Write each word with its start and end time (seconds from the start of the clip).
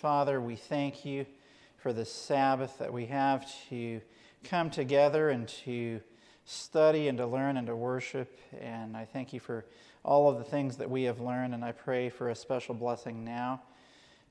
Father, 0.00 0.40
we 0.40 0.54
thank 0.54 1.04
you 1.04 1.26
for 1.78 1.92
the 1.92 2.04
Sabbath 2.04 2.78
that 2.78 2.92
we 2.92 3.06
have 3.06 3.44
to 3.68 4.00
come 4.44 4.70
together 4.70 5.30
and 5.30 5.48
to 5.48 6.00
study 6.44 7.08
and 7.08 7.18
to 7.18 7.26
learn 7.26 7.56
and 7.56 7.66
to 7.66 7.74
worship. 7.74 8.38
And 8.60 8.96
I 8.96 9.06
thank 9.06 9.32
you 9.32 9.40
for 9.40 9.64
all 10.04 10.28
of 10.28 10.38
the 10.38 10.44
things 10.44 10.76
that 10.76 10.88
we 10.88 11.02
have 11.02 11.18
learned. 11.18 11.52
And 11.52 11.64
I 11.64 11.72
pray 11.72 12.10
for 12.10 12.28
a 12.28 12.34
special 12.36 12.76
blessing 12.76 13.24
now 13.24 13.60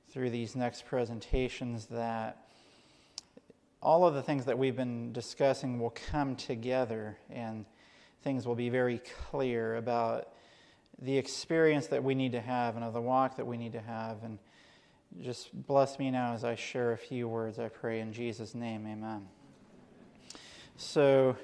through 0.08 0.30
these 0.30 0.56
next 0.56 0.86
presentations 0.86 1.84
that 1.86 2.46
all 3.82 4.06
of 4.06 4.14
the 4.14 4.22
things 4.22 4.46
that 4.46 4.56
we've 4.56 4.76
been 4.76 5.12
discussing 5.12 5.78
will 5.78 5.94
come 6.10 6.34
together 6.34 7.18
and 7.28 7.66
things 8.24 8.46
will 8.46 8.54
be 8.54 8.70
very 8.70 9.02
clear 9.30 9.76
about 9.76 10.28
the 10.98 11.18
experience 11.18 11.88
that 11.88 12.02
we 12.02 12.14
need 12.14 12.32
to 12.32 12.40
have 12.40 12.74
and 12.76 12.86
of 12.86 12.94
the 12.94 13.02
walk 13.02 13.36
that 13.36 13.46
we 13.46 13.58
need 13.58 13.74
to 13.74 13.82
have. 13.82 14.24
And 14.24 14.38
just 15.22 15.50
bless 15.66 15.98
me 15.98 16.10
now 16.10 16.34
as 16.34 16.44
I 16.44 16.54
share 16.54 16.92
a 16.92 16.98
few 16.98 17.28
words, 17.28 17.58
I 17.58 17.68
pray 17.68 18.00
in 18.00 18.12
Jesus' 18.12 18.54
name. 18.54 18.86
Amen. 18.86 19.26
So, 20.76 21.36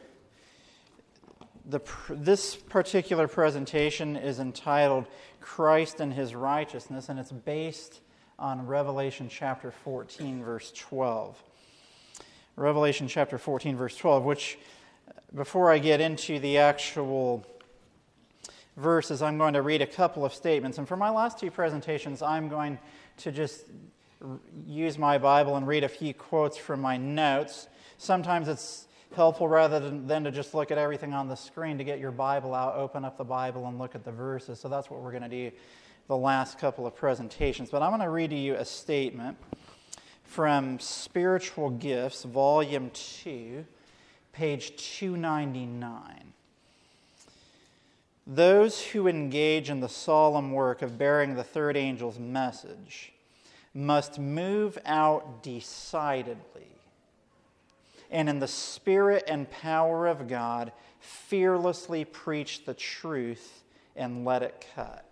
the, 1.67 1.81
this 2.11 2.55
particular 2.55 3.27
presentation 3.27 4.17
is 4.17 4.39
entitled 4.39 5.07
Christ 5.41 6.01
and 6.01 6.13
His 6.13 6.35
Righteousness, 6.35 7.09
and 7.09 7.19
it's 7.19 7.33
based 7.33 8.01
on 8.39 8.67
Revelation 8.67 9.29
chapter 9.29 9.71
14, 9.71 10.45
verse 10.45 10.73
12. 10.73 11.43
Revelation 12.57 13.09
chapter 13.09 13.39
14, 13.39 13.77
verse 13.77 13.97
12, 13.97 14.25
which, 14.25 14.59
before 15.35 15.73
I 15.73 15.79
get 15.79 16.01
into 16.01 16.39
the 16.39 16.59
actual 16.59 17.45
verses, 18.77 19.23
I'm 19.23 19.39
going 19.39 19.55
to 19.55 19.63
read 19.63 19.83
a 19.83 19.87
couple 19.87 20.25
of 20.25 20.35
statements. 20.35 20.79
And 20.79 20.87
for 20.87 20.97
my 20.97 21.11
last 21.11 21.39
two 21.39 21.51
presentations, 21.51 22.23
I'm 22.23 22.49
going 22.49 22.79
to 23.19 23.33
just 23.33 23.65
use 24.67 24.99
my 24.99 25.19
Bible 25.19 25.57
and 25.57 25.67
read 25.67 25.85
a 25.85 25.89
few 25.89 26.15
quotes 26.15 26.57
from 26.57 26.81
my 26.81 26.97
notes. 26.97 27.69
Sometimes 27.99 28.49
it's 28.49 28.87
helpful 29.15 29.49
rather 29.49 29.81
than, 29.81 30.07
than 30.07 30.25
to 30.25 30.31
just 30.31 30.55
look 30.55 30.71
at 30.71 30.79
everything 30.79 31.13
on 31.13 31.29
the 31.29 31.37
screen 31.37 31.79
to 31.79 31.85
get 31.85 31.99
your 31.99 32.11
Bible 32.11 32.55
out, 32.55 32.75
open 32.77 33.05
up 33.05 33.17
the 33.17 33.25
Bible, 33.25 33.67
and 33.67 33.79
look 33.79 33.95
at 33.95 34.05
the 34.05 34.13
verses. 34.13 34.59
So 34.59 34.69
that's 34.69 34.91
what 34.91 35.01
we're 35.01 35.13
going 35.13 35.23
to 35.23 35.29
do 35.29 35.51
the 36.07 36.17
last 36.17 36.59
couple 36.59 36.87
of 36.87 36.95
presentations. 36.95 37.71
But 37.71 37.83
I'm 37.83 37.91
going 37.91 38.03
to 38.03 38.11
read 38.11 38.31
to 38.31 38.37
you 38.37 38.55
a 38.55 38.65
statement 38.65 39.39
from 40.25 40.79
Spiritual 40.79 41.71
Gifts, 41.71 42.25
Volume 42.25 42.91
2, 42.93 43.65
page 44.33 44.77
299. 44.99 46.35
Those 48.27 48.83
who 48.83 49.07
engage 49.07 49.69
in 49.69 49.81
the 49.81 49.89
solemn 49.89 50.53
work 50.53 50.81
of 50.81 50.97
bearing 50.97 51.35
the 51.35 51.45
third 51.45 51.77
angel's 51.77 52.19
message 52.19 53.13
must 53.75 54.19
move 54.19 54.79
out 54.87 55.43
decidedly 55.43 56.75
and 58.11 58.29
in 58.29 58.39
the 58.39 58.49
spirit 58.49 59.25
and 59.27 59.51
power 59.51 60.07
of 60.07 60.29
God 60.29 60.73
fearlessly 61.01 62.05
preach 62.05 62.65
the 62.65 62.73
truth 62.73 63.65
and 63.97 64.25
let 64.25 64.43
it 64.43 64.65
cut. 64.75 65.05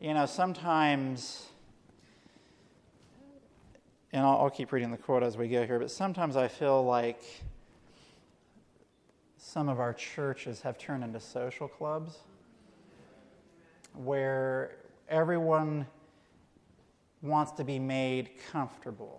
You 0.00 0.14
know, 0.14 0.26
sometimes, 0.26 1.46
and 4.12 4.22
I'll, 4.22 4.38
I'll 4.38 4.50
keep 4.50 4.72
reading 4.72 4.90
the 4.90 4.96
quote 4.96 5.22
as 5.22 5.36
we 5.36 5.48
go 5.48 5.66
here, 5.66 5.78
but 5.78 5.90
sometimes 5.90 6.36
I 6.36 6.48
feel 6.48 6.84
like 6.84 7.22
some 9.56 9.70
of 9.70 9.80
our 9.80 9.94
churches 9.94 10.60
have 10.60 10.76
turned 10.76 11.02
into 11.02 11.18
social 11.18 11.66
clubs 11.66 12.18
where 13.94 14.72
everyone 15.08 15.86
wants 17.22 17.52
to 17.52 17.64
be 17.64 17.78
made 17.78 18.28
comfortable. 18.52 19.18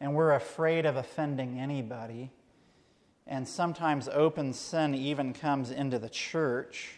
And 0.00 0.14
we're 0.14 0.32
afraid 0.32 0.86
of 0.86 0.96
offending 0.96 1.60
anybody. 1.60 2.30
And 3.26 3.46
sometimes 3.46 4.08
open 4.08 4.54
sin 4.54 4.94
even 4.94 5.34
comes 5.34 5.70
into 5.70 5.98
the 5.98 6.08
church. 6.08 6.94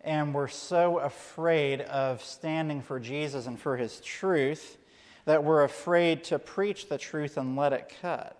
And 0.00 0.34
we're 0.34 0.48
so 0.48 0.98
afraid 0.98 1.82
of 1.82 2.24
standing 2.24 2.82
for 2.82 2.98
Jesus 2.98 3.46
and 3.46 3.56
for 3.56 3.76
his 3.76 4.00
truth 4.00 4.78
that 5.26 5.44
we're 5.44 5.62
afraid 5.62 6.24
to 6.24 6.40
preach 6.40 6.88
the 6.88 6.98
truth 6.98 7.36
and 7.36 7.54
let 7.54 7.72
it 7.72 7.94
cut. 8.02 8.39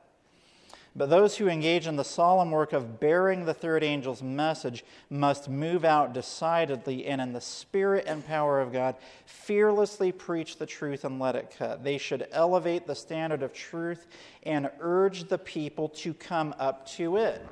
But 0.96 1.08
those 1.08 1.36
who 1.36 1.48
engage 1.48 1.86
in 1.86 1.94
the 1.94 2.04
solemn 2.04 2.50
work 2.50 2.72
of 2.72 2.98
bearing 2.98 3.44
the 3.44 3.54
third 3.54 3.84
angel's 3.84 4.22
message 4.22 4.84
must 5.08 5.48
move 5.48 5.84
out 5.84 6.12
decidedly 6.12 7.06
and 7.06 7.20
in 7.20 7.32
the 7.32 7.40
spirit 7.40 8.06
and 8.08 8.26
power 8.26 8.60
of 8.60 8.72
God 8.72 8.96
fearlessly 9.24 10.10
preach 10.10 10.58
the 10.58 10.66
truth 10.66 11.04
and 11.04 11.20
let 11.20 11.36
it 11.36 11.54
cut. 11.56 11.84
They 11.84 11.96
should 11.96 12.26
elevate 12.32 12.88
the 12.88 12.96
standard 12.96 13.42
of 13.42 13.52
truth 13.52 14.08
and 14.42 14.68
urge 14.80 15.28
the 15.28 15.38
people 15.38 15.88
to 15.90 16.12
come 16.12 16.54
up 16.58 16.88
to 16.90 17.18
it. 17.18 17.46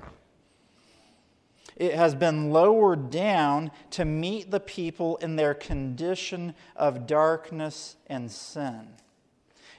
It 1.76 1.94
has 1.94 2.16
been 2.16 2.50
lowered 2.50 3.08
down 3.08 3.70
to 3.90 4.04
meet 4.04 4.50
the 4.50 4.58
people 4.58 5.16
in 5.18 5.36
their 5.36 5.54
condition 5.54 6.54
of 6.74 7.06
darkness 7.06 7.94
and 8.08 8.28
sin. 8.28 8.88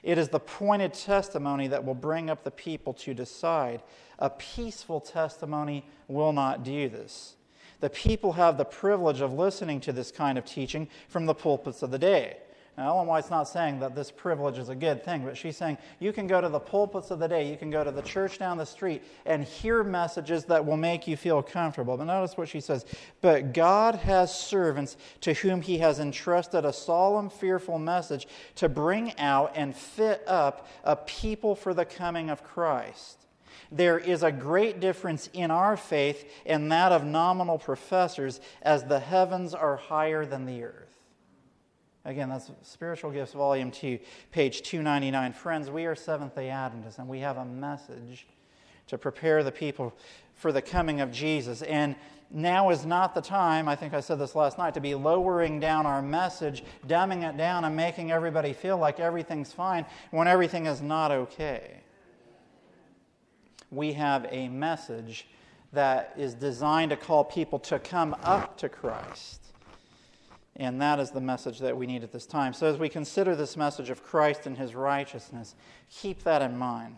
It 0.04 0.18
is 0.18 0.30
the 0.30 0.40
pointed 0.40 0.94
testimony 0.94 1.68
that 1.68 1.84
will 1.84 1.96
bring 1.96 2.30
up 2.30 2.44
the 2.44 2.52
people 2.52 2.94
to 2.94 3.14
decide. 3.14 3.82
A 4.18 4.30
peaceful 4.30 5.00
testimony 5.00 5.86
will 6.08 6.34
not 6.34 6.64
do 6.64 6.90
this. 6.90 7.36
The 7.80 7.90
people 7.90 8.34
have 8.34 8.58
the 8.58 8.66
privilege 8.66 9.22
of 9.22 9.34
listening 9.34 9.80
to 9.82 9.94
this 9.94 10.12
kind 10.12 10.38
of 10.38 10.46
teaching 10.46 10.88
from 11.08 11.26
the 11.26 11.34
pulpits 11.34 11.82
of 11.82 11.92
the 11.92 12.00
day. 12.00 12.38
Now, 12.80 12.96
Ellen 12.96 13.08
White's 13.08 13.30
not 13.30 13.50
saying 13.50 13.82
that 13.82 13.94
this 13.94 14.10
privilege 14.10 14.58
is 14.58 14.70
a 14.70 14.76
good 14.76 15.04
thing, 15.04 15.26
but 15.26 15.36
she's 15.36 15.58
saying 15.58 15.78
you 16.00 16.14
can 16.14 16.28
go 16.28 16.40
to 16.40 16.48
the 16.48 16.62
pulpits 16.62 17.12
of 17.12 17.20
the 17.20 17.28
day, 17.28 17.52
you 17.52 17.58
can 17.58 17.70
go 17.70 17.84
to 17.84 17.92
the 17.92 18.02
church 18.02 18.40
down 18.40 18.58
the 18.58 18.66
street 18.66 19.04
and 19.26 19.44
hear 19.44 19.84
messages 19.84 20.46
that 20.46 20.66
will 20.66 20.78
make 20.78 21.06
you 21.06 21.18
feel 21.18 21.44
comfortable. 21.44 21.98
But 21.98 22.06
notice 22.06 22.38
what 22.38 22.48
she 22.48 22.62
says. 22.62 22.86
But 23.20 23.52
God 23.52 23.96
has 23.96 24.34
servants 24.34 24.96
to 25.20 25.34
whom 25.34 25.62
he 25.62 25.80
has 25.80 26.00
entrusted 26.00 26.64
a 26.64 26.72
solemn, 26.72 27.30
fearful 27.30 27.80
message 27.80 28.30
to 28.56 28.70
bring 28.70 29.12
out 29.20 29.52
and 29.56 29.76
fit 29.76 30.24
up 30.26 30.66
a 30.86 30.96
people 30.96 31.56
for 31.56 31.74
the 31.74 31.84
coming 31.84 32.30
of 32.30 32.46
Christ. 32.46 33.26
There 33.74 34.00
is 34.00 34.24
a 34.24 34.32
great 34.32 34.80
difference 34.80 35.30
in 35.34 35.52
our 35.52 35.76
faith 35.76 36.32
and 36.46 36.72
that 36.72 36.94
of 36.94 37.04
nominal 37.04 37.58
professors, 37.58 38.40
as 38.62 38.86
the 38.86 39.02
heavens 39.02 39.54
are 39.54 39.76
higher 39.76 40.26
than 40.26 40.46
the 40.46 40.64
earth. 40.64 40.89
Again, 42.06 42.30
that's 42.30 42.50
Spiritual 42.64 43.12
Gifts, 43.12 43.34
Volume 43.34 43.72
2, 43.72 44.00
page 44.32 44.62
299. 44.62 45.34
Friends, 45.34 45.70
we 45.70 45.86
are 45.86 45.96
Seventh 45.96 46.34
day 46.34 46.50
Adventists, 46.50 46.98
and 46.98 47.10
we 47.10 47.20
have 47.20 47.38
a 47.38 47.46
message 47.46 48.26
to 48.88 48.98
prepare 48.98 49.44
the 49.44 49.52
people 49.52 49.94
for 50.34 50.54
the 50.54 50.62
coming 50.62 51.02
of 51.02 51.12
Jesus. 51.12 51.62
And 51.62 51.96
now 52.32 52.70
is 52.70 52.86
not 52.86 53.14
the 53.14 53.22
time, 53.22 53.68
I 53.68 53.76
think 53.76 53.94
I 53.94 54.00
said 54.00 54.18
this 54.18 54.34
last 54.34 54.58
night, 54.58 54.74
to 54.76 54.80
be 54.80 54.96
lowering 54.96 55.60
down 55.60 55.86
our 55.86 56.02
message, 56.02 56.64
dumbing 56.88 57.28
it 57.28 57.36
down, 57.36 57.66
and 57.66 57.76
making 57.76 58.12
everybody 58.12 58.54
feel 58.54 58.78
like 58.78 59.02
everything's 59.02 59.52
fine 59.52 59.86
when 60.12 60.28
everything 60.28 60.68
is 60.68 60.82
not 60.82 61.12
okay. 61.12 61.82
We 63.72 63.92
have 63.94 64.26
a 64.32 64.48
message 64.48 65.28
that 65.74 66.14
is 66.18 66.34
designed 66.34 66.92
to 66.92 66.98
call 66.98 67.26
people 67.26 67.60
to 67.60 67.78
come 67.78 68.16
up 68.24 68.58
to 68.60 68.70
Christ 68.70 69.39
and 70.60 70.82
that 70.82 71.00
is 71.00 71.10
the 71.10 71.22
message 71.22 71.60
that 71.60 71.76
we 71.76 71.88
need 71.88 72.04
at 72.04 72.12
this 72.12 72.26
time. 72.26 72.52
So, 72.52 72.68
as 72.68 72.78
we 72.78 72.90
consider 72.90 73.34
this 73.34 73.56
message 73.56 73.90
of 73.90 74.04
Christ 74.04 74.46
and 74.46 74.58
his 74.58 74.76
righteousness, 74.76 75.56
keep 75.90 76.24
that 76.24 76.42
in 76.42 76.58
mind. 76.58 76.98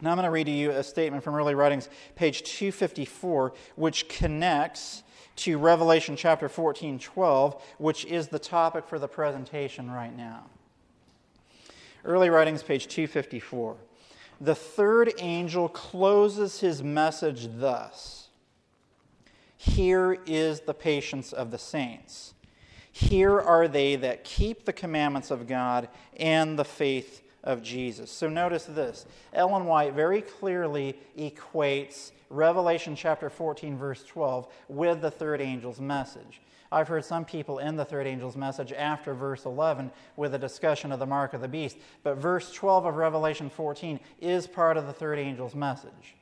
Now, 0.00 0.10
I'm 0.10 0.16
going 0.16 0.24
to 0.24 0.30
read 0.30 0.46
to 0.46 0.52
you 0.52 0.70
a 0.70 0.82
statement 0.82 1.22
from 1.22 1.34
Early 1.34 1.54
Writings, 1.54 1.90
page 2.16 2.42
254, 2.42 3.52
which 3.76 4.08
connects 4.08 5.02
to 5.36 5.58
Revelation 5.58 6.16
chapter 6.16 6.48
14, 6.48 6.98
12, 6.98 7.62
which 7.78 8.06
is 8.06 8.28
the 8.28 8.38
topic 8.38 8.86
for 8.86 8.98
the 8.98 9.06
presentation 9.06 9.90
right 9.90 10.16
now. 10.16 10.46
Early 12.04 12.30
Writings, 12.30 12.62
page 12.62 12.88
254. 12.88 13.76
The 14.40 14.54
third 14.54 15.12
angel 15.18 15.68
closes 15.68 16.60
his 16.60 16.82
message 16.82 17.48
thus 17.58 18.28
Here 19.58 20.18
is 20.26 20.60
the 20.60 20.74
patience 20.74 21.32
of 21.34 21.50
the 21.50 21.58
saints. 21.58 22.32
Here 22.92 23.40
are 23.40 23.68
they 23.68 23.96
that 23.96 24.22
keep 24.22 24.64
the 24.64 24.72
commandments 24.72 25.30
of 25.30 25.46
God 25.46 25.88
and 26.16 26.58
the 26.58 26.64
faith 26.64 27.22
of 27.42 27.62
Jesus. 27.62 28.10
So 28.10 28.28
notice 28.28 28.64
this. 28.64 29.06
Ellen 29.32 29.64
White 29.64 29.94
very 29.94 30.20
clearly 30.20 30.96
equates 31.18 32.12
Revelation 32.30 32.94
chapter 32.94 33.28
14, 33.28 33.76
verse 33.76 34.04
12, 34.04 34.46
with 34.68 35.00
the 35.00 35.10
third 35.10 35.40
angel's 35.40 35.80
message. 35.80 36.40
I've 36.70 36.88
heard 36.88 37.04
some 37.04 37.26
people 37.26 37.60
end 37.60 37.78
the 37.78 37.84
third 37.84 38.06
angel's 38.06 38.36
message 38.36 38.72
after 38.72 39.12
verse 39.12 39.44
11 39.44 39.90
with 40.16 40.34
a 40.34 40.38
discussion 40.38 40.90
of 40.92 40.98
the 40.98 41.06
mark 41.06 41.34
of 41.34 41.42
the 41.42 41.48
beast. 41.48 41.76
But 42.02 42.16
verse 42.16 42.50
12 42.52 42.86
of 42.86 42.96
Revelation 42.96 43.50
14 43.50 44.00
is 44.20 44.46
part 44.46 44.78
of 44.78 44.86
the 44.86 44.92
third 44.92 45.18
angel's 45.18 45.54
message. 45.54 46.16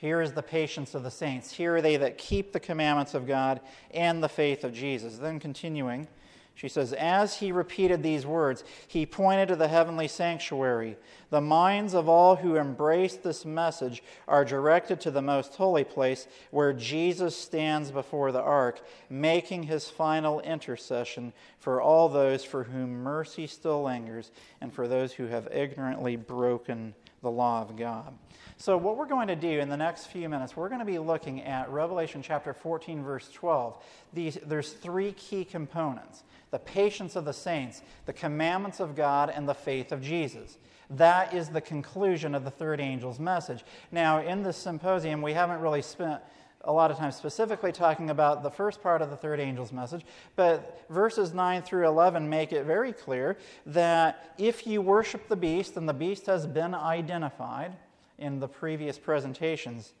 Here 0.00 0.22
is 0.22 0.32
the 0.32 0.42
patience 0.42 0.94
of 0.94 1.02
the 1.02 1.10
saints. 1.10 1.52
Here 1.52 1.76
are 1.76 1.82
they 1.82 1.98
that 1.98 2.16
keep 2.16 2.52
the 2.52 2.60
commandments 2.60 3.12
of 3.12 3.26
God 3.26 3.60
and 3.90 4.22
the 4.22 4.30
faith 4.30 4.64
of 4.64 4.72
Jesus. 4.72 5.18
Then 5.18 5.38
continuing 5.38 6.08
She 6.54 6.70
says, 6.70 6.94
As 6.94 7.36
he 7.36 7.52
repeated 7.52 8.02
these 8.02 8.24
words, 8.24 8.64
he 8.88 9.04
pointed 9.04 9.48
to 9.48 9.56
the 9.56 9.68
heavenly 9.68 10.08
sanctuary. 10.08 10.96
The 11.28 11.42
minds 11.42 11.92
of 11.92 12.08
all 12.08 12.36
who 12.36 12.56
embrace 12.56 13.16
this 13.16 13.44
message 13.44 14.02
are 14.26 14.42
directed 14.42 15.02
to 15.02 15.10
the 15.10 15.20
most 15.20 15.56
holy 15.56 15.84
place 15.84 16.26
where 16.50 16.72
Jesus 16.72 17.36
stands 17.36 17.90
before 17.90 18.32
the 18.32 18.40
ark, 18.40 18.80
making 19.10 19.64
his 19.64 19.90
final 19.90 20.40
intercession 20.40 21.34
for 21.58 21.78
all 21.82 22.08
those 22.08 22.42
for 22.42 22.64
whom 22.64 22.90
mercy 23.02 23.46
still 23.46 23.82
lingers 23.82 24.30
and 24.62 24.72
for 24.72 24.88
those 24.88 25.12
who 25.12 25.26
have 25.26 25.46
ignorantly 25.52 26.16
broken 26.16 26.94
the 27.22 27.30
law 27.30 27.62
of 27.62 27.76
God. 27.76 28.14
So, 28.56 28.76
what 28.76 28.96
we're 28.96 29.06
going 29.06 29.28
to 29.28 29.36
do 29.36 29.60
in 29.60 29.68
the 29.68 29.76
next 29.76 30.06
few 30.06 30.28
minutes, 30.28 30.56
we're 30.56 30.68
going 30.68 30.80
to 30.80 30.84
be 30.84 30.98
looking 30.98 31.42
at 31.42 31.70
Revelation 31.70 32.22
chapter 32.22 32.52
14, 32.52 33.02
verse 33.02 33.30
12. 33.32 33.82
These, 34.12 34.38
there's 34.44 34.72
three 34.72 35.12
key 35.12 35.44
components 35.44 36.24
the 36.50 36.58
patience 36.58 37.14
of 37.14 37.24
the 37.24 37.32
saints, 37.32 37.80
the 38.06 38.12
commandments 38.12 38.80
of 38.80 38.96
God, 38.96 39.30
and 39.30 39.48
the 39.48 39.54
faith 39.54 39.92
of 39.92 40.02
Jesus. 40.02 40.58
That 40.90 41.32
is 41.32 41.48
the 41.48 41.60
conclusion 41.60 42.34
of 42.34 42.44
the 42.44 42.50
third 42.50 42.80
angel's 42.80 43.20
message. 43.20 43.64
Now, 43.92 44.20
in 44.20 44.42
this 44.42 44.56
symposium, 44.56 45.22
we 45.22 45.32
haven't 45.32 45.60
really 45.60 45.82
spent 45.82 46.20
a 46.62 46.72
lot 46.72 46.90
of 46.90 46.98
times 46.98 47.16
specifically 47.16 47.72
talking 47.72 48.10
about 48.10 48.42
the 48.42 48.50
first 48.50 48.82
part 48.82 49.00
of 49.02 49.10
the 49.10 49.16
third 49.16 49.40
angel's 49.40 49.72
message, 49.72 50.04
but 50.36 50.84
verses 50.90 51.32
9 51.32 51.62
through 51.62 51.86
11 51.86 52.28
make 52.28 52.52
it 52.52 52.64
very 52.64 52.92
clear 52.92 53.38
that 53.66 54.34
if 54.38 54.66
you 54.66 54.82
worship 54.82 55.28
the 55.28 55.36
beast, 55.36 55.76
and 55.76 55.88
the 55.88 55.94
beast 55.94 56.26
has 56.26 56.46
been 56.46 56.74
identified, 56.74 57.76
in 58.20 58.38
the 58.38 58.46
previous 58.46 58.98
presentations. 58.98 59.94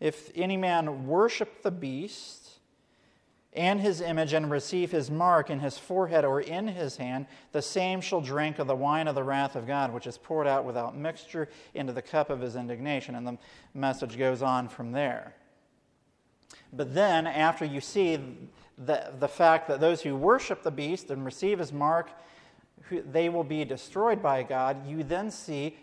If 0.00 0.30
any 0.34 0.56
man 0.56 1.06
worship 1.06 1.62
the 1.62 1.70
beast 1.70 2.48
and 3.52 3.80
his 3.80 4.00
image 4.00 4.32
and 4.32 4.50
receive 4.50 4.90
his 4.90 5.10
mark 5.10 5.50
in 5.50 5.60
his 5.60 5.76
forehead 5.76 6.24
or 6.24 6.40
in 6.40 6.68
his 6.68 6.96
hand, 6.96 7.26
the 7.52 7.62
same 7.62 8.00
shall 8.00 8.20
drink 8.20 8.58
of 8.58 8.66
the 8.66 8.74
wine 8.74 9.06
of 9.06 9.14
the 9.14 9.22
wrath 9.22 9.56
of 9.56 9.66
God, 9.66 9.92
which 9.92 10.06
is 10.06 10.16
poured 10.16 10.46
out 10.46 10.64
without 10.64 10.96
mixture 10.96 11.48
into 11.74 11.92
the 11.92 12.02
cup 12.02 12.30
of 12.30 12.40
his 12.40 12.56
indignation. 12.56 13.14
And 13.14 13.26
the 13.26 13.38
message 13.74 14.16
goes 14.16 14.40
on 14.40 14.68
from 14.68 14.92
there. 14.92 15.34
But 16.72 16.94
then, 16.94 17.26
after 17.26 17.64
you 17.64 17.80
see 17.80 18.18
the, 18.78 19.12
the 19.18 19.28
fact 19.28 19.68
that 19.68 19.80
those 19.80 20.02
who 20.02 20.16
worship 20.16 20.62
the 20.62 20.70
beast 20.70 21.10
and 21.10 21.24
receive 21.24 21.58
his 21.58 21.72
mark, 21.72 22.10
they 22.90 23.28
will 23.28 23.44
be 23.44 23.64
destroyed 23.64 24.22
by 24.22 24.42
God, 24.42 24.86
you 24.86 25.02
then 25.02 25.30
see 25.30 25.76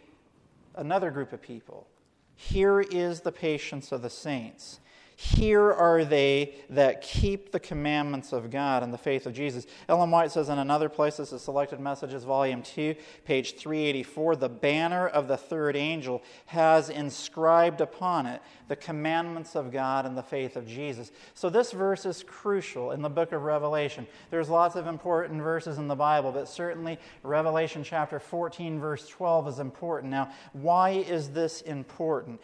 another 0.76 1.12
group 1.12 1.34
of 1.34 1.42
people. 1.42 1.88
Here 2.36 2.82
is 2.82 3.22
the 3.22 3.32
patience 3.32 3.92
of 3.92 4.02
the 4.02 4.10
saints. 4.10 4.80
Here 5.20 5.74
are 5.74 6.06
they 6.06 6.54
that 6.70 7.02
keep 7.02 7.52
the 7.52 7.60
commandments 7.60 8.34
of 8.34 8.52
God 8.52 8.84
and 8.84 8.94
the 8.94 9.00
faith 9.00 9.26
of 9.26 9.34
Jesus. 9.34 9.66
Ellen 9.90 10.12
White 10.12 10.32
says 10.32 10.48
in 10.48 10.60
another 10.60 10.90
place, 10.90 11.18
this 11.18 11.34
is 11.34 11.42
Selected 11.42 11.80
Messages, 11.80 12.24
Volume 12.24 12.62
2, 12.62 12.94
page 13.26 13.56
384, 13.56 14.36
the 14.36 14.48
banner 14.48 15.08
of 15.08 15.28
the 15.28 15.36
third 15.36 15.76
angel 15.76 16.22
has 16.46 16.92
inscribed 16.92 17.82
upon 17.82 18.28
it 18.28 18.44
the 18.68 18.76
commandments 18.76 19.56
of 19.56 19.72
God 19.72 20.06
and 20.06 20.16
the 20.16 20.22
faith 20.22 20.56
of 20.56 20.68
Jesus. 20.68 21.12
So 21.34 21.50
this 21.50 21.72
verse 21.72 22.06
is 22.06 22.22
crucial 22.22 22.92
in 22.92 23.02
the 23.02 23.10
book 23.10 23.32
of 23.32 23.42
Revelation. 23.42 24.06
There's 24.30 24.50
lots 24.50 24.76
of 24.76 24.86
important 24.86 25.42
verses 25.42 25.80
in 25.80 25.88
the 25.88 25.96
Bible, 25.96 26.32
but 26.32 26.48
certainly 26.48 27.00
Revelation 27.24 27.84
chapter 27.84 28.20
14, 28.20 28.80
verse 28.80 29.08
12 29.08 29.48
is 29.48 29.60
important. 29.60 30.12
Now, 30.12 30.32
why 30.54 30.92
is 30.92 31.32
this 31.32 31.62
important? 31.62 32.40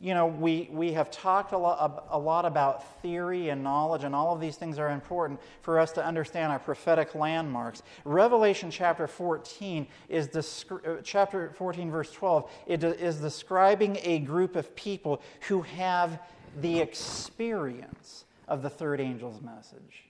You 0.00 0.14
know, 0.14 0.26
we, 0.26 0.68
we 0.72 0.92
have 0.92 1.10
talked 1.10 1.52
a 1.52 1.58
lot, 1.58 2.06
a 2.10 2.18
lot 2.18 2.44
about 2.44 3.00
theory 3.00 3.48
and 3.48 3.62
knowledge, 3.62 4.04
and 4.04 4.14
all 4.14 4.34
of 4.34 4.40
these 4.40 4.56
things 4.56 4.78
are 4.78 4.90
important 4.90 5.40
for 5.62 5.78
us 5.78 5.92
to 5.92 6.04
understand 6.04 6.52
our 6.52 6.58
prophetic 6.58 7.14
landmarks. 7.14 7.82
Revelation 8.04 8.70
chapter 8.70 9.06
14 9.06 9.86
is 10.08 10.28
descri- 10.28 10.86
uh, 10.86 11.00
chapter 11.02 11.52
14, 11.56 11.90
verse 11.90 12.10
12, 12.12 12.50
it 12.66 12.84
is 12.84 13.16
describing 13.16 13.98
a 14.02 14.18
group 14.20 14.56
of 14.56 14.74
people 14.76 15.22
who 15.48 15.62
have 15.62 16.20
the 16.60 16.80
experience 16.80 18.24
of 18.48 18.62
the 18.62 18.70
third 18.70 19.00
angel's 19.00 19.40
message. 19.40 20.04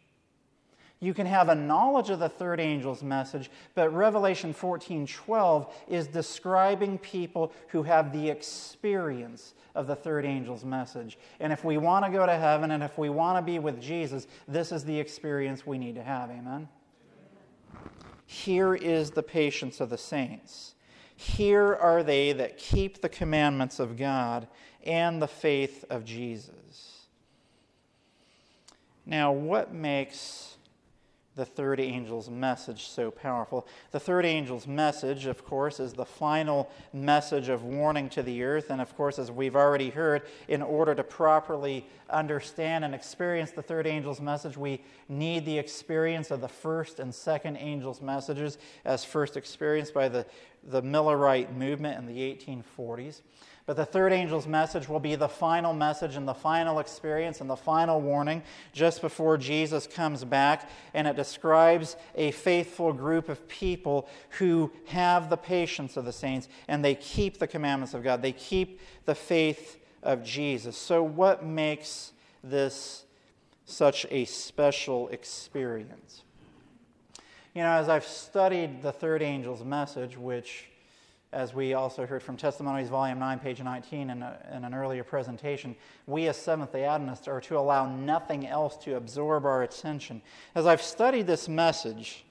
You 1.05 1.13
can 1.13 1.27
have 1.27 1.51
a 1.51 1.55
knowledge 1.55 2.09
of 2.09 2.19
the 2.19 2.31
third 2.31 2.59
angel's 2.61 3.03
message, 3.03 3.51
but 3.75 3.93
Revelation 3.93 4.55
14 4.55 5.07
12 5.07 5.75
is 5.87 6.07
describing 6.07 6.97
people 6.97 7.53
who 7.69 7.83
have 7.83 8.11
the 8.11 8.31
experience 8.31 9.53
of 9.75 9.87
the 9.87 9.97
third 9.97 10.25
angel's 10.25 10.65
message. 10.65 11.19
And 11.41 11.53
if 11.53 11.63
we 11.63 11.77
want 11.77 12.07
to 12.07 12.11
go 12.11 12.25
to 12.25 12.35
heaven 12.35 12.71
and 12.71 12.83
if 12.83 12.97
we 12.97 13.11
want 13.11 13.37
to 13.37 13.43
be 13.43 13.59
with 13.59 13.83
Jesus, 13.83 14.27
this 14.49 14.73
is 14.73 14.83
the 14.83 14.99
experience 14.99 15.67
we 15.67 15.77
need 15.77 15.97
to 15.97 16.03
have. 16.03 16.31
Amen? 16.31 16.69
Here 18.25 18.75
is 18.75 19.11
the 19.11 19.23
patience 19.23 19.83
of 19.83 19.91
the 19.91 19.99
saints. 19.99 20.75
Here 21.17 21.75
are 21.75 22.03
they 22.03 22.33
that 22.33 22.57
keep 22.57 23.03
the 23.03 23.11
commandments 23.11 23.79
of 23.79 23.99
God 23.99 24.49
and 24.83 25.21
the 25.21 25.29
faith 25.29 25.85
of 25.91 26.07
Jesus. 26.07 27.09
Now, 29.05 29.33
what 29.33 29.75
makes 29.75 30.55
the 31.37 31.45
third 31.45 31.81
angel's 31.81 32.31
message 32.31 32.87
so 32.87 33.11
powerful. 33.11 33.67
The 33.91 33.99
third 33.99 34.25
angel's 34.25 34.67
message, 34.67 35.27
of 35.27 35.45
course, 35.45 35.81
is 35.81 35.93
the 35.93 36.05
final 36.05 36.71
message 36.93 37.49
of 37.49 37.65
warning 37.65 38.09
to 38.11 38.23
the 38.23 38.45
earth. 38.45 38.71
And 38.71 38.81
of 38.81 38.97
course, 38.97 39.19
as 39.19 39.33
we've 39.33 39.57
already 39.57 39.91
heard, 39.91 40.23
in 40.47 40.63
order 40.63 40.95
to 40.95 41.03
properly 41.03 41.87
understand 42.09 42.85
and 42.85 42.95
experience 42.95 43.51
the 43.51 43.63
third 43.63 43.87
angel's 43.87 44.21
message, 44.21 44.57
we 44.57 44.81
need 45.09 45.45
the 45.45 45.59
experience 45.59 46.31
of 46.31 46.41
the 46.41 46.49
first 46.49 47.01
and 47.01 47.13
second 47.13 47.57
angel's 47.57 48.01
messages 48.01 48.59
as 48.85 49.05
first 49.05 49.37
experienced 49.37 49.93
by 49.93 50.09
the, 50.09 50.25
the 50.63 50.83
Millerite 50.83 51.55
movement 51.57 51.99
in 51.99 52.07
the 52.07 52.21
1840s. 52.21 53.23
But 53.67 53.77
the 53.77 53.87
third 53.87 54.13
angel's 54.13 54.47
message 54.47 54.91
will 54.91 55.01
be 55.01 55.15
the 55.15 55.29
final 55.29 55.73
message 55.73 56.17
and 56.17 56.29
the 56.29 56.35
final 56.35 56.81
experience 56.81 57.41
and 57.41 57.49
the 57.49 57.57
final 57.57 57.99
warning 57.99 58.43
just 58.75 59.01
before 59.01 59.39
Jesus 59.39 59.87
comes 59.87 60.23
back. 60.23 60.69
And 60.93 61.07
it 61.09 61.17
describes 61.17 61.97
a 62.15 62.31
faithful 62.33 62.93
group 62.93 63.31
of 63.31 63.49
people 63.49 64.07
who 64.39 64.71
have 64.87 65.31
the 65.31 65.39
patience 65.39 65.97
of 65.97 66.05
the 66.05 66.13
saints 66.13 66.49
and 66.69 66.85
they 66.85 66.95
keep 66.95 67.39
the 67.39 67.47
commandments 67.47 67.95
of 67.95 68.03
God. 68.03 68.21
They 68.21 68.33
keep 68.33 68.81
the 69.07 69.15
faith 69.15 69.79
of 70.03 70.23
Jesus. 70.23 70.77
So, 70.77 71.03
what 71.03 71.43
makes 71.43 72.13
this 72.43 73.07
such 73.65 74.05
a 74.11 74.27
special 74.27 75.09
experience? 75.09 76.23
You 77.55 77.63
know, 77.63 77.71
as 77.71 77.89
I've 77.89 78.05
studied 78.05 78.83
the 78.83 78.93
third 78.93 79.23
angel's 79.23 79.65
message, 79.65 80.19
which 80.19 80.69
as 81.35 81.53
we 81.53 81.75
also 81.75 82.07
heard 82.07 82.23
from 82.23 82.37
Testimonies, 82.37 82.89
Volume 82.89 83.19
9, 83.19 83.41
page 83.41 83.61
19, 83.61 84.09
in, 84.09 84.23
a, 84.23 84.39
in, 84.55 84.65
an 84.65 84.73
earlier 84.73 85.03
presentation, 85.03 85.75
we 86.07 86.29
as 86.29 86.37
Seventh 86.37 86.73
day 86.73 86.85
Adventists 86.85 87.27
are 87.27 87.41
to 87.43 87.59
allow 87.59 87.87
nothing 87.93 88.47
else 88.47 88.77
to 88.85 88.97
absorb 88.97 89.45
our 89.45 89.65
attention. 89.65 90.23
As 90.55 90.65
I've 90.65 90.81
studied 90.81 91.27
this 91.27 91.49
message, 91.49 92.25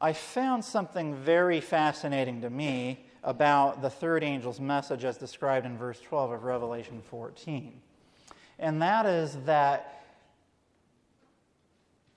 I 0.00 0.14
found 0.14 0.64
something 0.64 1.14
very 1.14 1.60
fascinating 1.60 2.40
to 2.40 2.50
me 2.50 3.04
about 3.22 3.82
the 3.82 3.90
third 3.90 4.24
angel's 4.24 4.58
message 4.58 5.04
as 5.04 5.18
described 5.18 5.66
in 5.66 5.76
verse 5.76 6.00
12 6.00 6.32
of 6.32 6.44
Revelation 6.44 7.02
14. 7.02 7.78
And 8.58 8.80
that 8.80 9.04
is 9.04 9.36
that 9.44 10.02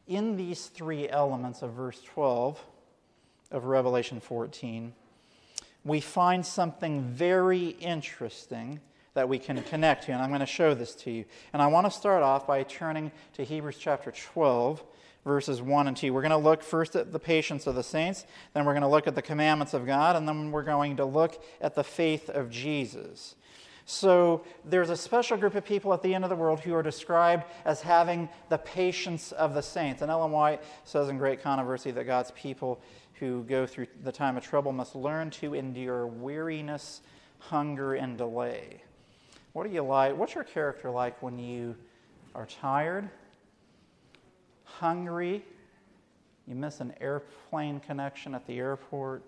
in 0.08 0.38
these 0.38 0.67
three 0.67 1.10
elements 1.10 1.62
of 1.62 1.74
verse 1.74 2.01
12, 2.01 2.65
of 3.53 3.65
Revelation 3.65 4.19
14, 4.19 4.93
we 5.86 6.01
find 6.01 6.45
something 6.45 7.03
very 7.03 7.69
interesting 7.79 8.79
that 9.13 9.29
we 9.29 9.38
can 9.38 9.62
connect 9.63 10.05
to. 10.05 10.12
And 10.12 10.22
I'm 10.22 10.29
going 10.29 10.39
to 10.39 10.45
show 10.45 10.74
this 10.74 10.95
to 10.95 11.12
you. 11.12 11.25
And 11.53 11.62
I 11.62 11.67
want 11.67 11.86
to 11.86 11.91
start 11.91 12.24
off 12.24 12.48
by 12.48 12.63
turning 12.63 13.12
to 13.33 13.43
Hebrews 13.43 13.77
chapter 13.79 14.12
12, 14.12 14.83
verses 15.24 15.62
1 15.62 15.88
and 15.88 15.95
2. 15.95 16.13
We're 16.13 16.22
going 16.22 16.31
to 16.31 16.38
look 16.38 16.63
first 16.63 16.95
at 16.95 17.12
the 17.12 17.19
patience 17.19 17.67
of 17.67 17.75
the 17.75 17.83
saints, 17.83 18.25
then 18.53 18.65
we're 18.65 18.74
going 18.74 18.81
to 18.81 18.88
look 18.88 19.07
at 19.07 19.15
the 19.15 19.22
commandments 19.22 19.74
of 19.74 19.86
God, 19.86 20.15
and 20.15 20.27
then 20.27 20.51
we're 20.51 20.63
going 20.63 20.98
to 20.98 21.05
look 21.05 21.41
at 21.62 21.75
the 21.75 21.83
faith 21.83 22.29
of 22.29 22.50
Jesus. 22.50 23.36
So 23.86 24.45
there's 24.63 24.89
a 24.89 24.95
special 24.95 25.36
group 25.36 25.55
of 25.55 25.65
people 25.65 25.93
at 25.93 26.01
the 26.01 26.15
end 26.15 26.24
of 26.24 26.29
the 26.29 26.36
world 26.38 26.62
who 26.62 26.74
are 26.74 26.83
described 26.83 27.43
as 27.65 27.81
having 27.81 28.29
the 28.48 28.57
patience 28.57 29.33
of 29.33 29.53
the 29.53 29.62
saints. 29.62 30.01
And 30.01 30.10
Ellen 30.10 30.31
White 30.31 30.62
says 30.86 31.10
in 31.10 31.17
Great 31.17 31.43
Controversy 31.43 31.91
that 31.91 32.05
God's 32.05 32.31
people 32.31 32.79
who 33.20 33.43
go 33.43 33.65
through 33.65 33.88
the 34.03 34.12
time 34.12 34.38
of 34.38 34.43
trouble 34.43 34.72
must 34.72 34.96
learn 34.96 35.29
to 35.29 35.53
endure 35.53 36.08
weariness, 36.08 37.01
hunger, 37.39 37.93
and 37.93 38.17
delay. 38.17 38.82
What 39.53 39.65
are 39.65 39.70
you 39.70 39.84
like? 39.84 40.17
What's 40.17 40.36
your 40.36 40.43
character 40.43 40.89
like 40.89 41.22
when 41.22 41.38
you 41.38 41.75
are 42.34 42.48
tired, 42.48 43.10
hungry, 44.63 45.43
you 46.48 46.55
miss 46.55 46.79
an 46.79 46.93
airplane 47.00 47.79
connection 47.79 48.34
at 48.34 48.46
the 48.48 48.58
airport? 48.58 49.24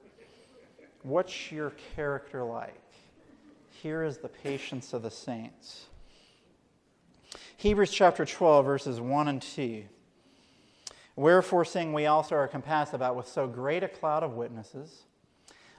What's 1.03 1.51
your 1.51 1.71
character 1.95 2.43
like? 2.43 2.81
Here 3.83 4.03
is 4.03 4.17
the 4.17 4.29
patience 4.29 4.93
of 4.93 5.03
the 5.03 5.11
saints. 5.11 5.85
Hebrews 7.57 7.91
chapter 7.91 8.25
12, 8.25 8.65
verses 8.65 8.99
1 8.99 9.27
and 9.27 9.41
2. 9.41 9.83
Wherefore, 11.15 11.63
seeing 11.63 11.93
we 11.93 12.07
also 12.07 12.35
are 12.35 12.47
compassed 12.47 12.93
about 12.93 13.15
with 13.15 13.27
so 13.27 13.47
great 13.47 13.83
a 13.83 13.87
cloud 13.87 14.23
of 14.23 14.33
witnesses, 14.33 15.03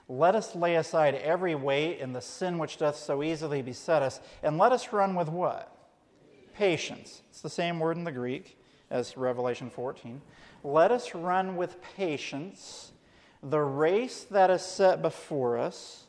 let 0.09 0.35
us 0.35 0.55
lay 0.55 0.75
aside 0.75 1.15
every 1.15 1.53
weight 1.53 1.99
and 1.99 2.15
the 2.15 2.21
sin 2.21 2.57
which 2.57 2.77
doth 2.77 2.95
so 2.95 3.21
easily 3.21 3.61
beset 3.61 4.01
us, 4.01 4.19
and 4.41 4.57
let 4.57 4.71
us 4.71 4.91
run 4.91 5.15
with 5.15 5.27
what? 5.27 5.71
Patience. 6.55 7.21
It's 7.29 7.41
the 7.41 7.49
same 7.49 7.79
word 7.79 7.97
in 7.97 8.03
the 8.03 8.11
Greek 8.11 8.57
as 8.89 9.17
Revelation 9.17 9.69
14. 9.69 10.21
Let 10.63 10.91
us 10.91 11.13
run 11.13 11.55
with 11.55 11.81
patience 11.95 12.93
the 13.43 13.59
race 13.59 14.23
that 14.31 14.49
is 14.49 14.63
set 14.63 15.03
before 15.03 15.59
us, 15.59 16.05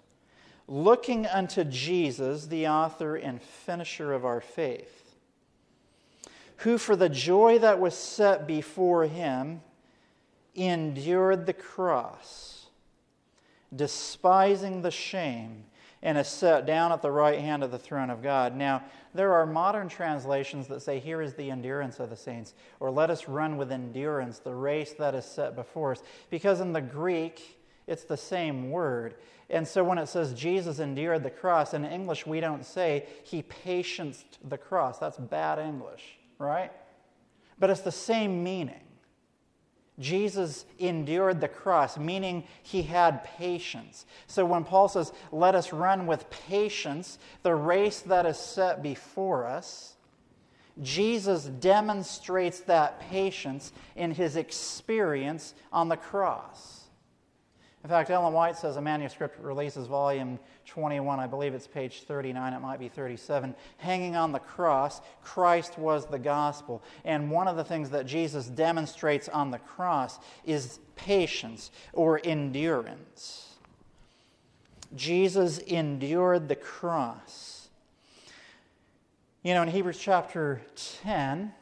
looking 0.67 1.27
unto 1.27 1.65
Jesus, 1.65 2.47
the 2.47 2.67
author 2.67 3.17
and 3.17 3.43
finisher 3.43 4.15
of 4.15 4.25
our 4.25 4.41
faith 4.41 5.08
who 6.59 6.77
for 6.77 6.97
the 6.97 7.09
joy 7.09 7.59
that 7.59 7.79
was 7.79 7.95
set 7.95 8.47
before 8.47 9.05
him 9.05 9.61
endured 10.55 11.47
the 11.47 11.53
cross, 11.53 12.67
despising 13.75 14.83
the 14.83 14.91
shame, 14.91 15.65
and 16.03 16.19
is 16.19 16.27
set 16.27 16.67
down 16.67 16.91
at 16.91 17.01
the 17.01 17.11
right 17.11 17.39
hand 17.39 17.63
of 17.63 17.71
the 17.71 17.79
throne 17.79 18.11
of 18.11 18.23
God. 18.23 18.57
Now, 18.57 18.83
there 19.15 19.35
are 19.35 19.47
modern 19.47 19.89
translations 19.89 20.67
that 20.69 20.83
say, 20.83 20.99
Here 20.99 21.23
is 21.23 21.35
the 21.35 21.51
endurance 21.51 22.01
of 22.01 22.11
the 22.11 22.17
saints, 22.17 22.55
or 22.81 22.91
let 22.91 23.11
us 23.11 23.29
run 23.29 23.57
with 23.57 23.71
endurance 23.71 24.39
the 24.41 24.55
race 24.55 24.93
that 24.99 25.15
is 25.15 25.25
set 25.25 25.55
before 25.55 25.93
us. 25.93 26.03
Because 26.29 26.61
in 26.61 26.73
the 26.73 26.81
Greek, 26.81 27.61
it's 27.87 28.05
the 28.05 28.17
same 28.17 28.71
word. 28.71 29.15
And 29.49 29.67
so 29.67 29.83
when 29.83 29.99
it 29.99 30.09
says 30.09 30.35
Jesus 30.35 30.79
endured 30.79 31.23
the 31.23 31.31
cross, 31.31 31.73
in 31.73 31.85
English 31.85 32.27
we 32.27 32.41
don't 32.41 32.67
say 32.67 33.07
he 33.23 33.43
patienced 33.43 34.39
the 34.49 34.59
cross. 34.59 34.99
That's 34.99 35.19
bad 35.19 35.59
English 35.59 36.18
right? 36.39 36.73
But 37.59 37.71
it's 37.71 37.81
the 37.81 37.93
same 37.93 38.43
meaning. 38.43 38.81
Jesus 39.99 40.65
endured 40.79 41.41
the 41.41 41.49
cross, 41.49 41.99
meaning 41.99 42.45
he 42.63 42.83
had 42.83 43.25
patience. 43.25 44.07
So 44.29 44.47
when 44.47 44.63
Paul 44.63 44.89
says, 44.89 45.13
Let 45.33 45.57
us 45.57 45.73
run 45.73 46.07
with 46.07 46.31
patience 46.31 47.19
the 47.43 47.55
race 47.55 48.01
that 48.03 48.25
is 48.25 48.39
set 48.39 48.83
before 48.83 49.45
us, 49.45 49.97
Jesus 50.81 51.45
demonstrates 51.45 52.61
that 52.61 53.01
patience 53.01 53.73
in 53.97 54.13
his 54.13 54.37
experience 54.37 55.55
on 55.73 55.89
the 55.89 55.97
cross. 55.97 56.85
In 57.83 57.91
fact, 57.91 58.11
Ellen 58.11 58.33
White 58.33 58.57
says 58.57 58.77
a 58.77 58.81
manuscript 58.81 59.41
releases 59.41 59.87
volume 59.87 60.39
21, 60.69 61.19
I 61.19 61.27
believe 61.27 61.55
it's 61.55 61.67
page 61.67 62.03
39, 62.03 62.53
it 62.53 62.61
might 62.61 62.79
be 62.79 62.89
37. 62.89 63.55
Hanging 63.79 64.17
on 64.17 64.33
the 64.33 64.39
cross, 64.39 65.01
Christ 65.23 65.79
was 65.79 66.07
the 66.07 66.19
gospel. 66.19 66.83
And 67.05 67.31
one 67.31 67.49
of 67.49 67.57
the 67.57 67.65
things 67.65 67.91
that 67.91 68.07
Jesus 68.07 68.47
demonstrates 68.47 69.29
on 69.29 69.51
the 69.51 69.59
cross 69.59 70.19
is 70.45 70.79
patience 70.95 71.71
or 71.93 72.21
endurance. 72.23 73.57
Jesus 74.95 75.59
endured 75.59 76.49
the 76.49 76.57
cross. 76.57 77.69
You 79.43 79.55
know, 79.55 79.63
in 79.63 79.69
Hebrews 79.69 79.99
chapter 79.99 80.61
10, 81.03 81.53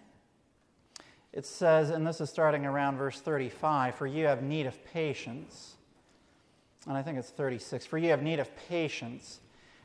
it 1.32 1.46
says, 1.46 1.90
and 1.90 2.06
this 2.06 2.20
is 2.20 2.30
starting 2.30 2.66
around 2.66 2.96
verse 2.96 3.20
35 3.20 3.94
For 3.94 4.06
you 4.06 4.26
have 4.26 4.42
need 4.42 4.66
of 4.66 4.84
patience 4.86 5.75
and 6.86 6.96
I 6.96 7.02
think 7.02 7.18
it's 7.18 7.30
36. 7.30 7.86
For 7.86 7.98
you 7.98 8.10
have 8.10 8.22
need 8.22 8.38
of 8.38 8.50
patience, 8.68 9.40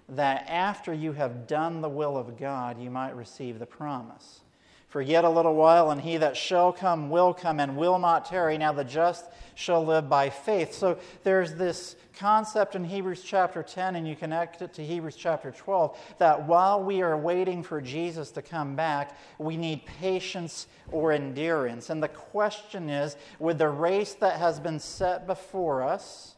that 0.10 0.46
after 0.50 0.94
you 0.94 1.14
have 1.14 1.48
done 1.48 1.82
the 1.82 1.90
will 1.90 2.18
of 2.18 2.38
God, 2.38 2.82
you 2.82 2.92
might 2.92 3.16
receive 3.16 3.60
the 3.60 3.66
promise. 3.66 4.42
For 4.90 5.02
yet 5.02 5.24
a 5.24 5.30
little 5.30 5.56
while, 5.56 5.90
and 5.92 6.02
he 6.02 6.18
that 6.18 6.36
shall 6.36 6.74
come 6.74 7.10
will 7.10 7.34
come 7.34 7.62
and 7.62 7.78
will 7.78 7.98
not 7.98 8.26
tarry. 8.26 8.58
Now 8.58 8.74
the 8.74 8.84
just 8.84 9.26
shall 9.56 9.86
live 9.86 10.10
by 10.10 10.30
faith. 10.30 10.74
So 10.74 10.98
there's 11.24 11.56
this 11.56 11.96
concept 12.18 12.76
in 12.76 12.84
Hebrews 12.84 13.24
chapter 13.24 13.64
10, 13.64 13.96
and 13.96 14.06
you 14.06 14.18
connect 14.18 14.62
it 14.62 14.74
to 14.74 14.86
Hebrews 14.86 15.16
chapter 15.16 15.50
12, 15.50 15.98
that 16.18 16.46
while 16.46 16.84
we 16.84 17.02
are 17.02 17.18
waiting 17.18 17.64
for 17.64 17.80
Jesus 17.80 18.32
to 18.32 18.42
come 18.42 18.76
back, 18.76 19.18
we 19.38 19.56
need 19.56 19.86
patience 19.86 20.68
or 20.92 21.14
endurance. 21.14 21.90
And 21.90 22.04
the 22.04 22.10
question 22.10 22.90
is 22.90 23.16
with 23.40 23.60
the 23.60 23.70
race 23.70 24.14
that 24.16 24.40
has 24.40 24.60
been 24.60 24.80
set 24.80 25.26
before 25.26 25.84
us, 25.84 26.36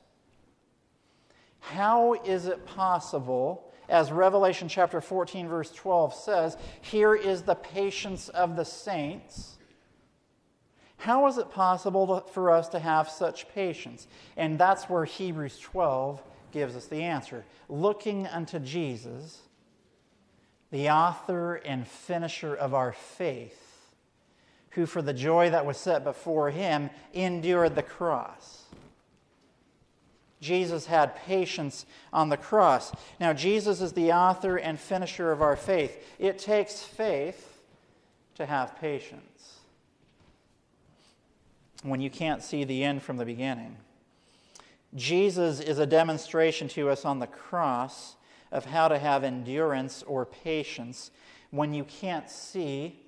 how 1.63 2.15
is 2.25 2.46
it 2.46 2.65
possible, 2.65 3.72
as 3.88 4.12
Revelation 4.12 4.67
chapter 4.67 5.00
14, 5.00 5.48
verse 5.48 5.72
12 5.72 6.13
says, 6.13 6.58
here 6.82 7.15
is 7.15 7.43
the 7.43 7.55
patience 7.55 8.27
of 8.27 8.58
the 8.58 8.65
saints? 8.65 9.55
How 10.98 11.25
is 11.27 11.38
it 11.38 11.50
possible 11.51 12.20
to, 12.20 12.32
for 12.32 12.51
us 12.51 12.67
to 12.70 12.79
have 12.79 13.10
such 13.10 13.48
patience? 13.53 14.08
And 14.36 14.60
that's 14.60 14.89
where 14.89 15.05
Hebrews 15.05 15.58
12 15.60 16.22
gives 16.51 16.75
us 16.75 16.88
the 16.88 17.03
answer. 17.03 17.46
Looking 17.70 18.27
unto 18.27 18.60
Jesus, 18.60 19.39
the 20.70 20.89
author 20.89 21.55
and 21.55 21.88
finisher 21.88 22.53
of 22.53 22.74
our 22.74 22.91
faith, 22.91 23.93
who 24.72 24.86
for 24.86 25.01
the 25.01 25.13
joy 25.13 25.50
that 25.50 25.65
was 25.65 25.77
set 25.77 26.03
before 26.03 26.50
him 26.50 26.89
endured 27.13 27.75
the 27.75 27.84
cross 27.84 28.62
Jesus 30.43 30.85
had 30.85 31.15
patience 31.15 31.85
on 32.12 32.29
the 32.29 32.38
cross. 32.38 32.91
Now, 33.19 33.31
Jesus 33.33 33.81
is 33.81 33.93
the 33.93 34.12
author 34.12 34.57
and 34.57 34.77
finisher 34.77 35.31
of 35.31 35.41
our 35.41 35.55
faith. 35.55 35.97
It 36.19 36.38
takes 36.38 36.83
faith 36.83 37.62
to 38.35 38.45
have 38.45 38.79
patience 38.79 39.59
when 41.81 42.01
you 42.01 42.09
can't 42.09 42.43
see 42.43 42.63
the 42.63 42.83
end 42.83 43.01
from 43.01 43.17
the 43.17 43.25
beginning. 43.25 43.77
Jesus 44.95 45.59
is 45.59 45.79
a 45.79 45.85
demonstration 45.85 46.67
to 46.69 46.89
us 46.89 47.05
on 47.05 47.19
the 47.19 47.27
cross 47.27 48.15
of 48.51 48.65
how 48.65 48.88
to 48.89 49.00
have 49.00 49.23
endurance 49.23 50.03
or 50.03 50.25
patience 50.25 51.09
when 51.51 51.73
you 51.73 51.83
can't 51.83 52.29
see 52.29 53.00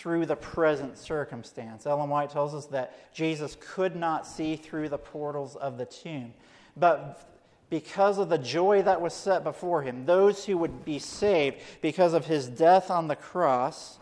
through 0.00 0.24
the 0.24 0.36
present 0.36 0.96
circumstance. 0.96 1.84
Ellen 1.84 2.08
White 2.08 2.30
tells 2.30 2.54
us 2.54 2.64
that 2.66 3.12
Jesus 3.12 3.54
could 3.60 3.94
not 3.94 4.26
see 4.26 4.56
through 4.56 4.88
the 4.88 4.96
portals 4.96 5.56
of 5.56 5.76
the 5.76 5.84
tomb. 5.84 6.32
But 6.74 7.22
because 7.68 8.16
of 8.16 8.30
the 8.30 8.38
joy 8.38 8.80
that 8.80 9.02
was 9.02 9.12
set 9.12 9.44
before 9.44 9.82
him, 9.82 10.06
those 10.06 10.46
who 10.46 10.56
would 10.56 10.86
be 10.86 10.98
saved 10.98 11.58
because 11.82 12.14
of 12.14 12.24
his 12.24 12.48
death 12.48 12.90
on 12.90 13.08
the 13.08 13.16
cross, 13.16 13.98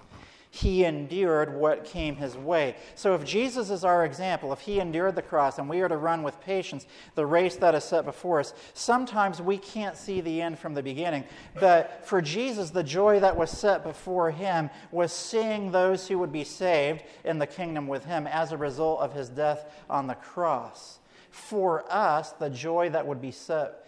he 0.61 0.85
endured 0.85 1.55
what 1.55 1.85
came 1.85 2.17
his 2.17 2.37
way. 2.37 2.75
So, 2.97 3.15
if 3.15 3.25
Jesus 3.25 3.71
is 3.71 3.85
our 3.85 4.05
example, 4.05 4.53
if 4.53 4.59
he 4.61 4.81
endured 4.81 5.15
the 5.15 5.23
cross 5.23 5.59
and 5.59 5.69
we 5.69 5.81
are 5.83 5.89
to 5.89 5.97
run 5.97 6.25
with 6.25 6.41
patience 6.41 6.85
the 7.15 7.25
race 7.25 7.55
that 7.57 7.77
is 7.77 7.85
set 7.85 8.05
before 8.05 8.41
us, 8.41 8.55
sometimes 8.75 9.41
we 9.41 9.57
can't 9.57 9.97
see 9.97 10.21
the 10.21 10.43
end 10.43 10.59
from 10.59 10.75
the 10.75 10.83
beginning. 10.83 11.23
But 11.61 12.05
for 12.05 12.21
Jesus, 12.21 12.71
the 12.71 12.83
joy 12.83 13.21
that 13.21 13.37
was 13.37 13.53
set 13.53 13.85
before 13.85 14.33
him 14.33 14.69
was 14.91 15.13
seeing 15.13 15.71
those 15.71 16.09
who 16.09 16.19
would 16.19 16.33
be 16.33 16.45
saved 16.45 17.05
in 17.25 17.39
the 17.39 17.47
kingdom 17.47 17.87
with 17.87 18.05
him 18.05 18.27
as 18.27 18.51
a 18.51 18.57
result 18.57 19.01
of 19.01 19.13
his 19.13 19.29
death 19.29 19.73
on 19.89 20.09
the 20.09 20.17
cross. 20.17 20.99
For 21.31 21.85
us, 21.89 22.33
the 22.33 22.51
joy 22.51 22.91
that 22.91 23.07
would 23.07 23.21
be 23.21 23.31
set 23.31 23.87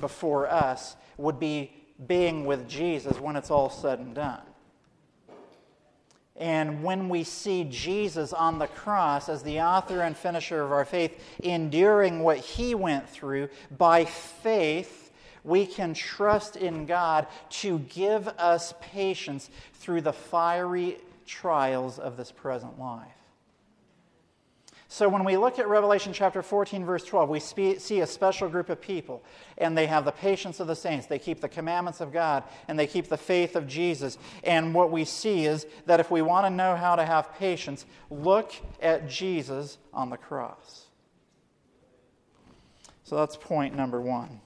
before 0.00 0.48
us 0.48 0.96
would 1.18 1.38
be 1.38 1.72
being 2.06 2.46
with 2.46 2.66
Jesus 2.66 3.20
when 3.20 3.36
it's 3.36 3.50
all 3.50 3.68
said 3.68 3.98
and 3.98 4.14
done. 4.14 4.40
And 6.40 6.82
when 6.82 7.10
we 7.10 7.22
see 7.22 7.64
Jesus 7.64 8.32
on 8.32 8.58
the 8.58 8.66
cross 8.66 9.28
as 9.28 9.42
the 9.42 9.60
author 9.60 10.00
and 10.00 10.16
finisher 10.16 10.62
of 10.62 10.72
our 10.72 10.86
faith, 10.86 11.22
enduring 11.42 12.22
what 12.22 12.38
he 12.38 12.74
went 12.74 13.06
through, 13.08 13.50
by 13.76 14.06
faith, 14.06 15.12
we 15.44 15.66
can 15.66 15.92
trust 15.92 16.56
in 16.56 16.86
God 16.86 17.26
to 17.50 17.78
give 17.80 18.26
us 18.26 18.72
patience 18.80 19.50
through 19.74 20.00
the 20.00 20.14
fiery 20.14 20.96
trials 21.26 21.98
of 21.98 22.16
this 22.16 22.32
present 22.32 22.78
life. 22.78 23.19
So 24.92 25.08
when 25.08 25.22
we 25.22 25.36
look 25.36 25.60
at 25.60 25.68
Revelation 25.68 26.12
chapter 26.12 26.42
14, 26.42 26.84
verse 26.84 27.04
12, 27.04 27.28
we 27.28 27.38
see 27.38 28.00
a 28.00 28.06
special 28.08 28.48
group 28.48 28.68
of 28.70 28.80
people, 28.80 29.22
and 29.56 29.78
they 29.78 29.86
have 29.86 30.04
the 30.04 30.10
patience 30.10 30.58
of 30.58 30.66
the 30.66 30.74
saints. 30.74 31.06
They 31.06 31.20
keep 31.20 31.40
the 31.40 31.48
commandments 31.48 32.00
of 32.00 32.12
God, 32.12 32.42
and 32.66 32.76
they 32.76 32.88
keep 32.88 33.06
the 33.06 33.16
faith 33.16 33.54
of 33.54 33.68
Jesus. 33.68 34.18
And 34.42 34.74
what 34.74 34.90
we 34.90 35.04
see 35.04 35.46
is 35.46 35.64
that 35.86 36.00
if 36.00 36.10
we 36.10 36.22
want 36.22 36.46
to 36.46 36.50
know 36.50 36.74
how 36.74 36.96
to 36.96 37.06
have 37.06 37.32
patience, 37.36 37.86
look 38.10 38.52
at 38.82 39.08
Jesus 39.08 39.78
on 39.94 40.10
the 40.10 40.16
cross. 40.16 40.86
So 43.04 43.14
that's 43.14 43.36
point 43.36 43.76
number 43.76 44.00
one. 44.00 44.40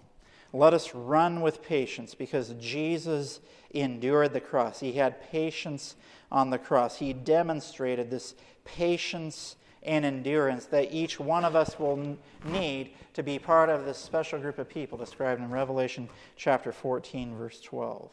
Let 0.52 0.74
us 0.74 0.94
run 0.94 1.40
with 1.40 1.62
patience 1.62 2.14
because 2.14 2.54
Jesus 2.60 3.40
endured 3.70 4.34
the 4.34 4.40
cross. 4.40 4.80
He 4.80 4.92
had 4.92 5.22
patience 5.30 5.96
on 6.30 6.50
the 6.50 6.58
cross. 6.58 6.98
He 6.98 7.14
demonstrated 7.14 8.10
this 8.10 8.34
patience 8.66 9.56
and 9.84 10.04
endurance 10.04 10.66
that 10.66 10.92
each 10.92 11.20
one 11.20 11.44
of 11.44 11.54
us 11.54 11.78
will 11.78 12.16
need 12.44 12.92
to 13.12 13.22
be 13.22 13.38
part 13.38 13.68
of 13.68 13.84
this 13.84 13.98
special 13.98 14.38
group 14.38 14.58
of 14.58 14.68
people 14.68 14.96
described 14.98 15.40
in 15.40 15.50
Revelation 15.50 16.08
chapter 16.36 16.72
14, 16.72 17.36
verse 17.36 17.60
12. 17.60 18.10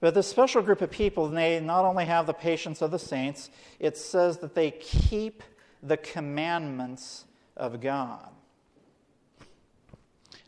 But 0.00 0.14
this 0.14 0.26
special 0.26 0.60
group 0.60 0.82
of 0.82 0.90
people, 0.90 1.28
they 1.28 1.60
not 1.60 1.84
only 1.84 2.04
have 2.04 2.26
the 2.26 2.34
patience 2.34 2.82
of 2.82 2.90
the 2.90 2.98
saints, 2.98 3.50
it 3.80 3.96
says 3.96 4.38
that 4.38 4.54
they 4.54 4.70
keep 4.70 5.42
the 5.82 5.96
commandments 5.96 7.24
of 7.56 7.80
God. 7.80 8.28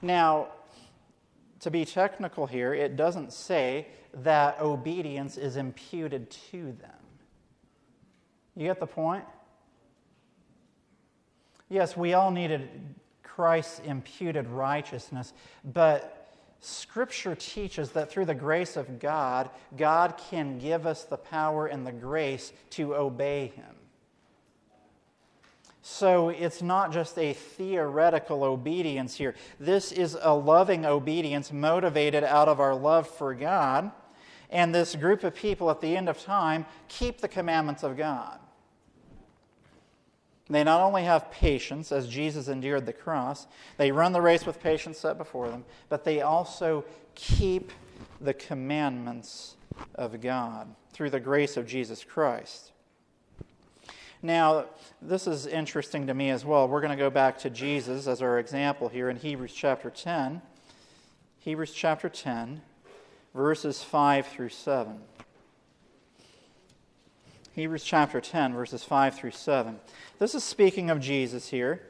Now, 0.02 0.48
to 1.60 1.70
be 1.70 1.84
technical 1.84 2.46
here, 2.46 2.74
it 2.74 2.96
doesn't 2.96 3.32
say 3.32 3.86
that 4.12 4.60
obedience 4.60 5.36
is 5.36 5.56
imputed 5.56 6.30
to 6.50 6.72
them. 6.72 7.05
You 8.56 8.66
get 8.66 8.80
the 8.80 8.86
point? 8.86 9.24
Yes, 11.68 11.96
we 11.96 12.14
all 12.14 12.30
needed 12.30 12.68
Christ's 13.22 13.80
imputed 13.80 14.48
righteousness, 14.48 15.32
but 15.64 16.28
Scripture 16.60 17.34
teaches 17.34 17.90
that 17.90 18.10
through 18.10 18.24
the 18.24 18.34
grace 18.34 18.76
of 18.76 18.98
God, 18.98 19.50
God 19.76 20.14
can 20.30 20.58
give 20.58 20.86
us 20.86 21.04
the 21.04 21.18
power 21.18 21.66
and 21.66 21.86
the 21.86 21.92
grace 21.92 22.52
to 22.70 22.94
obey 22.94 23.52
Him. 23.54 23.74
So 25.82 26.30
it's 26.30 26.62
not 26.62 26.92
just 26.92 27.16
a 27.18 27.32
theoretical 27.34 28.42
obedience 28.42 29.14
here. 29.14 29.36
This 29.60 29.92
is 29.92 30.16
a 30.20 30.34
loving 30.34 30.84
obedience 30.84 31.52
motivated 31.52 32.24
out 32.24 32.48
of 32.48 32.58
our 32.58 32.74
love 32.74 33.06
for 33.06 33.34
God. 33.34 33.92
And 34.50 34.74
this 34.74 34.96
group 34.96 35.22
of 35.22 35.34
people 35.34 35.70
at 35.70 35.80
the 35.80 35.96
end 35.96 36.08
of 36.08 36.20
time 36.20 36.66
keep 36.88 37.20
the 37.20 37.28
commandments 37.28 37.84
of 37.84 37.96
God. 37.96 38.40
They 40.48 40.62
not 40.62 40.80
only 40.80 41.02
have 41.02 41.30
patience 41.30 41.90
as 41.90 42.06
Jesus 42.06 42.46
endured 42.46 42.86
the 42.86 42.92
cross, 42.92 43.46
they 43.78 43.90
run 43.90 44.12
the 44.12 44.22
race 44.22 44.46
with 44.46 44.60
patience 44.60 44.98
set 44.98 45.18
before 45.18 45.48
them, 45.48 45.64
but 45.88 46.04
they 46.04 46.20
also 46.20 46.84
keep 47.14 47.72
the 48.20 48.34
commandments 48.34 49.56
of 49.96 50.20
God 50.20 50.74
through 50.92 51.10
the 51.10 51.20
grace 51.20 51.56
of 51.56 51.66
Jesus 51.66 52.04
Christ. 52.04 52.70
Now, 54.22 54.66
this 55.02 55.26
is 55.26 55.46
interesting 55.46 56.06
to 56.06 56.14
me 56.14 56.30
as 56.30 56.44
well. 56.44 56.68
We're 56.68 56.80
going 56.80 56.90
to 56.90 56.96
go 56.96 57.10
back 57.10 57.38
to 57.40 57.50
Jesus 57.50 58.06
as 58.06 58.22
our 58.22 58.38
example 58.38 58.88
here 58.88 59.10
in 59.10 59.16
Hebrews 59.16 59.52
chapter 59.52 59.90
10. 59.90 60.40
Hebrews 61.40 61.72
chapter 61.72 62.08
10, 62.08 62.62
verses 63.34 63.82
5 63.82 64.26
through 64.26 64.48
7. 64.48 65.00
Hebrews 67.56 67.84
chapter 67.84 68.20
10, 68.20 68.52
verses 68.52 68.84
5 68.84 69.14
through 69.14 69.30
7. 69.30 69.80
This 70.18 70.34
is 70.34 70.44
speaking 70.44 70.90
of 70.90 71.00
Jesus 71.00 71.48
here. 71.48 71.80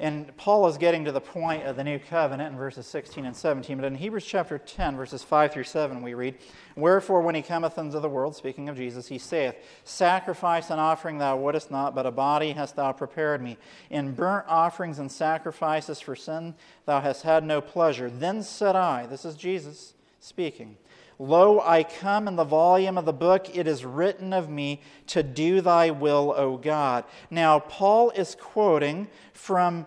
And 0.00 0.34
Paul 0.38 0.66
is 0.68 0.78
getting 0.78 1.04
to 1.04 1.12
the 1.12 1.20
point 1.20 1.64
of 1.64 1.76
the 1.76 1.84
new 1.84 1.98
covenant 1.98 2.52
in 2.52 2.58
verses 2.58 2.86
16 2.86 3.26
and 3.26 3.36
17. 3.36 3.76
But 3.76 3.84
in 3.84 3.96
Hebrews 3.96 4.24
chapter 4.24 4.56
10, 4.56 4.96
verses 4.96 5.22
5 5.22 5.52
through 5.52 5.64
7, 5.64 6.00
we 6.00 6.14
read, 6.14 6.36
Wherefore, 6.76 7.20
when 7.20 7.34
he 7.34 7.42
cometh 7.42 7.76
into 7.76 8.00
the 8.00 8.08
world, 8.08 8.36
speaking 8.36 8.70
of 8.70 8.76
Jesus, 8.78 9.08
he 9.08 9.18
saith, 9.18 9.54
Sacrifice 9.84 10.70
and 10.70 10.80
offering 10.80 11.18
thou 11.18 11.36
wouldest 11.36 11.70
not, 11.70 11.94
but 11.94 12.06
a 12.06 12.10
body 12.10 12.52
hast 12.52 12.76
thou 12.76 12.92
prepared 12.92 13.42
me. 13.42 13.58
In 13.90 14.14
burnt 14.14 14.46
offerings 14.48 14.98
and 14.98 15.12
sacrifices 15.12 16.00
for 16.00 16.16
sin 16.16 16.54
thou 16.86 17.02
hast 17.02 17.20
had 17.20 17.44
no 17.44 17.60
pleasure. 17.60 18.08
Then 18.08 18.42
said 18.42 18.76
I, 18.76 19.04
This 19.04 19.26
is 19.26 19.36
Jesus 19.36 19.92
speaking, 20.20 20.78
Lo, 21.18 21.60
I 21.60 21.82
come 21.82 22.28
in 22.28 22.36
the 22.36 22.44
volume 22.44 22.96
of 22.96 23.04
the 23.04 23.12
book, 23.12 23.56
it 23.56 23.66
is 23.66 23.84
written 23.84 24.32
of 24.32 24.48
me 24.48 24.80
to 25.08 25.22
do 25.22 25.60
thy 25.60 25.90
will, 25.90 26.32
O 26.36 26.56
God. 26.56 27.04
Now, 27.28 27.58
Paul 27.58 28.10
is 28.10 28.36
quoting 28.36 29.08
from, 29.32 29.84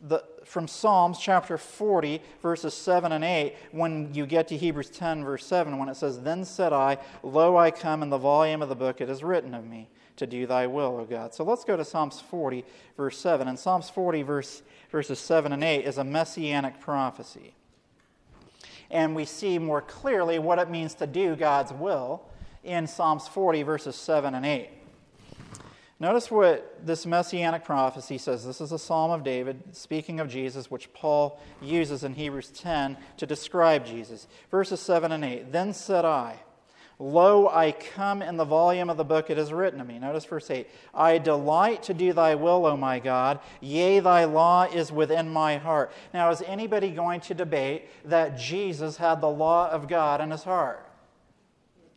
the, 0.00 0.22
from 0.44 0.68
Psalms 0.68 1.18
chapter 1.18 1.58
40, 1.58 2.22
verses 2.40 2.72
7 2.72 3.10
and 3.10 3.24
8, 3.24 3.56
when 3.72 4.14
you 4.14 4.26
get 4.26 4.46
to 4.48 4.56
Hebrews 4.56 4.90
10, 4.90 5.24
verse 5.24 5.44
7, 5.44 5.76
when 5.76 5.88
it 5.88 5.96
says, 5.96 6.20
Then 6.20 6.44
said 6.44 6.72
I, 6.72 6.98
Lo, 7.24 7.56
I 7.56 7.72
come 7.72 8.04
in 8.04 8.10
the 8.10 8.18
volume 8.18 8.62
of 8.62 8.68
the 8.68 8.76
book, 8.76 9.00
it 9.00 9.10
is 9.10 9.24
written 9.24 9.54
of 9.54 9.66
me 9.66 9.88
to 10.16 10.26
do 10.26 10.46
thy 10.46 10.68
will, 10.68 10.98
O 11.00 11.04
God. 11.04 11.34
So 11.34 11.42
let's 11.42 11.64
go 11.64 11.76
to 11.76 11.84
Psalms 11.84 12.20
40, 12.20 12.64
verse 12.96 13.18
7. 13.18 13.48
And 13.48 13.58
Psalms 13.58 13.90
40, 13.90 14.22
verse, 14.22 14.62
verses 14.92 15.18
7 15.18 15.52
and 15.52 15.64
8 15.64 15.84
is 15.84 15.98
a 15.98 16.04
messianic 16.04 16.78
prophecy 16.78 17.54
and 18.90 19.14
we 19.14 19.24
see 19.24 19.58
more 19.58 19.80
clearly 19.80 20.38
what 20.38 20.58
it 20.58 20.70
means 20.70 20.94
to 20.94 21.06
do 21.06 21.36
God's 21.36 21.72
will 21.72 22.22
in 22.64 22.86
Psalms 22.86 23.28
40, 23.28 23.62
verses 23.62 23.96
7 23.96 24.34
and 24.34 24.44
8. 24.44 24.70
Notice 26.00 26.30
what 26.30 26.86
this 26.86 27.04
messianic 27.04 27.62
prophecy 27.62 28.16
says. 28.16 28.44
This 28.44 28.62
is 28.62 28.72
a 28.72 28.78
psalm 28.78 29.10
of 29.10 29.22
David 29.22 29.62
speaking 29.76 30.18
of 30.18 30.28
Jesus, 30.28 30.70
which 30.70 30.90
Paul 30.94 31.38
uses 31.60 32.04
in 32.04 32.14
Hebrews 32.14 32.50
10 32.56 32.96
to 33.18 33.26
describe 33.26 33.84
Jesus. 33.84 34.26
Verses 34.50 34.80
7 34.80 35.12
and 35.12 35.22
8 35.22 35.52
Then 35.52 35.74
said 35.74 36.06
I, 36.06 36.40
Lo, 37.02 37.48
I 37.48 37.72
come 37.72 38.20
in 38.20 38.36
the 38.36 38.44
volume 38.44 38.90
of 38.90 38.98
the 38.98 39.04
book, 39.04 39.30
it 39.30 39.38
is 39.38 39.54
written 39.54 39.80
of 39.80 39.86
me. 39.86 39.98
Notice 39.98 40.26
verse 40.26 40.50
8 40.50 40.68
I 40.92 41.16
delight 41.16 41.82
to 41.84 41.94
do 41.94 42.12
thy 42.12 42.34
will, 42.34 42.66
O 42.66 42.76
my 42.76 42.98
God. 42.98 43.40
Yea, 43.62 44.00
thy 44.00 44.24
law 44.26 44.64
is 44.64 44.92
within 44.92 45.30
my 45.30 45.56
heart. 45.56 45.92
Now, 46.12 46.30
is 46.30 46.42
anybody 46.42 46.90
going 46.90 47.22
to 47.22 47.34
debate 47.34 47.88
that 48.04 48.38
Jesus 48.38 48.98
had 48.98 49.22
the 49.22 49.30
law 49.30 49.70
of 49.70 49.88
God 49.88 50.20
in 50.20 50.30
his 50.30 50.44
heart? 50.44 50.86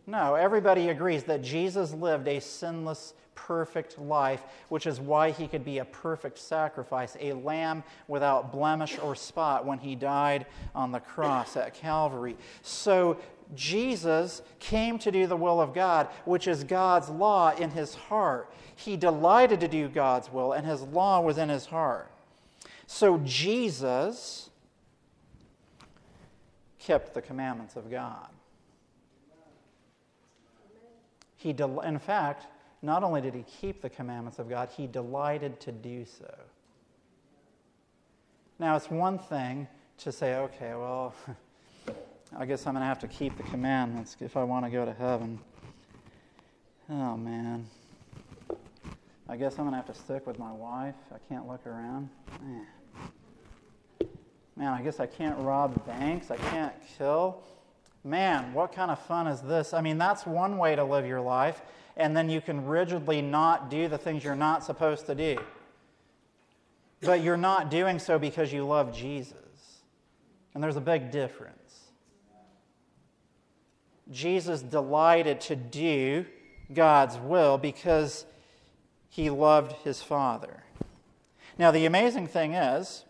No, 0.08 0.36
everybody 0.36 0.88
agrees 0.88 1.24
that 1.26 1.42
Jesus 1.42 1.94
lived 1.94 2.30
a 2.30 2.40
sinless, 2.40 3.14
perfect 3.36 3.98
life, 4.00 4.44
which 4.70 4.86
is 4.86 5.00
why 5.00 5.32
he 5.32 5.48
could 5.48 5.66
be 5.66 5.80
a 5.80 5.86
perfect 5.86 6.38
sacrifice, 6.38 7.18
a 7.20 7.34
lamb 7.34 7.84
without 8.08 8.52
blemish 8.52 8.98
or 9.00 9.16
spot 9.16 9.66
when 9.66 9.80
he 9.80 9.96
died 9.96 10.46
on 10.76 10.92
the 10.92 11.00
cross 11.00 11.58
at 11.58 11.74
Calvary. 11.74 12.38
So 12.62 13.18
Jesus 13.56 14.42
came 14.60 14.98
to 15.00 15.12
do 15.12 15.28
the 15.28 15.38
will 15.38 15.62
of 15.62 15.74
God, 15.74 16.08
which 16.26 16.48
is 16.48 16.64
God's 16.64 17.10
law 17.10 17.52
in 17.56 17.72
his 17.72 17.96
heart. 17.96 18.52
He 18.76 18.98
delighted 18.98 19.60
to 19.62 19.68
do 19.68 19.88
God's 19.88 20.32
will, 20.32 20.54
and 20.54 20.66
his 20.66 20.82
law 20.82 21.22
was 21.22 21.38
in 21.38 21.50
his 21.50 21.66
heart. 21.66 22.12
So 22.88 23.20
Jesus 23.24 24.50
kept 26.80 27.14
the 27.14 27.22
commandments 27.22 27.76
of 27.76 27.90
God. 27.90 28.28
He 31.38 31.54
del- 31.54 31.82
in 31.82 32.00
fact, 32.00 32.48
not 32.82 33.04
only 33.04 33.22
did 33.22 33.34
he 33.34 33.44
keep 33.44 33.82
the 33.82 33.90
commandments 33.90 34.40
of 34.40 34.50
God, 34.50 34.70
he 34.76 34.88
delighted 34.88 35.60
to 35.62 35.72
do 35.72 36.06
so. 36.06 36.34
Now, 38.60 38.76
it's 38.76 38.90
one 38.90 39.18
thing 39.18 39.68
to 40.00 40.12
say, 40.12 40.36
okay, 40.36 40.74
well, 40.74 41.14
I 42.36 42.46
guess 42.46 42.66
I'm 42.66 42.74
going 42.74 42.82
to 42.82 42.88
have 42.88 43.00
to 43.00 43.08
keep 43.08 43.38
the 43.38 43.44
commandments 43.44 44.18
if 44.20 44.36
I 44.36 44.44
want 44.44 44.66
to 44.66 44.72
go 44.72 44.86
to 44.86 44.94
heaven. 44.94 45.40
Oh, 46.90 47.16
man. 47.16 47.68
I 49.30 49.38
guess 49.38 49.54
I'm 49.54 49.66
going 49.66 49.72
to 49.72 49.78
have 49.78 49.86
to 49.88 49.94
stick 49.94 50.26
with 50.26 50.40
my 50.40 50.52
wife. 50.52 50.96
I 51.14 51.18
can't 51.30 51.48
look 51.48 51.66
around. 51.68 52.10
Man. 52.42 52.68
Man, 54.56 54.74
I 54.74 54.82
guess 54.82 55.00
I 55.00 55.06
can't 55.06 55.38
rob 55.40 55.86
banks. 55.86 56.32
I 56.32 56.38
can't 56.38 56.74
kill. 56.98 57.42
Man, 58.04 58.54
what 58.54 58.74
kind 58.74 58.92
of 58.92 59.00
fun 59.00 59.28
is 59.28 59.42
this? 59.42 59.74
I 59.74 59.82
mean, 59.82 59.98
that's 59.98 60.26
one 60.26 60.58
way 60.58 60.76
to 60.76 60.84
live 60.84 61.06
your 61.06 61.22
life, 61.22 61.62
and 61.96 62.16
then 62.18 62.30
you 62.30 62.42
can 62.42 62.66
rigidly 62.66 63.22
not 63.22 63.70
do 63.70 63.88
the 63.88 63.98
things 63.98 64.24
you're 64.24 64.36
not 64.36 64.64
supposed 64.64 65.06
to 65.06 65.16
do. 65.16 65.38
But 67.02 67.22
you're 67.22 67.38
not 67.38 67.70
doing 67.70 68.00
so 68.00 68.20
because 68.20 68.52
you 68.52 68.66
love 68.66 68.96
Jesus. 68.96 69.38
And 70.54 70.64
there's 70.64 70.76
a 70.76 70.82
big 70.82 71.12
difference. 71.12 71.83
Jesus 74.14 74.62
delighted 74.62 75.42
to 75.42 75.56
do 75.56 76.26
God's 76.74 77.18
will 77.18 77.58
because 77.58 78.26
he 79.10 79.30
loved 79.30 79.74
his 79.84 80.02
Father. 80.02 80.64
Now, 81.58 81.72
the 81.72 81.86
amazing 81.86 82.28
thing 82.28 82.54
is, 82.54 83.06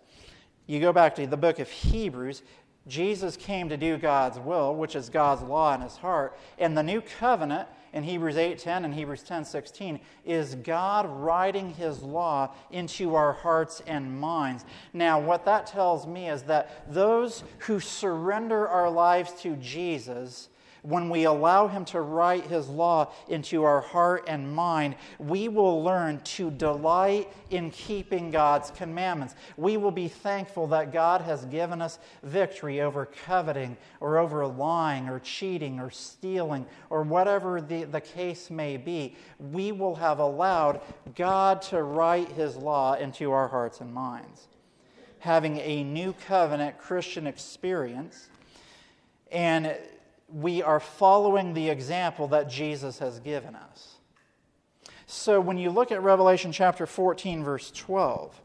you 0.66 0.80
go 0.80 0.92
back 0.92 1.16
to 1.16 1.28
the 1.28 1.38
book 1.38 1.60
of 1.60 1.70
Hebrews, 1.70 2.42
Jesus 2.88 3.38
came 3.38 3.70
to 3.70 3.78
do 3.78 3.98
God's 3.98 4.40
will, 4.40 4.76
which 4.76 4.96
is 4.96 5.10
God's 5.10 5.42
law 5.42 5.74
in 5.74 5.82
his 5.82 5.96
heart. 5.98 6.38
And 6.58 6.78
the 6.78 6.84
new 6.84 7.02
covenant 7.02 7.70
in 7.94 8.04
Hebrews 8.04 8.36
8:10 8.36 8.84
and 8.84 8.94
Hebrews 8.94 9.24
10:16 9.24 10.02
is 10.26 10.56
God 10.56 11.06
writing 11.08 11.76
his 11.76 12.02
law 12.02 12.54
into 12.72 13.16
our 13.16 13.32
hearts 13.32 13.82
and 13.88 14.20
minds. 14.20 14.66
Now, 14.92 15.20
what 15.20 15.46
that 15.46 15.68
tells 15.68 16.06
me 16.06 16.28
is 16.28 16.44
that 16.44 16.92
those 16.92 17.44
who 17.60 17.80
surrender 17.80 18.68
our 18.68 18.90
lives 18.90 19.32
to 19.42 19.56
Jesus 19.58 20.50
when 20.84 21.10
we 21.10 21.24
allow 21.24 21.68
Him 21.68 21.86
to 21.86 22.02
write 22.02 22.46
His 22.46 22.68
law 22.68 23.12
into 23.28 23.64
our 23.64 23.82
heart 23.82 24.26
and 24.28 24.54
mind, 24.54 24.96
we 25.18 25.48
will 25.48 25.82
learn 25.82 26.20
to 26.20 26.52
delight 26.52 27.32
in 27.50 27.72
keeping 27.72 28.32
God's 28.32 28.70
commandments. 28.72 29.34
We 29.58 29.78
will 29.78 29.92
be 29.92 30.10
thankful 30.10 30.68
that 30.68 30.92
God 30.92 31.22
has 31.22 31.46
given 31.46 31.82
us 31.82 32.00
victory 32.22 32.82
over 32.82 33.06
coveting 33.06 33.78
or 34.02 34.18
over 34.18 34.46
lying 34.46 35.08
or 35.08 35.20
cheating 35.20 35.80
or 35.80 35.90
stealing 35.90 36.66
or 36.90 37.04
whatever 37.04 37.62
the, 37.62 37.86
the 37.86 38.02
case 38.02 38.50
may 38.50 38.76
be. 38.76 39.16
We 39.40 39.72
will 39.72 39.96
have 39.96 40.20
allowed 40.20 40.82
God 41.16 41.62
to 41.64 41.82
write 41.82 42.30
His 42.34 42.58
law 42.58 42.96
into 42.96 43.32
our 43.32 43.48
hearts 43.48 43.80
and 43.80 43.94
minds. 43.94 44.48
Having 45.20 45.60
a 45.60 45.86
new 45.86 46.14
covenant 46.28 46.78
Christian 46.78 47.26
experience. 47.26 48.28
And 49.32 49.78
we 50.28 50.62
are 50.62 50.80
following 50.80 51.54
the 51.54 51.70
example 51.70 52.28
that 52.30 52.50
Jesus 52.50 53.00
has 53.00 53.20
given 53.20 53.56
us. 53.56 53.96
So 55.06 55.40
when 55.40 55.58
you 55.58 55.70
look 55.70 55.92
at 55.92 56.02
Revelation 56.02 56.52
chapter 56.52 56.86
14, 56.86 57.44
verse 57.44 57.72
12, 57.72 58.42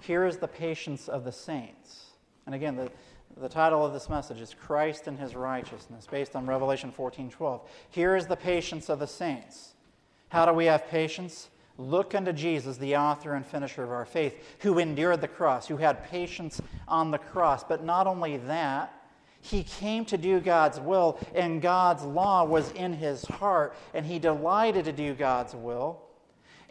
here 0.00 0.26
is 0.26 0.38
the 0.38 0.48
patience 0.48 1.08
of 1.08 1.24
the 1.24 1.32
saints. 1.32 2.06
And 2.46 2.54
again, 2.54 2.74
the, 2.74 2.90
the 3.36 3.48
title 3.48 3.84
of 3.84 3.92
this 3.92 4.08
message 4.08 4.40
is 4.40 4.54
Christ 4.54 5.06
and 5.06 5.18
His 5.18 5.36
Righteousness, 5.36 6.06
based 6.10 6.34
on 6.34 6.46
Revelation 6.46 6.90
14, 6.90 7.30
12. 7.30 7.70
Here 7.90 8.16
is 8.16 8.26
the 8.26 8.36
patience 8.36 8.88
of 8.88 8.98
the 8.98 9.06
saints. 9.06 9.74
How 10.30 10.46
do 10.46 10.52
we 10.52 10.64
have 10.66 10.88
patience? 10.88 11.48
Look 11.78 12.14
unto 12.14 12.32
Jesus, 12.32 12.76
the 12.76 12.96
author 12.96 13.34
and 13.34 13.46
finisher 13.46 13.84
of 13.84 13.90
our 13.90 14.04
faith, 14.04 14.56
who 14.60 14.78
endured 14.78 15.20
the 15.20 15.28
cross, 15.28 15.68
who 15.68 15.76
had 15.76 16.04
patience 16.10 16.60
on 16.88 17.10
the 17.10 17.18
cross. 17.18 17.62
But 17.62 17.84
not 17.84 18.06
only 18.06 18.36
that, 18.38 18.92
he 19.40 19.62
came 19.62 20.04
to 20.06 20.18
do 20.18 20.40
God's 20.40 20.78
will, 20.78 21.18
and 21.34 21.62
God's 21.62 22.04
law 22.04 22.44
was 22.44 22.70
in 22.72 22.92
his 22.92 23.24
heart, 23.24 23.74
and 23.94 24.04
he 24.04 24.18
delighted 24.18 24.84
to 24.84 24.92
do 24.92 25.14
God's 25.14 25.54
will. 25.54 26.02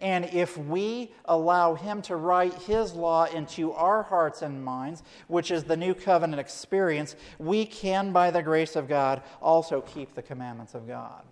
And 0.02 0.26
if 0.26 0.58
we 0.58 1.12
allow 1.26 1.76
Him 1.76 2.02
to 2.04 2.16
write 2.16 2.54
His 2.54 2.94
law 2.94 3.26
into 3.26 3.74
our 3.74 4.04
hearts 4.04 4.42
and 4.42 4.64
minds, 4.64 5.04
which 5.28 5.52
is 5.52 5.66
the 5.66 5.76
new 5.76 5.94
covenant 5.94 6.40
experience, 6.40 7.16
we 7.38 7.66
can, 7.66 8.12
by 8.14 8.32
the 8.32 8.42
grace 8.42 8.76
of 8.76 8.88
God, 8.88 9.22
also 9.42 9.82
keep 9.82 10.16
the 10.16 10.22
commandments 10.22 10.74
of 10.74 10.88
God. 10.88 11.24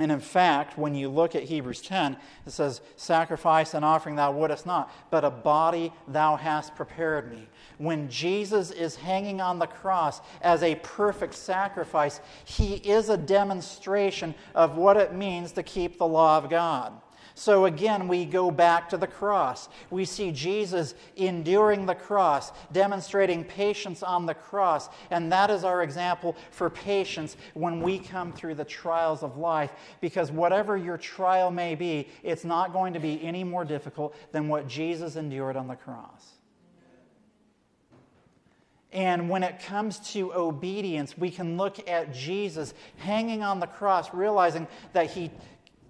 And 0.00 0.12
in 0.12 0.20
fact, 0.20 0.78
when 0.78 0.94
you 0.94 1.08
look 1.08 1.34
at 1.34 1.42
Hebrews 1.42 1.82
10, 1.82 2.16
it 2.46 2.50
says, 2.50 2.80
Sacrifice 2.94 3.74
and 3.74 3.84
offering 3.84 4.14
thou 4.14 4.30
wouldest 4.30 4.64
not, 4.64 4.92
but 5.10 5.24
a 5.24 5.30
body 5.30 5.92
thou 6.06 6.36
hast 6.36 6.76
prepared 6.76 7.32
me. 7.32 7.48
When 7.78 8.08
Jesus 8.08 8.70
is 8.70 8.94
hanging 8.94 9.40
on 9.40 9.58
the 9.58 9.66
cross 9.66 10.20
as 10.40 10.62
a 10.62 10.76
perfect 10.76 11.34
sacrifice, 11.34 12.20
he 12.44 12.74
is 12.76 13.08
a 13.08 13.16
demonstration 13.16 14.36
of 14.54 14.76
what 14.76 14.96
it 14.96 15.14
means 15.14 15.50
to 15.52 15.64
keep 15.64 15.98
the 15.98 16.06
law 16.06 16.38
of 16.38 16.48
God. 16.48 16.92
So 17.38 17.66
again, 17.66 18.08
we 18.08 18.24
go 18.24 18.50
back 18.50 18.88
to 18.88 18.96
the 18.96 19.06
cross. 19.06 19.68
We 19.90 20.04
see 20.04 20.32
Jesus 20.32 20.96
enduring 21.14 21.86
the 21.86 21.94
cross, 21.94 22.50
demonstrating 22.72 23.44
patience 23.44 24.02
on 24.02 24.26
the 24.26 24.34
cross. 24.34 24.88
And 25.12 25.30
that 25.30 25.48
is 25.48 25.62
our 25.62 25.84
example 25.84 26.34
for 26.50 26.68
patience 26.68 27.36
when 27.54 27.80
we 27.80 28.00
come 28.00 28.32
through 28.32 28.56
the 28.56 28.64
trials 28.64 29.22
of 29.22 29.38
life. 29.38 29.70
Because 30.00 30.32
whatever 30.32 30.76
your 30.76 30.98
trial 30.98 31.52
may 31.52 31.76
be, 31.76 32.08
it's 32.24 32.44
not 32.44 32.72
going 32.72 32.92
to 32.94 33.00
be 33.00 33.22
any 33.22 33.44
more 33.44 33.64
difficult 33.64 34.16
than 34.32 34.48
what 34.48 34.66
Jesus 34.66 35.14
endured 35.14 35.54
on 35.54 35.68
the 35.68 35.76
cross. 35.76 36.38
And 38.90 39.28
when 39.28 39.42
it 39.42 39.60
comes 39.60 39.98
to 40.12 40.32
obedience, 40.32 41.16
we 41.16 41.30
can 41.30 41.56
look 41.56 41.88
at 41.88 42.12
Jesus 42.12 42.72
hanging 42.96 43.42
on 43.42 43.60
the 43.60 43.66
cross, 43.66 44.12
realizing 44.14 44.66
that 44.94 45.10
he 45.10 45.30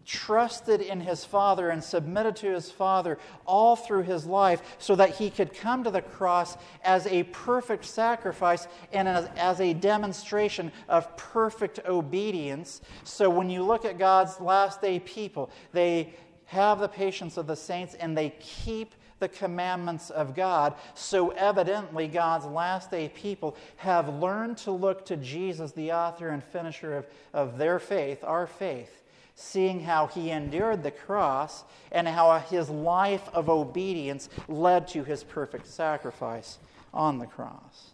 trusted 0.09 0.81
in 0.81 1.01
his 1.01 1.23
Father 1.23 1.69
and 1.69 1.85
submitted 1.85 2.35
to 2.35 2.51
his 2.51 2.71
Father 2.71 3.19
all 3.45 3.77
through 3.77 4.05
his 4.05 4.25
life 4.25 4.63
so 4.79 4.97
that 4.97 5.11
he 5.11 5.29
could 5.29 5.53
come 5.53 5.85
to 5.85 5.91
the 5.91 6.01
cross 6.01 6.57
as 6.83 7.07
a 7.09 7.25
perfect 7.25 7.85
sacrifice 7.85 8.67
and 8.91 9.07
as, 9.07 9.29
as, 9.37 9.61
a 9.61 9.75
demonstration 9.75 10.73
of 10.89 11.15
perfect 11.19 11.81
obedience. 11.87 12.81
So 13.05 13.29
when 13.29 13.51
you 13.51 13.63
look 13.63 13.85
at 13.85 13.99
God's 13.99 14.41
last 14.41 14.81
day 14.81 14.99
people, 14.99 15.51
they 15.73 16.15
have 16.47 16.81
the 16.81 16.89
patience 16.89 17.37
of 17.37 17.47
the 17.47 17.57
saints 17.57 17.95
and 17.95 18.17
they 18.17 18.31
keep 18.41 18.95
the 19.19 19.29
commandments 19.29 20.09
of 20.09 20.35
God. 20.35 20.75
So 20.95 21.31
evidently, 21.31 22.09
God's 22.09 22.47
last 22.47 22.91
day 22.91 23.11
people 23.11 23.57
have 23.77 24.09
learned 24.09 24.57
to 24.59 24.71
look 24.71 25.05
to 25.07 25.19
Jesus, 25.19 25.73
the 25.73 25.93
author 25.93 26.31
and 26.31 26.43
finisher 26.43 26.97
of, 26.97 27.07
of 27.35 27.59
their 27.59 27.79
faith, 27.79 28.25
our 28.25 28.47
faith 28.47 29.03
seeing 29.41 29.79
how 29.79 30.09
he 30.09 30.31
endured 30.31 30.83
the 30.83 30.91
cross 30.91 31.63
and 31.93 32.09
how 32.09 32.37
his 32.41 32.69
life 32.69 33.29
of 33.33 33.49
obedience 33.49 34.29
led 34.49 34.89
to 34.89 35.05
his 35.05 35.23
perfect 35.23 35.69
sacrifice 35.69 36.59
on 36.93 37.21
the 37.21 37.27
cross. 37.27 37.91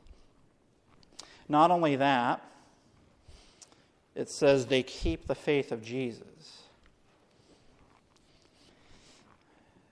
Not 1.47 1.71
only 1.71 1.97
that, 1.97 2.43
it 4.15 4.31
says 4.31 4.67
they 4.67 4.83
keep 4.83 5.27
the 5.27 5.35
faith 5.35 5.71
of 5.71 5.83
Jesus. 5.83 6.63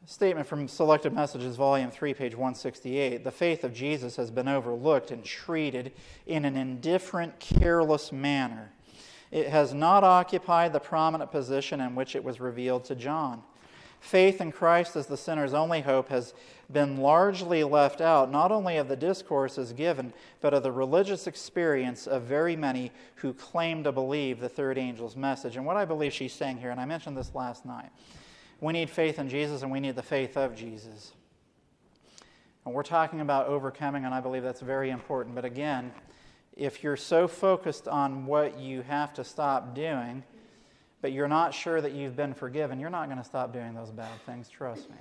Statement 0.06 0.46
from 0.46 0.68
Selected 0.68 1.12
Messages, 1.12 1.56
Volume 1.56 1.90
3, 1.90 2.14
page 2.14 2.34
168. 2.34 3.24
The 3.24 3.30
faith 3.30 3.62
of 3.62 3.74
Jesus 3.74 4.16
has 4.16 4.30
been 4.30 4.48
overlooked 4.48 5.10
and 5.10 5.22
treated 5.22 5.92
in 6.26 6.46
an 6.46 6.56
indifferent, 6.56 7.38
careless 7.40 8.10
manner 8.10 8.72
it 9.32 9.48
has 9.48 9.72
not 9.72 10.04
occupied 10.04 10.72
the 10.72 10.78
prominent 10.78 11.32
position 11.32 11.80
in 11.80 11.96
which 11.96 12.14
it 12.14 12.22
was 12.22 12.38
revealed 12.38 12.84
to 12.84 12.94
John. 12.94 13.42
Faith 13.98 14.40
in 14.40 14.52
Christ 14.52 14.94
as 14.94 15.06
the 15.06 15.16
sinner's 15.16 15.54
only 15.54 15.80
hope 15.80 16.08
has 16.08 16.34
been 16.70 16.98
largely 16.98 17.64
left 17.64 18.00
out, 18.00 18.30
not 18.30 18.52
only 18.52 18.76
of 18.76 18.88
the 18.88 18.96
discourses 18.96 19.72
given, 19.72 20.12
but 20.40 20.52
of 20.52 20.62
the 20.62 20.72
religious 20.72 21.26
experience 21.26 22.06
of 22.06 22.22
very 22.22 22.56
many 22.56 22.90
who 23.16 23.32
claim 23.32 23.84
to 23.84 23.92
believe 23.92 24.38
the 24.38 24.48
third 24.48 24.76
angel's 24.76 25.16
message. 25.16 25.56
And 25.56 25.64
what 25.64 25.76
I 25.76 25.84
believe 25.84 26.12
she's 26.12 26.32
saying 26.32 26.58
here, 26.58 26.70
and 26.70 26.80
I 26.80 26.84
mentioned 26.84 27.16
this 27.16 27.34
last 27.34 27.64
night, 27.64 27.90
we 28.60 28.72
need 28.72 28.90
faith 28.90 29.18
in 29.18 29.28
Jesus 29.28 29.62
and 29.62 29.70
we 29.70 29.80
need 29.80 29.96
the 29.96 30.02
faith 30.02 30.36
of 30.36 30.54
Jesus. 30.54 31.12
And 32.64 32.74
we're 32.74 32.82
talking 32.82 33.20
about 33.20 33.46
overcoming, 33.46 34.04
and 34.04 34.14
I 34.14 34.20
believe 34.20 34.42
that's 34.42 34.60
very 34.60 34.90
important. 34.90 35.34
But 35.34 35.44
again, 35.44 35.92
if 36.56 36.82
you're 36.82 36.96
so 36.96 37.26
focused 37.26 37.88
on 37.88 38.26
what 38.26 38.58
you 38.58 38.82
have 38.82 39.14
to 39.14 39.24
stop 39.24 39.74
doing, 39.74 40.22
but 41.00 41.12
you're 41.12 41.28
not 41.28 41.54
sure 41.54 41.80
that 41.80 41.92
you've 41.92 42.16
been 42.16 42.34
forgiven, 42.34 42.78
you're 42.78 42.90
not 42.90 43.06
going 43.06 43.18
to 43.18 43.24
stop 43.24 43.52
doing 43.52 43.74
those 43.74 43.90
bad 43.90 44.20
things, 44.26 44.48
trust 44.48 44.88
me. 44.90 44.96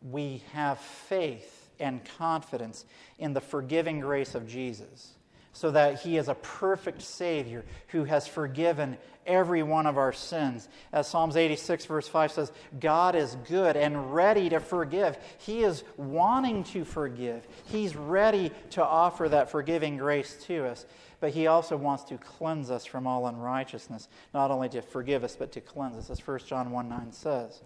We 0.00 0.42
have 0.52 0.78
faith 0.78 1.70
and 1.80 2.00
confidence 2.16 2.84
in 3.18 3.32
the 3.34 3.40
forgiving 3.40 4.00
grace 4.00 4.34
of 4.34 4.46
Jesus 4.46 5.15
so 5.56 5.70
that 5.70 6.02
he 6.02 6.18
is 6.18 6.28
a 6.28 6.34
perfect 6.34 7.00
Savior 7.00 7.64
who 7.88 8.04
has 8.04 8.28
forgiven 8.28 8.98
every 9.26 9.62
one 9.62 9.86
of 9.86 9.96
our 9.96 10.12
sins. 10.12 10.68
As 10.92 11.08
Psalms 11.08 11.34
86, 11.34 11.86
verse 11.86 12.06
5 12.06 12.30
says, 12.30 12.52
God 12.78 13.14
is 13.14 13.38
good 13.48 13.74
and 13.74 14.14
ready 14.14 14.50
to 14.50 14.60
forgive. 14.60 15.16
He 15.38 15.64
is 15.64 15.82
wanting 15.96 16.64
to 16.64 16.84
forgive, 16.84 17.48
He's 17.64 17.96
ready 17.96 18.52
to 18.72 18.84
offer 18.84 19.30
that 19.30 19.50
forgiving 19.50 19.96
grace 19.96 20.36
to 20.46 20.66
us. 20.66 20.84
But 21.20 21.30
He 21.30 21.46
also 21.46 21.78
wants 21.78 22.04
to 22.04 22.18
cleanse 22.18 22.70
us 22.70 22.84
from 22.84 23.06
all 23.06 23.26
unrighteousness, 23.26 24.08
not 24.34 24.50
only 24.50 24.68
to 24.68 24.82
forgive 24.82 25.24
us, 25.24 25.36
but 25.36 25.52
to 25.52 25.62
cleanse 25.62 25.96
us, 25.96 26.10
as 26.10 26.26
1 26.26 26.40
John 26.40 26.70
1 26.70 26.86
9 26.86 27.12
says. 27.12 27.62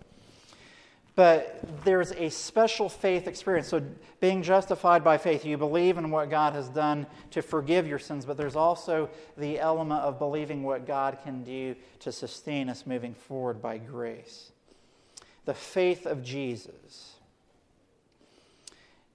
But 1.21 1.61
there's 1.85 2.13
a 2.13 2.31
special 2.31 2.89
faith 2.89 3.29
experience. 3.29 3.69
So, 3.69 3.83
being 4.21 4.43
justified 4.43 5.05
by 5.05 5.19
faith, 5.19 5.45
you 5.45 5.59
believe 5.59 5.99
in 5.99 6.11
what 6.11 6.31
God 6.31 6.55
has 6.55 6.71
done 6.71 7.07
to 7.33 7.43
forgive 7.43 7.87
your 7.87 7.99
sins, 7.99 8.25
but 8.25 8.39
there's 8.39 8.57
also 8.57 9.11
the 9.37 9.61
element 9.61 10.01
of 10.01 10.19
believing 10.19 10.63
what 10.63 10.87
God 10.87 11.19
can 11.23 11.45
do 11.45 11.77
to 11.99 12.11
sustain 12.11 12.71
us 12.71 12.87
moving 12.87 13.13
forward 13.13 13.61
by 13.61 13.77
grace. 13.77 14.53
The 15.45 15.53
faith 15.53 16.07
of 16.07 16.25
Jesus. 16.25 17.17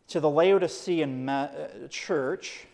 To 0.09 0.19
the 0.19 0.29
Laodicean 0.29 1.25
me- 1.25 1.31
uh, 1.31 1.87
church, 1.89 2.67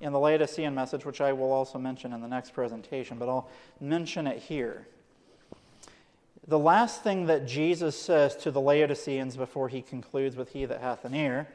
in 0.00 0.12
the 0.12 0.18
Laodicean 0.18 0.74
message, 0.74 1.04
which 1.04 1.20
I 1.20 1.32
will 1.32 1.52
also 1.52 1.78
mention 1.78 2.12
in 2.12 2.20
the 2.20 2.26
next 2.26 2.52
presentation, 2.52 3.18
but 3.20 3.28
I'll 3.28 3.48
mention 3.80 4.26
it 4.26 4.42
here 4.42 4.88
the 6.46 6.58
last 6.58 7.02
thing 7.02 7.26
that 7.26 7.46
Jesus 7.46 7.98
says 7.98 8.36
to 8.36 8.50
the 8.50 8.60
Laodiceans 8.60 9.36
before 9.36 9.68
he 9.68 9.80
concludes 9.80 10.36
with 10.36 10.50
He 10.50 10.64
that 10.66 10.80
hath 10.80 11.04
an 11.04 11.14
ear, 11.14 11.48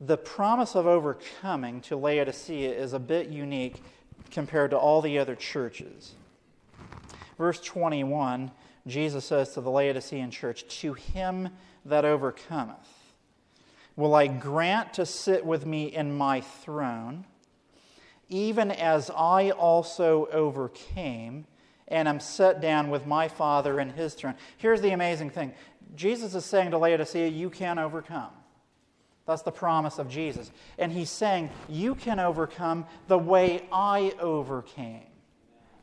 the 0.00 0.16
promise 0.16 0.74
of 0.74 0.86
overcoming 0.86 1.80
to 1.82 1.96
Laodicea 1.96 2.72
is 2.72 2.92
a 2.92 2.98
bit 2.98 3.28
unique 3.28 3.82
compared 4.30 4.70
to 4.70 4.78
all 4.78 5.00
the 5.02 5.18
other 5.18 5.36
churches. 5.36 6.14
Verse 7.38 7.60
21, 7.60 8.50
Jesus 8.86 9.24
says 9.24 9.52
to 9.54 9.60
the 9.60 9.70
Laodicean 9.70 10.30
church, 10.30 10.66
To 10.80 10.94
him 10.94 11.50
that 11.84 12.04
overcometh, 12.04 13.12
will 13.94 14.14
I 14.14 14.26
grant 14.26 14.94
to 14.94 15.06
sit 15.06 15.44
with 15.44 15.66
me 15.66 15.84
in 15.84 16.16
my 16.16 16.40
throne, 16.40 17.26
even 18.28 18.70
as 18.70 19.10
I 19.10 19.50
also 19.50 20.26
overcame 20.32 21.46
and 21.88 22.08
am 22.08 22.20
set 22.20 22.60
down 22.60 22.90
with 22.90 23.06
my 23.06 23.28
Father 23.28 23.80
in 23.80 23.90
his 23.90 24.14
throne. 24.14 24.34
Here's 24.56 24.80
the 24.80 24.90
amazing 24.90 25.30
thing 25.30 25.52
Jesus 25.94 26.34
is 26.34 26.44
saying 26.44 26.70
to 26.70 26.78
Laodicea, 26.78 27.28
You 27.28 27.50
can 27.50 27.78
overcome. 27.78 28.30
That's 29.26 29.42
the 29.42 29.52
promise 29.52 29.98
of 29.98 30.08
Jesus. 30.08 30.50
And 30.78 30.92
he's 30.92 31.10
saying, 31.10 31.50
You 31.68 31.94
can 31.94 32.18
overcome 32.18 32.86
the 33.08 33.18
way 33.18 33.66
I 33.72 34.14
overcame, 34.20 35.06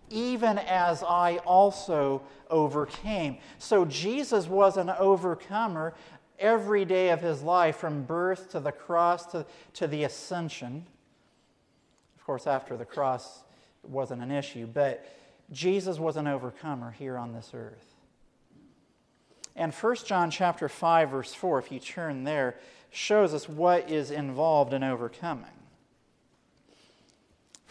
even 0.09 0.57
as 0.57 1.03
I 1.03 1.38
also 1.38 2.21
overcame. 2.49 3.38
So 3.59 3.85
Jesus 3.85 4.47
was 4.47 4.77
an 4.77 4.89
overcomer 4.89 5.93
every 6.38 6.85
day 6.85 7.09
of 7.09 7.21
his 7.21 7.41
life, 7.41 7.77
from 7.77 8.03
birth 8.03 8.49
to 8.49 8.59
the 8.59 8.71
cross 8.71 9.25
to, 9.27 9.45
to 9.73 9.88
the 9.88 10.03
ascension. 10.03 10.85
Of 12.17 12.25
course, 12.25 12.47
after 12.47 12.77
the 12.77 12.85
cross, 12.85 13.43
it 13.83 13.89
wasn't 13.89 14.21
an 14.21 14.31
issue, 14.31 14.65
but 14.65 15.05
Jesus 15.51 15.97
was 15.97 16.17
an 16.17 16.27
overcomer 16.27 16.91
here 16.91 17.17
on 17.17 17.33
this 17.33 17.51
earth. 17.53 17.95
And 19.55 19.73
1 19.73 19.95
John 20.05 20.31
chapter 20.31 20.69
5 20.69 21.09
verse 21.09 21.33
4 21.33 21.59
if 21.59 21.71
you 21.71 21.79
turn 21.79 22.23
there 22.23 22.55
shows 22.91 23.33
us 23.33 23.49
what 23.49 23.89
is 23.89 24.12
involved 24.12 24.73
in 24.73 24.83
overcoming. 24.83 25.45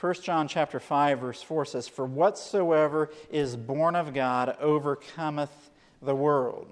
1 0.01 0.14
John 0.23 0.49
chapter 0.49 0.79
5 0.79 1.21
verse 1.21 1.43
4 1.43 1.64
says 1.64 1.88
for 1.88 2.05
whatsoever 2.05 3.11
is 3.31 3.57
born 3.57 3.97
of 3.97 4.12
God 4.12 4.57
overcometh 4.61 5.71
the 6.03 6.14
world. 6.14 6.69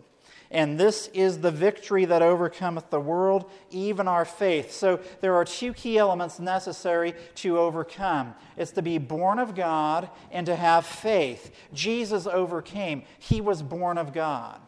And 0.51 0.79
this 0.79 1.09
is 1.09 1.41
the 1.41 1.51
victory 1.51 2.05
that 2.05 2.23
overcometh 2.23 2.91
the 2.91 3.01
world, 3.01 3.51
even 3.71 4.07
our 4.07 4.25
faith. 4.25 4.73
So 4.73 5.01
there 5.21 5.35
are 5.35 5.45
two 5.45 5.73
key 5.73 5.99
elements 5.99 6.39
necessary 6.39 7.15
to 7.37 7.59
overcome 7.59 8.35
it's 8.57 8.71
to 8.73 8.83
be 8.83 8.99
born 8.99 9.39
of 9.39 9.55
God 9.55 10.09
and 10.31 10.47
to 10.47 10.57
have 10.57 10.87
faith. 10.87 11.55
Jesus 11.73 12.27
overcame, 12.27 13.03
he 13.19 13.41
was 13.41 13.63
born 13.63 13.99
of 13.99 14.13
God, 14.13 14.61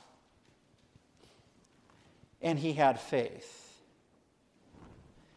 and 2.42 2.58
he 2.58 2.74
had 2.74 3.00
faith. 3.00 3.54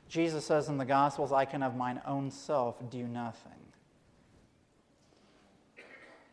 Jesus 0.10 0.46
says 0.46 0.68
in 0.68 0.78
the 0.78 0.86
Gospels, 0.86 1.32
I 1.32 1.46
can 1.46 1.64
of 1.64 1.76
mine 1.76 2.02
own 2.06 2.32
self 2.32 2.78
do 2.90 3.08
nothing. 3.08 3.52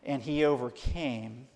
And 0.03 0.21
he 0.21 0.43
overcame 0.43 1.47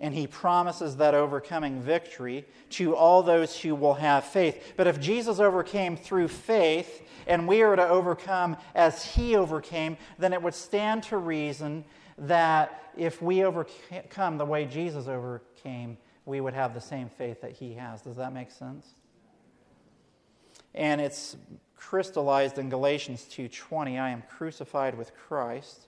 and 0.00 0.14
he 0.14 0.26
promises 0.26 0.96
that 0.96 1.14
overcoming 1.14 1.80
victory 1.80 2.46
to 2.70 2.96
all 2.96 3.22
those 3.22 3.60
who 3.60 3.74
will 3.74 3.94
have 3.94 4.24
faith. 4.24 4.72
But 4.76 4.86
if 4.86 4.98
Jesus 4.98 5.38
overcame 5.38 5.96
through 5.96 6.28
faith, 6.28 7.06
and 7.26 7.46
we 7.46 7.62
are 7.62 7.76
to 7.76 7.86
overcome 7.86 8.56
as 8.74 9.04
he 9.04 9.36
overcame, 9.36 9.96
then 10.18 10.32
it 10.32 10.42
would 10.42 10.54
stand 10.54 11.02
to 11.04 11.18
reason 11.18 11.84
that 12.18 12.90
if 12.96 13.22
we 13.22 13.44
overcome 13.44 14.38
the 14.38 14.44
way 14.44 14.64
Jesus 14.64 15.06
overcame, 15.06 15.98
we 16.24 16.40
would 16.40 16.54
have 16.54 16.74
the 16.74 16.80
same 16.80 17.08
faith 17.08 17.40
that 17.42 17.52
he 17.52 17.74
has. 17.74 18.02
Does 18.02 18.16
that 18.16 18.32
make 18.32 18.50
sense? 18.50 18.86
And 20.74 21.00
it's 21.00 21.36
crystallized 21.76 22.58
in 22.58 22.68
Galatians 22.68 23.24
2:20, 23.24 23.98
I 23.98 24.10
am 24.10 24.22
crucified 24.22 24.96
with 24.96 25.14
Christ. 25.14 25.86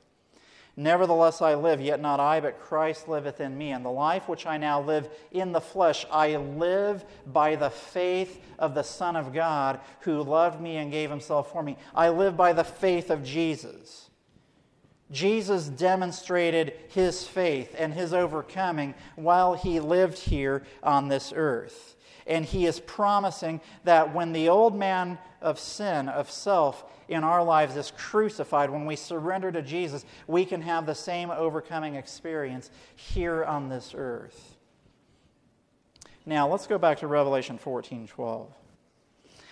Nevertheless, 0.76 1.42
I 1.42 1.54
live, 1.54 1.82
yet 1.82 2.00
not 2.00 2.18
I, 2.18 2.40
but 2.40 2.58
Christ 2.60 3.06
liveth 3.06 3.40
in 3.40 3.58
me. 3.58 3.72
And 3.72 3.84
the 3.84 3.90
life 3.90 4.28
which 4.28 4.46
I 4.46 4.56
now 4.56 4.80
live 4.80 5.08
in 5.30 5.52
the 5.52 5.60
flesh, 5.60 6.06
I 6.10 6.36
live 6.36 7.04
by 7.26 7.56
the 7.56 7.68
faith 7.68 8.42
of 8.58 8.74
the 8.74 8.82
Son 8.82 9.14
of 9.14 9.34
God, 9.34 9.80
who 10.00 10.22
loved 10.22 10.60
me 10.60 10.78
and 10.78 10.90
gave 10.90 11.10
himself 11.10 11.52
for 11.52 11.62
me. 11.62 11.76
I 11.94 12.08
live 12.08 12.36
by 12.38 12.54
the 12.54 12.64
faith 12.64 13.10
of 13.10 13.22
Jesus. 13.22 14.08
Jesus 15.10 15.68
demonstrated 15.68 16.72
his 16.88 17.26
faith 17.28 17.74
and 17.78 17.92
his 17.92 18.14
overcoming 18.14 18.94
while 19.14 19.52
he 19.52 19.78
lived 19.78 20.18
here 20.18 20.62
on 20.82 21.08
this 21.08 21.34
earth. 21.36 21.96
And 22.26 22.44
he 22.44 22.66
is 22.66 22.80
promising 22.80 23.60
that 23.84 24.14
when 24.14 24.32
the 24.32 24.48
old 24.48 24.76
man 24.76 25.18
of 25.40 25.58
sin, 25.58 26.08
of 26.08 26.30
self, 26.30 26.84
in 27.08 27.24
our 27.24 27.42
lives 27.42 27.76
is 27.76 27.92
crucified, 27.96 28.70
when 28.70 28.86
we 28.86 28.96
surrender 28.96 29.50
to 29.52 29.62
Jesus, 29.62 30.04
we 30.26 30.44
can 30.44 30.62
have 30.62 30.86
the 30.86 30.94
same 30.94 31.30
overcoming 31.30 31.96
experience 31.96 32.70
here 32.96 33.44
on 33.44 33.68
this 33.68 33.94
earth. 33.96 34.56
Now, 36.24 36.48
let's 36.48 36.66
go 36.66 36.78
back 36.78 36.98
to 36.98 37.06
Revelation 37.06 37.58
14 37.58 38.06
12. 38.06 38.52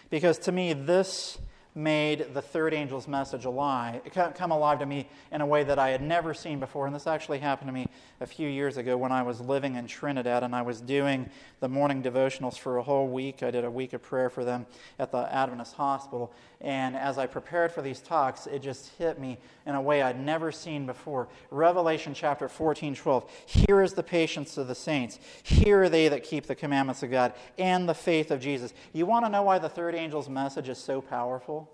Because 0.08 0.38
to 0.40 0.52
me, 0.52 0.72
this 0.72 1.38
made 1.74 2.34
the 2.34 2.42
third 2.42 2.74
angel's 2.74 3.06
message 3.06 3.44
alive, 3.44 4.00
come 4.34 4.50
alive 4.50 4.80
to 4.80 4.86
me 4.86 5.08
in 5.30 5.40
a 5.40 5.46
way 5.46 5.62
that 5.62 5.78
I 5.78 5.90
had 5.90 6.02
never 6.02 6.34
seen 6.34 6.58
before. 6.58 6.86
And 6.86 6.94
this 6.94 7.06
actually 7.06 7.38
happened 7.38 7.68
to 7.68 7.72
me 7.72 7.86
a 8.20 8.26
few 8.26 8.48
years 8.48 8.76
ago 8.76 8.96
when 8.96 9.12
I 9.12 9.22
was 9.22 9.40
living 9.40 9.76
in 9.76 9.86
Trinidad 9.86 10.42
and 10.42 10.54
I 10.54 10.62
was 10.62 10.80
doing 10.80 11.30
the 11.60 11.68
morning 11.68 12.02
devotionals 12.02 12.58
for 12.58 12.78
a 12.78 12.82
whole 12.82 13.08
week. 13.08 13.42
I 13.42 13.50
did 13.50 13.64
a 13.64 13.70
week 13.70 13.92
of 13.92 14.02
prayer 14.02 14.30
for 14.30 14.44
them 14.44 14.66
at 14.98 15.12
the 15.12 15.32
Adventist 15.32 15.74
hospital. 15.74 16.32
And 16.60 16.96
as 16.96 17.18
I 17.18 17.26
prepared 17.26 17.72
for 17.72 17.82
these 17.82 18.00
talks, 18.00 18.46
it 18.46 18.60
just 18.60 18.90
hit 18.98 19.18
me 19.18 19.38
in 19.64 19.74
a 19.74 19.80
way 19.80 20.02
I'd 20.02 20.20
never 20.20 20.52
seen 20.52 20.86
before. 20.86 21.28
Revelation 21.50 22.12
chapter 22.14 22.48
14, 22.48 22.94
12. 22.94 23.30
Here 23.46 23.82
is 23.82 23.94
the 23.94 24.02
patience 24.02 24.58
of 24.58 24.68
the 24.68 24.74
saints. 24.74 25.18
Here 25.42 25.84
are 25.84 25.88
they 25.88 26.08
that 26.08 26.24
keep 26.24 26.46
the 26.46 26.54
commandments 26.54 27.02
of 27.02 27.10
God 27.10 27.32
and 27.58 27.88
the 27.88 27.94
faith 27.94 28.30
of 28.30 28.40
Jesus. 28.40 28.74
You 28.92 29.06
want 29.06 29.24
to 29.24 29.30
know 29.30 29.42
why 29.42 29.58
the 29.58 29.68
third 29.68 29.94
angel's 29.94 30.28
message 30.28 30.68
is 30.68 30.78
so 30.78 31.00
powerful? 31.00 31.69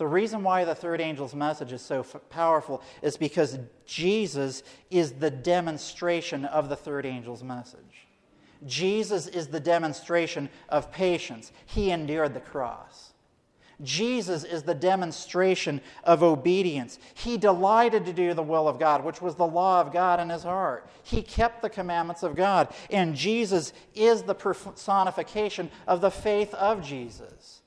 The 0.00 0.06
reason 0.06 0.42
why 0.42 0.64
the 0.64 0.74
third 0.74 0.98
angel's 0.98 1.34
message 1.34 1.72
is 1.74 1.82
so 1.82 2.00
f- 2.00 2.16
powerful 2.30 2.82
is 3.02 3.18
because 3.18 3.58
Jesus 3.84 4.62
is 4.90 5.12
the 5.12 5.30
demonstration 5.30 6.46
of 6.46 6.70
the 6.70 6.74
third 6.74 7.04
angel's 7.04 7.42
message. 7.42 8.06
Jesus 8.64 9.26
is 9.26 9.48
the 9.48 9.60
demonstration 9.60 10.48
of 10.70 10.90
patience. 10.90 11.52
He 11.66 11.90
endured 11.90 12.32
the 12.32 12.40
cross. 12.40 13.12
Jesus 13.82 14.42
is 14.42 14.62
the 14.62 14.74
demonstration 14.74 15.82
of 16.02 16.22
obedience. 16.22 16.98
He 17.12 17.36
delighted 17.36 18.06
to 18.06 18.14
do 18.14 18.32
the 18.32 18.42
will 18.42 18.68
of 18.68 18.78
God, 18.78 19.04
which 19.04 19.20
was 19.20 19.34
the 19.34 19.46
law 19.46 19.82
of 19.82 19.92
God 19.92 20.18
in 20.18 20.30
his 20.30 20.44
heart. 20.44 20.88
He 21.02 21.20
kept 21.20 21.60
the 21.60 21.68
commandments 21.68 22.22
of 22.22 22.36
God. 22.36 22.72
And 22.88 23.14
Jesus 23.14 23.74
is 23.94 24.22
the 24.22 24.34
personification 24.34 25.70
of 25.86 26.00
the 26.00 26.10
faith 26.10 26.54
of 26.54 26.82
Jesus. 26.82 27.59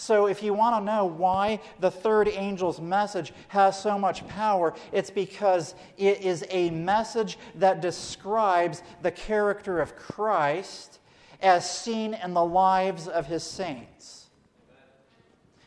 So, 0.00 0.28
if 0.28 0.42
you 0.42 0.54
want 0.54 0.76
to 0.76 0.82
know 0.82 1.04
why 1.04 1.60
the 1.78 1.90
third 1.90 2.26
angel's 2.28 2.80
message 2.80 3.34
has 3.48 3.78
so 3.78 3.98
much 3.98 4.26
power, 4.28 4.72
it's 4.92 5.10
because 5.10 5.74
it 5.98 6.22
is 6.22 6.42
a 6.48 6.70
message 6.70 7.38
that 7.56 7.82
describes 7.82 8.82
the 9.02 9.10
character 9.10 9.78
of 9.78 9.96
Christ 9.96 11.00
as 11.42 11.70
seen 11.70 12.14
in 12.14 12.32
the 12.32 12.42
lives 12.42 13.08
of 13.08 13.26
his 13.26 13.42
saints. 13.42 14.30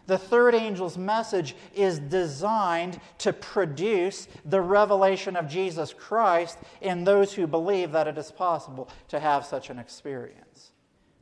The 0.08 0.18
third 0.18 0.56
angel's 0.56 0.98
message 0.98 1.56
is 1.76 2.00
designed 2.00 3.00
to 3.20 3.34
produce 3.34 4.28
the 4.46 4.62
revelation 4.62 5.36
of 5.36 5.48
Jesus 5.48 5.94
Christ 5.94 6.58
in 6.82 7.04
those 7.04 7.34
who 7.34 7.46
believe 7.46 7.92
that 7.92 8.08
it 8.08 8.18
is 8.18 8.32
possible 8.32 8.90
to 9.10 9.20
have 9.20 9.46
such 9.46 9.70
an 9.70 9.78
experience. 9.78 10.43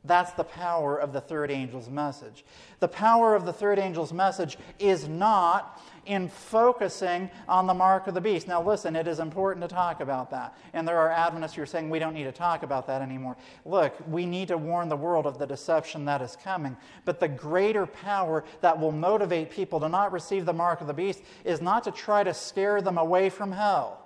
That's 0.04 0.32
the 0.32 0.44
power 0.44 0.96
of 0.98 1.12
the 1.12 1.20
third 1.20 1.52
angel's 1.52 1.88
message. 1.88 2.44
The 2.80 2.88
power 2.88 3.36
of 3.36 3.46
the 3.46 3.52
third 3.52 3.78
angel's 3.78 4.12
message 4.12 4.58
is 4.80 5.06
not 5.06 5.80
in 6.06 6.28
focusing 6.28 7.30
on 7.46 7.68
the 7.68 7.74
mark 7.74 8.08
of 8.08 8.14
the 8.14 8.20
beast. 8.20 8.48
Now, 8.48 8.60
listen, 8.60 8.96
it 8.96 9.06
is 9.06 9.20
important 9.20 9.62
to 9.62 9.72
talk 9.72 10.00
about 10.00 10.28
that. 10.32 10.58
And 10.72 10.88
there 10.88 10.98
are 10.98 11.10
Adventists 11.12 11.54
who 11.54 11.62
are 11.62 11.66
saying 11.66 11.88
we 11.88 12.00
don't 12.00 12.14
need 12.14 12.24
to 12.24 12.32
talk 12.32 12.64
about 12.64 12.88
that 12.88 13.00
anymore. 13.00 13.36
Look, 13.64 13.94
we 14.08 14.26
need 14.26 14.48
to 14.48 14.58
warn 14.58 14.88
the 14.88 14.96
world 14.96 15.24
of 15.24 15.38
the 15.38 15.46
deception 15.46 16.04
that 16.06 16.20
is 16.20 16.36
coming. 16.42 16.76
But 17.04 17.20
the 17.20 17.28
greater 17.28 17.86
power 17.86 18.42
that 18.60 18.80
will 18.80 18.90
motivate 18.90 19.50
people 19.50 19.78
to 19.78 19.88
not 19.88 20.10
receive 20.10 20.46
the 20.46 20.52
mark 20.52 20.80
of 20.80 20.88
the 20.88 20.94
beast 20.94 21.22
is 21.44 21.62
not 21.62 21.84
to 21.84 21.92
try 21.92 22.24
to 22.24 22.34
scare 22.34 22.82
them 22.82 22.98
away 22.98 23.28
from 23.28 23.52
hell. 23.52 24.01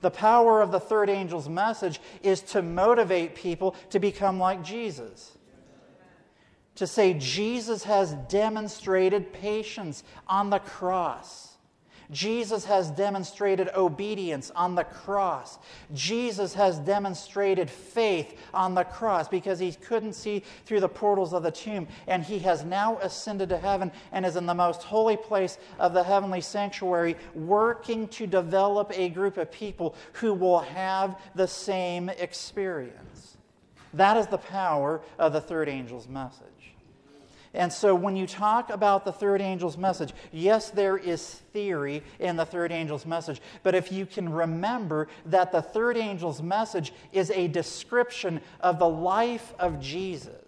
The 0.00 0.10
power 0.10 0.62
of 0.62 0.72
the 0.72 0.80
third 0.80 1.10
angel's 1.10 1.48
message 1.48 2.00
is 2.22 2.40
to 2.42 2.62
motivate 2.62 3.34
people 3.34 3.76
to 3.90 3.98
become 3.98 4.38
like 4.38 4.62
Jesus 4.62 5.36
to 6.80 6.86
say 6.86 7.12
Jesus 7.12 7.84
has 7.84 8.14
demonstrated 8.30 9.34
patience 9.34 10.02
on 10.26 10.48
the 10.48 10.60
cross. 10.60 11.49
Jesus 12.10 12.64
has 12.64 12.90
demonstrated 12.90 13.70
obedience 13.74 14.50
on 14.56 14.74
the 14.74 14.84
cross. 14.84 15.58
Jesus 15.94 16.54
has 16.54 16.78
demonstrated 16.78 17.70
faith 17.70 18.36
on 18.52 18.74
the 18.74 18.84
cross 18.84 19.28
because 19.28 19.58
he 19.58 19.72
couldn't 19.72 20.14
see 20.14 20.42
through 20.64 20.80
the 20.80 20.88
portals 20.88 21.32
of 21.32 21.42
the 21.42 21.50
tomb. 21.50 21.86
And 22.06 22.22
he 22.22 22.40
has 22.40 22.64
now 22.64 22.98
ascended 22.98 23.48
to 23.50 23.58
heaven 23.58 23.92
and 24.12 24.26
is 24.26 24.36
in 24.36 24.46
the 24.46 24.54
most 24.54 24.82
holy 24.82 25.16
place 25.16 25.58
of 25.78 25.94
the 25.94 26.02
heavenly 26.02 26.40
sanctuary, 26.40 27.16
working 27.34 28.08
to 28.08 28.26
develop 28.26 28.90
a 28.94 29.08
group 29.08 29.36
of 29.36 29.52
people 29.52 29.94
who 30.14 30.34
will 30.34 30.60
have 30.60 31.20
the 31.34 31.46
same 31.46 32.08
experience. 32.08 33.36
That 33.94 34.16
is 34.16 34.26
the 34.26 34.38
power 34.38 35.00
of 35.18 35.32
the 35.32 35.40
third 35.40 35.68
angel's 35.68 36.08
message. 36.08 36.69
And 37.52 37.72
so, 37.72 37.96
when 37.96 38.14
you 38.14 38.28
talk 38.28 38.70
about 38.70 39.04
the 39.04 39.12
third 39.12 39.40
angel's 39.40 39.76
message, 39.76 40.12
yes, 40.30 40.70
there 40.70 40.96
is 40.96 41.34
theory 41.52 42.02
in 42.20 42.36
the 42.36 42.46
third 42.46 42.70
angel's 42.70 43.04
message. 43.04 43.40
But 43.64 43.74
if 43.74 43.90
you 43.90 44.06
can 44.06 44.28
remember 44.28 45.08
that 45.26 45.50
the 45.50 45.60
third 45.60 45.96
angel's 45.96 46.40
message 46.40 46.92
is 47.12 47.30
a 47.32 47.48
description 47.48 48.40
of 48.60 48.78
the 48.78 48.88
life 48.88 49.52
of 49.58 49.80
Jesus, 49.80 50.39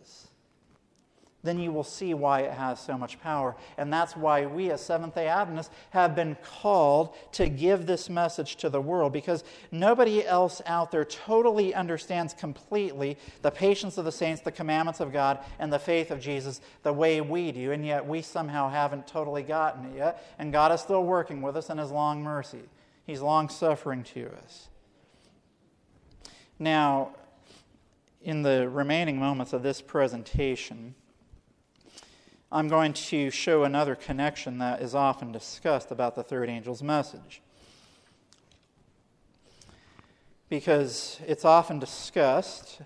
then 1.42 1.58
you 1.58 1.72
will 1.72 1.84
see 1.84 2.14
why 2.14 2.40
it 2.40 2.52
has 2.52 2.78
so 2.78 2.96
much 2.96 3.20
power. 3.20 3.56
And 3.76 3.92
that's 3.92 4.16
why 4.16 4.46
we, 4.46 4.70
as 4.70 4.80
Seventh 4.80 5.14
day 5.14 5.26
Adventists, 5.26 5.70
have 5.90 6.14
been 6.14 6.36
called 6.42 7.14
to 7.32 7.48
give 7.48 7.86
this 7.86 8.08
message 8.08 8.56
to 8.56 8.68
the 8.68 8.80
world 8.80 9.12
because 9.12 9.42
nobody 9.72 10.24
else 10.24 10.62
out 10.66 10.92
there 10.92 11.04
totally 11.04 11.74
understands 11.74 12.32
completely 12.32 13.18
the 13.42 13.50
patience 13.50 13.98
of 13.98 14.04
the 14.04 14.12
saints, 14.12 14.40
the 14.42 14.52
commandments 14.52 15.00
of 15.00 15.12
God, 15.12 15.40
and 15.58 15.72
the 15.72 15.78
faith 15.78 16.10
of 16.10 16.20
Jesus 16.20 16.60
the 16.84 16.92
way 16.92 17.20
we 17.20 17.50
do. 17.50 17.72
And 17.72 17.84
yet 17.84 18.06
we 18.06 18.22
somehow 18.22 18.68
haven't 18.68 19.08
totally 19.08 19.42
gotten 19.42 19.86
it 19.86 19.96
yet. 19.96 20.34
And 20.38 20.52
God 20.52 20.72
is 20.72 20.80
still 20.80 21.04
working 21.04 21.42
with 21.42 21.56
us 21.56 21.70
in 21.70 21.78
His 21.78 21.90
long 21.90 22.22
mercy, 22.22 22.62
He's 23.04 23.20
long 23.20 23.48
suffering 23.48 24.04
to 24.14 24.30
us. 24.44 24.68
Now, 26.60 27.16
in 28.20 28.42
the 28.42 28.68
remaining 28.68 29.18
moments 29.18 29.52
of 29.52 29.64
this 29.64 29.82
presentation, 29.82 30.94
I'm 32.54 32.68
going 32.68 32.92
to 32.92 33.30
show 33.30 33.64
another 33.64 33.94
connection 33.94 34.58
that 34.58 34.82
is 34.82 34.94
often 34.94 35.32
discussed 35.32 35.90
about 35.90 36.14
the 36.14 36.22
third 36.22 36.50
angel's 36.50 36.82
message. 36.82 37.40
Because 40.50 41.18
it's 41.26 41.46
often 41.46 41.78
discussed 41.78 42.82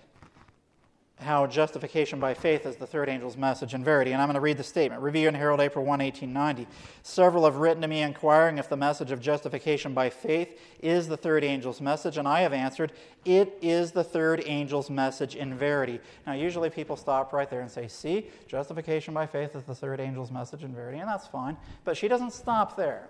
how 1.19 1.47
justification 1.47 2.19
by 2.19 2.35
faith 2.35 2.65
is 2.67 2.75
the 2.75 2.85
third 2.85 3.09
angel's 3.09 3.35
message 3.35 3.73
in 3.73 3.83
verity. 3.83 4.11
And 4.11 4.21
I'm 4.21 4.27
going 4.27 4.35
to 4.35 4.39
read 4.41 4.57
the 4.57 4.63
statement. 4.63 5.01
Review 5.01 5.27
and 5.27 5.35
Herald, 5.35 5.59
April 5.59 5.83
1, 5.83 5.99
1890. 5.99 6.67
Several 7.01 7.45
have 7.45 7.55
written 7.55 7.81
to 7.81 7.87
me 7.87 8.01
inquiring 8.01 8.59
if 8.59 8.69
the 8.69 8.77
message 8.77 9.11
of 9.11 9.19
justification 9.19 9.95
by 9.95 10.11
faith 10.11 10.59
is 10.79 11.07
the 11.07 11.17
third 11.17 11.43
angel's 11.43 11.81
message, 11.81 12.17
and 12.17 12.27
I 12.27 12.41
have 12.41 12.53
answered, 12.53 12.91
it 13.25 13.57
is 13.63 13.91
the 13.91 14.03
third 14.03 14.41
angel's 14.41 14.91
message 14.91 15.35
in 15.35 15.55
verity. 15.55 15.99
Now, 16.27 16.33
usually 16.33 16.69
people 16.69 16.95
stop 16.95 17.33
right 17.33 17.49
there 17.49 17.61
and 17.61 17.71
say, 17.71 17.87
see, 17.87 18.29
justification 18.47 19.13
by 19.15 19.25
faith 19.25 19.55
is 19.55 19.63
the 19.63 19.75
third 19.75 19.99
angel's 19.99 20.31
message 20.31 20.63
in 20.63 20.73
verity, 20.73 20.99
and 20.99 21.09
that's 21.09 21.25
fine. 21.25 21.57
But 21.83 21.97
she 21.97 22.07
doesn't 22.07 22.33
stop 22.33 22.77
there. 22.77 23.09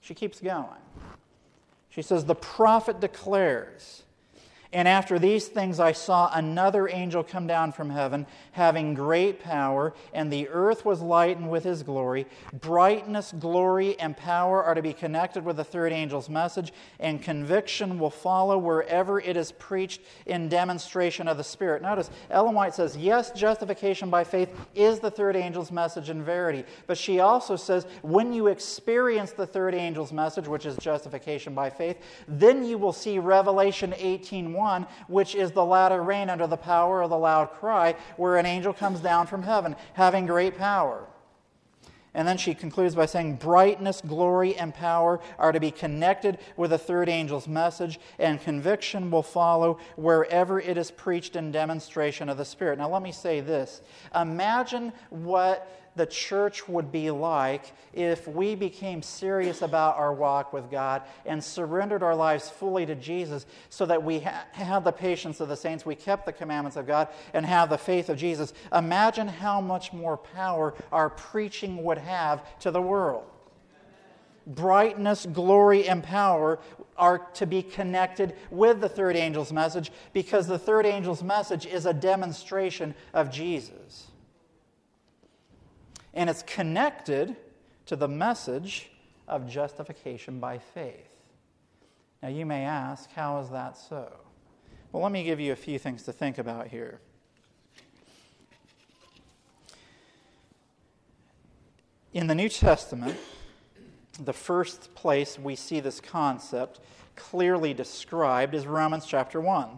She 0.00 0.14
keeps 0.14 0.40
going. 0.40 0.66
She 1.88 2.02
says, 2.02 2.24
the 2.24 2.36
prophet 2.36 3.00
declares, 3.00 4.04
and 4.72 4.86
after 4.86 5.18
these 5.18 5.48
things, 5.48 5.80
I 5.80 5.90
saw 5.90 6.30
another 6.32 6.88
angel 6.88 7.24
come 7.24 7.48
down 7.48 7.72
from 7.72 7.90
heaven, 7.90 8.24
having 8.52 8.94
great 8.94 9.40
power, 9.40 9.92
and 10.14 10.32
the 10.32 10.48
earth 10.48 10.84
was 10.84 11.00
lightened 11.00 11.50
with 11.50 11.64
his 11.64 11.82
glory. 11.82 12.26
Brightness, 12.52 13.32
glory, 13.32 13.98
and 13.98 14.16
power 14.16 14.62
are 14.62 14.76
to 14.76 14.82
be 14.82 14.92
connected 14.92 15.44
with 15.44 15.56
the 15.56 15.64
third 15.64 15.92
angel's 15.92 16.28
message, 16.28 16.72
and 17.00 17.20
conviction 17.20 17.98
will 17.98 18.10
follow 18.10 18.58
wherever 18.58 19.18
it 19.18 19.36
is 19.36 19.50
preached 19.50 20.02
in 20.26 20.48
demonstration 20.48 21.26
of 21.26 21.36
the 21.36 21.42
Spirit. 21.42 21.82
Notice, 21.82 22.08
Ellen 22.30 22.54
White 22.54 22.74
says, 22.74 22.96
yes, 22.96 23.32
justification 23.32 24.08
by 24.08 24.22
faith 24.22 24.54
is 24.76 25.00
the 25.00 25.10
third 25.10 25.34
angel's 25.34 25.72
message 25.72 26.10
in 26.10 26.22
verity. 26.22 26.64
But 26.86 26.96
she 26.96 27.18
also 27.18 27.56
says, 27.56 27.86
when 28.02 28.32
you 28.32 28.46
experience 28.46 29.32
the 29.32 29.48
third 29.48 29.74
angel's 29.74 30.12
message, 30.12 30.46
which 30.46 30.64
is 30.64 30.76
justification 30.76 31.54
by 31.54 31.70
faith, 31.70 31.98
then 32.28 32.64
you 32.64 32.78
will 32.78 32.92
see 32.92 33.18
Revelation 33.18 33.94
18 33.96 34.59
1, 34.60 34.86
which 35.08 35.34
is 35.34 35.50
the 35.52 35.64
latter 35.64 36.02
rain 36.02 36.28
under 36.28 36.46
the 36.46 36.56
power 36.56 37.02
of 37.02 37.10
the 37.10 37.18
loud 37.18 37.50
cry, 37.52 37.96
where 38.16 38.36
an 38.36 38.46
angel 38.46 38.72
comes 38.72 39.00
down 39.00 39.26
from 39.26 39.42
heaven 39.42 39.74
having 39.94 40.26
great 40.26 40.58
power. 40.58 41.06
And 42.12 42.26
then 42.26 42.38
she 42.38 42.54
concludes 42.54 42.96
by 42.96 43.06
saying, 43.06 43.36
Brightness, 43.36 44.00
glory, 44.00 44.56
and 44.56 44.74
power 44.74 45.20
are 45.38 45.52
to 45.52 45.60
be 45.60 45.70
connected 45.70 46.38
with 46.56 46.70
the 46.70 46.78
third 46.78 47.08
angel's 47.08 47.46
message, 47.46 48.00
and 48.18 48.42
conviction 48.42 49.10
will 49.10 49.22
follow 49.22 49.78
wherever 49.96 50.58
it 50.58 50.76
is 50.76 50.90
preached 50.90 51.36
in 51.36 51.52
demonstration 51.52 52.28
of 52.28 52.36
the 52.36 52.44
Spirit. 52.44 52.78
Now, 52.78 52.90
let 52.90 53.02
me 53.02 53.12
say 53.12 53.40
this 53.40 53.80
Imagine 54.14 54.92
what 55.10 55.79
the 55.96 56.06
church 56.06 56.68
would 56.68 56.92
be 56.92 57.10
like 57.10 57.72
if 57.92 58.28
we 58.28 58.54
became 58.54 59.02
serious 59.02 59.62
about 59.62 59.96
our 59.96 60.14
walk 60.14 60.52
with 60.52 60.70
God 60.70 61.02
and 61.26 61.42
surrendered 61.42 62.02
our 62.02 62.14
lives 62.14 62.48
fully 62.48 62.86
to 62.86 62.94
Jesus 62.94 63.44
so 63.70 63.84
that 63.86 64.02
we 64.02 64.20
ha- 64.20 64.44
have 64.52 64.84
the 64.84 64.92
patience 64.92 65.40
of 65.40 65.48
the 65.48 65.56
saints, 65.56 65.84
we 65.84 65.96
kept 65.96 66.26
the 66.26 66.32
commandments 66.32 66.76
of 66.76 66.86
God, 66.86 67.08
and 67.34 67.44
have 67.44 67.70
the 67.70 67.78
faith 67.78 68.08
of 68.08 68.16
Jesus. 68.16 68.52
Imagine 68.72 69.26
how 69.26 69.60
much 69.60 69.92
more 69.92 70.16
power 70.16 70.74
our 70.92 71.10
preaching 71.10 71.82
would 71.82 71.98
have 71.98 72.58
to 72.60 72.70
the 72.70 72.82
world. 72.82 73.24
Brightness, 74.46 75.26
glory, 75.26 75.88
and 75.88 76.02
power 76.02 76.60
are 76.96 77.18
to 77.34 77.46
be 77.46 77.62
connected 77.62 78.34
with 78.50 78.80
the 78.80 78.88
third 78.88 79.16
angel's 79.16 79.52
message 79.52 79.90
because 80.12 80.46
the 80.46 80.58
third 80.58 80.86
angel's 80.86 81.22
message 81.22 81.66
is 81.66 81.86
a 81.86 81.94
demonstration 81.94 82.94
of 83.12 83.30
Jesus 83.30 84.09
and 86.20 86.28
it's 86.28 86.42
connected 86.42 87.34
to 87.86 87.96
the 87.96 88.06
message 88.06 88.90
of 89.26 89.48
justification 89.48 90.38
by 90.38 90.58
faith. 90.58 91.16
Now, 92.22 92.28
you 92.28 92.44
may 92.44 92.64
ask, 92.64 93.10
how 93.12 93.40
is 93.40 93.48
that 93.48 93.78
so? 93.78 94.12
Well, 94.92 95.02
let 95.02 95.12
me 95.12 95.24
give 95.24 95.40
you 95.40 95.52
a 95.52 95.56
few 95.56 95.78
things 95.78 96.02
to 96.02 96.12
think 96.12 96.36
about 96.36 96.66
here. 96.66 97.00
In 102.12 102.26
the 102.26 102.34
New 102.34 102.50
Testament, 102.50 103.16
the 104.22 104.34
first 104.34 104.94
place 104.94 105.38
we 105.38 105.56
see 105.56 105.80
this 105.80 106.02
concept 106.02 106.80
clearly 107.16 107.72
described 107.72 108.54
is 108.54 108.66
Romans 108.66 109.06
chapter 109.06 109.40
1 109.40 109.70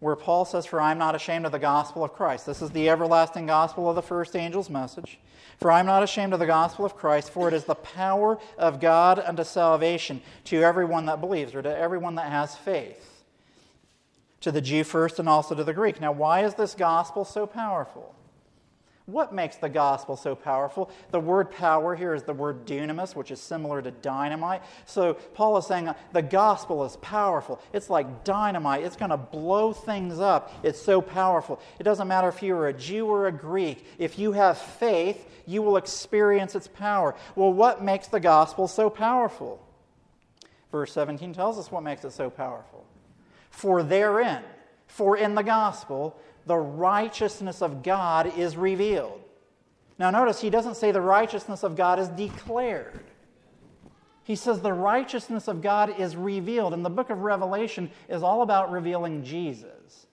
where 0.00 0.16
Paul 0.16 0.44
says, 0.44 0.66
For 0.66 0.80
I 0.80 0.90
am 0.90 0.98
not 0.98 1.14
ashamed 1.14 1.46
of 1.46 1.52
the 1.52 1.58
gospel 1.58 2.04
of 2.04 2.12
Christ. 2.12 2.46
This 2.46 2.62
is 2.62 2.70
the 2.70 2.88
everlasting 2.88 3.46
gospel 3.46 3.88
of 3.88 3.96
the 3.96 4.02
first 4.02 4.36
angel's 4.36 4.68
message. 4.68 5.18
For 5.58 5.70
I 5.70 5.80
am 5.80 5.86
not 5.86 6.02
ashamed 6.02 6.34
of 6.34 6.38
the 6.38 6.46
gospel 6.46 6.84
of 6.84 6.96
Christ, 6.96 7.30
for 7.30 7.48
it 7.48 7.54
is 7.54 7.64
the 7.64 7.74
power 7.74 8.38
of 8.58 8.80
God 8.80 9.18
unto 9.18 9.42
salvation 9.42 10.20
to 10.44 10.62
everyone 10.62 11.06
that 11.06 11.20
believes, 11.20 11.54
or 11.54 11.62
to 11.62 11.76
everyone 11.76 12.16
that 12.16 12.30
has 12.30 12.56
faith. 12.56 13.24
To 14.42 14.52
the 14.52 14.60
Jew 14.60 14.84
first 14.84 15.18
and 15.18 15.28
also 15.28 15.54
to 15.54 15.64
the 15.64 15.72
Greek. 15.72 16.00
Now, 16.00 16.12
why 16.12 16.44
is 16.44 16.54
this 16.54 16.74
gospel 16.74 17.24
so 17.24 17.46
powerful? 17.46 18.14
What 19.06 19.32
makes 19.32 19.54
the 19.56 19.68
gospel 19.68 20.16
so 20.16 20.34
powerful? 20.34 20.90
The 21.12 21.20
word 21.20 21.52
power 21.52 21.94
here 21.94 22.12
is 22.12 22.24
the 22.24 22.32
word 22.32 22.66
dunamis, 22.66 23.14
which 23.14 23.30
is 23.30 23.40
similar 23.40 23.80
to 23.80 23.92
dynamite. 23.92 24.62
So 24.84 25.14
Paul 25.14 25.56
is 25.58 25.66
saying 25.66 25.86
uh, 25.86 25.94
the 26.12 26.22
gospel 26.22 26.84
is 26.84 26.96
powerful. 26.96 27.62
It's 27.72 27.88
like 27.88 28.24
dynamite, 28.24 28.82
it's 28.82 28.96
going 28.96 29.12
to 29.12 29.16
blow 29.16 29.72
things 29.72 30.18
up. 30.18 30.52
It's 30.64 30.82
so 30.82 31.00
powerful. 31.00 31.60
It 31.78 31.84
doesn't 31.84 32.08
matter 32.08 32.28
if 32.28 32.42
you're 32.42 32.66
a 32.66 32.72
Jew 32.72 33.06
or 33.06 33.28
a 33.28 33.32
Greek, 33.32 33.86
if 33.96 34.18
you 34.18 34.32
have 34.32 34.58
faith, 34.58 35.24
you 35.46 35.62
will 35.62 35.76
experience 35.76 36.56
its 36.56 36.66
power. 36.66 37.14
Well, 37.36 37.52
what 37.52 37.84
makes 37.84 38.08
the 38.08 38.18
gospel 38.18 38.66
so 38.66 38.90
powerful? 38.90 39.64
Verse 40.72 40.92
17 40.92 41.32
tells 41.32 41.60
us 41.60 41.70
what 41.70 41.84
makes 41.84 42.04
it 42.04 42.10
so 42.10 42.28
powerful. 42.28 42.84
For 43.50 43.84
therein, 43.84 44.42
for 44.88 45.16
in 45.16 45.36
the 45.36 45.42
gospel, 45.42 46.18
the 46.46 46.56
righteousness 46.56 47.60
of 47.60 47.82
God 47.82 48.38
is 48.38 48.56
revealed. 48.56 49.20
Now, 49.98 50.10
notice 50.10 50.40
he 50.40 50.50
doesn't 50.50 50.76
say 50.76 50.92
the 50.92 51.00
righteousness 51.00 51.62
of 51.62 51.74
God 51.74 51.98
is 51.98 52.08
declared. 52.08 53.04
He 54.24 54.36
says 54.36 54.60
the 54.60 54.72
righteousness 54.72 55.48
of 55.48 55.62
God 55.62 55.98
is 55.98 56.16
revealed. 56.16 56.74
And 56.74 56.84
the 56.84 56.90
book 56.90 57.10
of 57.10 57.20
Revelation 57.20 57.90
is 58.08 58.22
all 58.22 58.42
about 58.42 58.72
revealing 58.72 59.24
Jesus. 59.24 60.06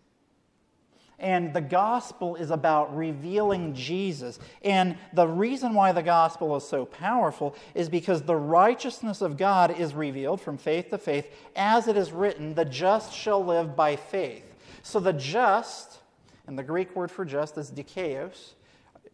And 1.20 1.54
the 1.54 1.62
gospel 1.62 2.36
is 2.36 2.52
about 2.52 2.96
revealing 2.96 3.74
Jesus. 3.74 4.40
And 4.64 4.98
the 5.14 5.28
reason 5.28 5.74
why 5.74 5.92
the 5.92 6.04
gospel 6.04 6.56
is 6.56 6.68
so 6.68 6.86
powerful 6.86 7.56
is 7.74 7.90
because 7.90 8.22
the 8.22 8.36
righteousness 8.36 9.22
of 9.22 9.38
God 9.38 9.80
is 9.80 9.94
revealed 9.94 10.42
from 10.42 10.58
faith 10.58 10.90
to 10.90 10.98
faith, 10.98 11.34
as 11.56 11.88
it 11.88 11.98
is 11.98 12.12
written, 12.12 12.54
the 12.54 12.66
just 12.66 13.14
shall 13.14 13.44
live 13.44 13.76
by 13.76 13.96
faith. 13.96 14.44
So 14.82 15.00
the 15.00 15.14
just 15.14 16.00
and 16.48 16.58
the 16.58 16.64
Greek 16.64 16.96
word 16.96 17.10
for 17.10 17.26
just 17.26 17.58
is 17.58 17.72
dikaios, 17.72 18.54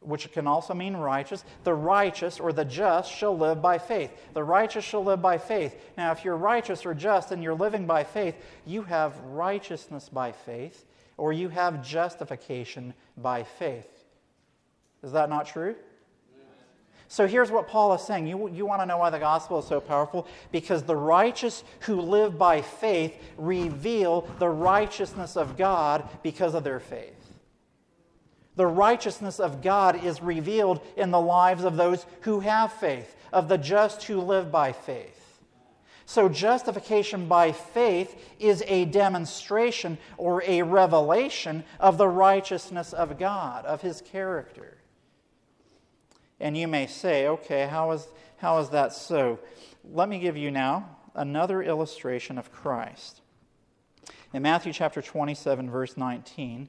which 0.01 0.31
can 0.31 0.47
also 0.47 0.73
mean 0.73 0.95
righteous. 0.95 1.43
The 1.63 1.73
righteous 1.73 2.39
or 2.39 2.53
the 2.53 2.65
just 2.65 3.11
shall 3.11 3.37
live 3.37 3.61
by 3.61 3.77
faith. 3.77 4.11
The 4.33 4.43
righteous 4.43 4.83
shall 4.83 5.03
live 5.03 5.21
by 5.21 5.37
faith. 5.37 5.75
Now, 5.97 6.11
if 6.11 6.23
you're 6.23 6.37
righteous 6.37 6.85
or 6.85 6.93
just 6.93 7.31
and 7.31 7.43
you're 7.43 7.53
living 7.53 7.85
by 7.85 8.03
faith, 8.03 8.35
you 8.65 8.83
have 8.83 9.19
righteousness 9.19 10.09
by 10.09 10.31
faith 10.31 10.85
or 11.17 11.33
you 11.33 11.49
have 11.49 11.85
justification 11.85 12.93
by 13.17 13.43
faith. 13.43 14.05
Is 15.03 15.11
that 15.11 15.29
not 15.29 15.45
true? 15.45 15.75
So 17.11 17.25
here's 17.25 17.49
what 17.49 17.67
Paul 17.67 17.95
is 17.95 18.03
saying. 18.03 18.27
You, 18.27 18.49
you 18.51 18.67
want 18.67 18.83
to 18.83 18.85
know 18.85 18.99
why 18.99 19.09
the 19.09 19.17
gospel 19.17 19.57
is 19.57 19.65
so 19.65 19.81
powerful? 19.81 20.27
Because 20.51 20.83
the 20.83 20.95
righteous 20.95 21.63
who 21.81 22.01
live 22.01 22.37
by 22.37 22.61
faith 22.61 23.15
reveal 23.35 24.29
the 24.37 24.47
righteousness 24.47 25.35
of 25.35 25.57
God 25.57 26.07
because 26.21 26.53
of 26.53 26.63
their 26.63 26.79
faith. 26.79 27.18
The 28.59 28.67
righteousness 28.67 29.39
of 29.39 29.61
God 29.61 30.03
is 30.03 30.21
revealed 30.21 30.81
in 30.97 31.11
the 31.11 31.21
lives 31.21 31.63
of 31.63 31.77
those 31.77 32.05
who 32.23 32.41
have 32.41 32.73
faith, 32.73 33.15
of 33.31 33.47
the 33.47 33.57
just 33.57 34.03
who 34.03 34.19
live 34.19 34.51
by 34.51 34.73
faith. 34.73 35.39
So, 36.05 36.27
justification 36.27 37.29
by 37.29 37.53
faith 37.53 38.21
is 38.37 38.61
a 38.67 38.83
demonstration 38.83 39.97
or 40.17 40.43
a 40.45 40.63
revelation 40.63 41.63
of 41.79 41.97
the 41.97 42.09
righteousness 42.09 42.91
of 42.91 43.17
God, 43.17 43.63
of 43.63 43.81
His 43.81 44.01
character. 44.01 44.77
And 46.41 46.57
you 46.57 46.67
may 46.67 46.85
say, 46.85 47.27
okay, 47.27 47.65
how 47.65 47.91
is, 47.91 48.09
how 48.39 48.59
is 48.59 48.67
that 48.71 48.91
so? 48.91 49.39
Let 49.89 50.09
me 50.09 50.19
give 50.19 50.35
you 50.35 50.51
now 50.51 50.97
another 51.15 51.63
illustration 51.63 52.37
of 52.37 52.51
Christ. 52.51 53.21
In 54.33 54.43
Matthew 54.43 54.73
chapter 54.73 55.01
27, 55.01 55.69
verse 55.69 55.95
19, 55.95 56.67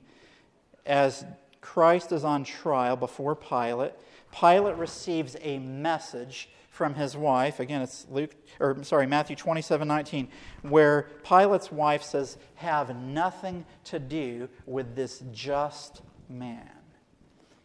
as 0.86 1.24
Christ 1.60 2.12
is 2.12 2.24
on 2.24 2.44
trial 2.44 2.96
before 2.96 3.34
Pilate, 3.34 3.92
Pilate 4.32 4.76
receives 4.76 5.36
a 5.40 5.58
message 5.58 6.48
from 6.70 6.94
his 6.94 7.16
wife. 7.16 7.60
Again, 7.60 7.82
it's 7.82 8.06
Luke, 8.10 8.34
or 8.58 8.82
sorry, 8.82 9.06
Matthew 9.06 9.36
27 9.36 9.86
19, 9.86 10.28
where 10.62 11.08
Pilate's 11.24 11.70
wife 11.72 12.02
says, 12.02 12.38
Have 12.56 12.96
nothing 12.96 13.66
to 13.84 13.98
do 13.98 14.48
with 14.66 14.94
this 14.94 15.22
just 15.32 16.02
man. 16.28 16.70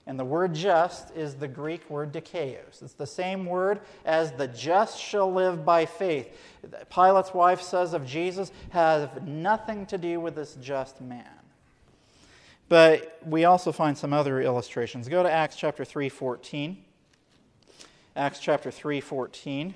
And 0.07 0.19
the 0.19 0.25
word 0.25 0.53
just 0.53 1.15
is 1.15 1.35
the 1.35 1.47
Greek 1.47 1.89
word 1.89 2.11
dikaios. 2.13 2.83
It's 2.83 2.93
the 2.93 3.07
same 3.07 3.45
word 3.45 3.81
as 4.05 4.31
the 4.33 4.47
just 4.47 4.99
shall 4.99 5.31
live 5.31 5.65
by 5.65 5.85
faith. 5.85 6.37
Pilate's 6.89 7.33
wife 7.33 7.61
says 7.61 7.93
of 7.93 8.05
Jesus, 8.05 8.51
have 8.69 9.27
nothing 9.27 9.85
to 9.87 9.97
do 9.97 10.19
with 10.19 10.35
this 10.35 10.55
just 10.61 11.01
man. 11.01 11.34
But 12.67 13.19
we 13.25 13.45
also 13.45 13.71
find 13.71 13.97
some 13.97 14.11
other 14.13 14.41
illustrations. 14.41 15.07
Go 15.07 15.21
to 15.21 15.31
Acts 15.31 15.55
chapter 15.55 15.85
3, 15.85 16.09
14. 16.09 16.83
Acts 18.15 18.39
chapter 18.39 18.71
3 18.71 19.01
14. 19.01 19.75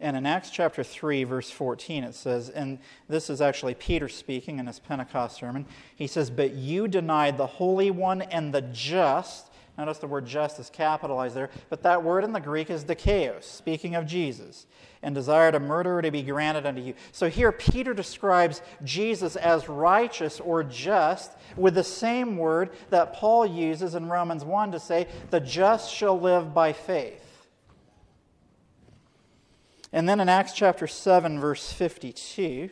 And 0.00 0.16
in 0.16 0.26
Acts 0.26 0.50
chapter 0.50 0.84
3, 0.84 1.24
verse 1.24 1.50
14, 1.50 2.04
it 2.04 2.14
says, 2.14 2.50
and 2.50 2.78
this 3.08 3.28
is 3.28 3.40
actually 3.40 3.74
Peter 3.74 4.08
speaking 4.08 4.58
in 4.58 4.66
his 4.66 4.78
Pentecost 4.78 5.36
sermon. 5.36 5.66
He 5.96 6.06
says, 6.06 6.30
But 6.30 6.54
you 6.54 6.86
denied 6.86 7.36
the 7.36 7.46
Holy 7.46 7.90
One 7.90 8.22
and 8.22 8.54
the 8.54 8.62
just 8.62 9.47
Notice 9.78 9.98
the 9.98 10.08
word 10.08 10.26
just 10.26 10.58
is 10.58 10.70
capitalized 10.70 11.36
there, 11.36 11.50
but 11.70 11.84
that 11.84 12.02
word 12.02 12.24
in 12.24 12.32
the 12.32 12.40
Greek 12.40 12.68
is 12.68 12.84
dikaios, 12.84 13.44
speaking 13.44 13.94
of 13.94 14.06
Jesus, 14.06 14.66
and 15.04 15.14
desired 15.14 15.54
a 15.54 15.60
murderer 15.60 16.02
to 16.02 16.10
be 16.10 16.22
granted 16.22 16.66
unto 16.66 16.82
you. 16.82 16.94
So 17.12 17.28
here 17.28 17.52
Peter 17.52 17.94
describes 17.94 18.60
Jesus 18.82 19.36
as 19.36 19.68
righteous 19.68 20.40
or 20.40 20.64
just 20.64 21.30
with 21.56 21.76
the 21.76 21.84
same 21.84 22.36
word 22.36 22.70
that 22.90 23.12
Paul 23.12 23.46
uses 23.46 23.94
in 23.94 24.08
Romans 24.08 24.44
1 24.44 24.72
to 24.72 24.80
say, 24.80 25.06
the 25.30 25.38
just 25.38 25.94
shall 25.94 26.18
live 26.18 26.52
by 26.52 26.72
faith. 26.72 27.46
And 29.92 30.08
then 30.08 30.18
in 30.18 30.28
Acts 30.28 30.54
chapter 30.54 30.88
7, 30.88 31.38
verse 31.38 31.72
52, 31.72 32.70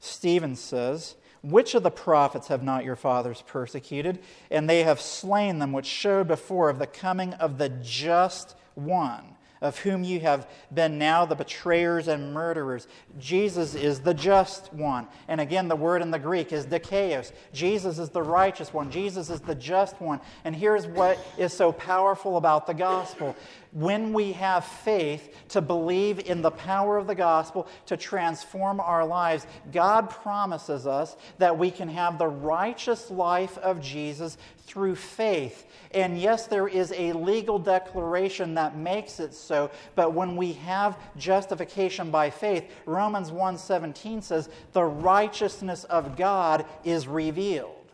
Stephen 0.00 0.54
says, 0.54 1.16
which 1.50 1.74
of 1.74 1.82
the 1.82 1.90
prophets 1.90 2.48
have 2.48 2.62
not 2.62 2.84
your 2.84 2.96
fathers 2.96 3.42
persecuted? 3.46 4.18
And 4.50 4.68
they 4.68 4.82
have 4.82 5.00
slain 5.00 5.58
them, 5.58 5.72
which 5.72 5.86
showed 5.86 6.28
before 6.28 6.68
of 6.68 6.78
the 6.78 6.86
coming 6.86 7.32
of 7.34 7.58
the 7.58 7.68
just 7.68 8.56
one 8.74 9.36
of 9.60 9.78
whom 9.78 10.04
you 10.04 10.20
have 10.20 10.48
been 10.72 10.98
now 10.98 11.24
the 11.24 11.34
betrayers 11.34 12.08
and 12.08 12.32
murderers. 12.32 12.86
Jesus 13.18 13.74
is 13.74 14.00
the 14.00 14.14
just 14.14 14.72
one. 14.72 15.06
And 15.28 15.40
again, 15.40 15.68
the 15.68 15.76
word 15.76 16.02
in 16.02 16.10
the 16.10 16.18
Greek 16.18 16.52
is 16.52 16.66
dikaios. 16.66 17.32
Jesus 17.52 17.98
is 17.98 18.10
the 18.10 18.22
righteous 18.22 18.72
one. 18.72 18.90
Jesus 18.90 19.30
is 19.30 19.40
the 19.40 19.54
just 19.54 20.00
one. 20.00 20.20
And 20.44 20.54
here's 20.54 20.86
what 20.86 21.18
is 21.38 21.52
so 21.52 21.72
powerful 21.72 22.36
about 22.36 22.66
the 22.66 22.74
gospel. 22.74 23.34
When 23.76 24.14
we 24.14 24.32
have 24.32 24.64
faith 24.64 25.36
to 25.48 25.60
believe 25.60 26.18
in 26.18 26.40
the 26.40 26.50
power 26.50 26.96
of 26.96 27.06
the 27.06 27.14
gospel 27.14 27.68
to 27.84 27.98
transform 27.98 28.80
our 28.80 29.04
lives, 29.04 29.46
God 29.70 30.08
promises 30.08 30.86
us 30.86 31.14
that 31.36 31.58
we 31.58 31.70
can 31.70 31.90
have 31.90 32.16
the 32.16 32.26
righteous 32.26 33.10
life 33.10 33.58
of 33.58 33.82
Jesus 33.82 34.38
through 34.60 34.94
faith. 34.94 35.66
And 35.90 36.18
yes, 36.18 36.46
there 36.46 36.66
is 36.66 36.90
a 36.96 37.12
legal 37.12 37.58
declaration 37.58 38.54
that 38.54 38.78
makes 38.78 39.20
it 39.20 39.34
so, 39.34 39.70
but 39.94 40.14
when 40.14 40.36
we 40.36 40.54
have 40.54 40.98
justification 41.18 42.10
by 42.10 42.30
faith, 42.30 42.64
Romans 42.86 43.30
1:17 43.30 44.22
says, 44.22 44.48
"The 44.72 44.84
righteousness 44.84 45.84
of 45.84 46.16
God 46.16 46.64
is 46.82 47.06
revealed." 47.06 47.92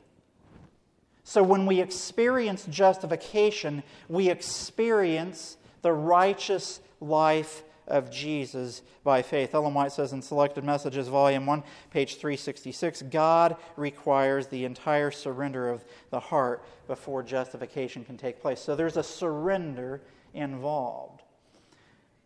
So 1.25 1.43
when 1.43 1.67
we 1.67 1.81
experience 1.81 2.67
justification, 2.67 3.83
we 4.09 4.31
experience 4.31 5.57
the 5.83 5.93
righteous 5.93 6.81
life 7.01 7.65
of 7.89 8.11
Jesus 8.11 8.83
by 9.05 9.23
faith. 9.23 9.55
Ellen 9.55 9.75
White 9.75 9.93
says 9.93 10.13
in 10.13 10.23
Selected 10.23 10.65
Messages, 10.65 11.09
Volume 11.09 11.47
1, 11.47 11.63
page 11.91 12.17
366 12.17 13.03
God 13.03 13.57
requires 13.77 14.47
the 14.47 14.65
entire 14.65 15.11
surrender 15.11 15.69
of 15.69 15.85
the 16.11 16.21
heart 16.21 16.65
before 16.87 17.23
justification 17.23 18.05
can 18.05 18.17
take 18.17 18.41
place. 18.41 18.61
So 18.61 18.77
there's 18.77 18.97
a 18.97 19.03
surrender 19.03 20.01
involved. 20.33 21.23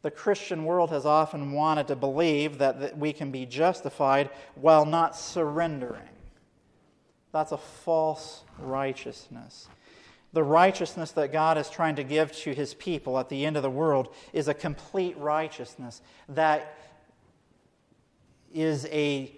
The 0.03 0.11
Christian 0.11 0.65
world 0.65 0.91
has 0.91 1.07
often 1.07 1.53
wanted 1.53 1.89
to 1.89 1.97
believe 1.97 2.59
that, 2.59 2.79
that 2.81 2.97
we 2.97 3.13
can 3.13 3.31
be 3.31 3.47
justified 3.47 4.31
while 4.55 4.85
not 4.85 5.17
surrendering. 5.17 6.03
That's 7.33 7.53
a 7.53 7.59
false 7.59 8.45
righteousness 8.59 9.69
the 10.37 10.45
righteousness 10.45 11.13
that 11.13 11.33
God 11.33 11.57
is 11.57 11.71
trying 11.71 11.97
to 11.97 12.05
give 12.05 12.31
to 12.41 12.53
his 12.53 12.75
people 12.75 13.19
at 13.19 13.31
the 13.31 13.47
end 13.47 13.57
of 13.57 13.63
the 13.63 13.71
world 13.71 14.15
is 14.35 14.49
a 14.49 14.53
complete 14.53 15.17
righteousness 15.17 16.03
that 16.29 16.77
is 18.53 18.85
a 18.93 19.35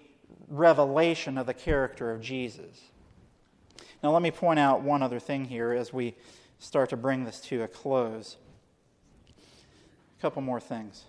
revelation 0.49 1.37
of 1.37 1.45
the 1.45 1.53
character 1.53 2.11
of 2.11 2.19
Jesus. 2.19 2.81
Now, 4.03 4.11
let 4.11 4.21
me 4.21 4.29
point 4.29 4.59
out 4.59 4.81
one 4.81 5.01
other 5.01 5.21
thing 5.21 5.45
here 5.45 5.71
as 5.71 5.93
we 5.93 6.15
start 6.59 6.89
to 6.89 6.97
bring 6.97 7.23
this 7.23 7.39
to 7.43 7.63
a 7.63 7.67
close. 7.69 8.35
A 9.37 10.21
couple 10.21 10.41
more 10.41 10.59
things. 10.59 11.05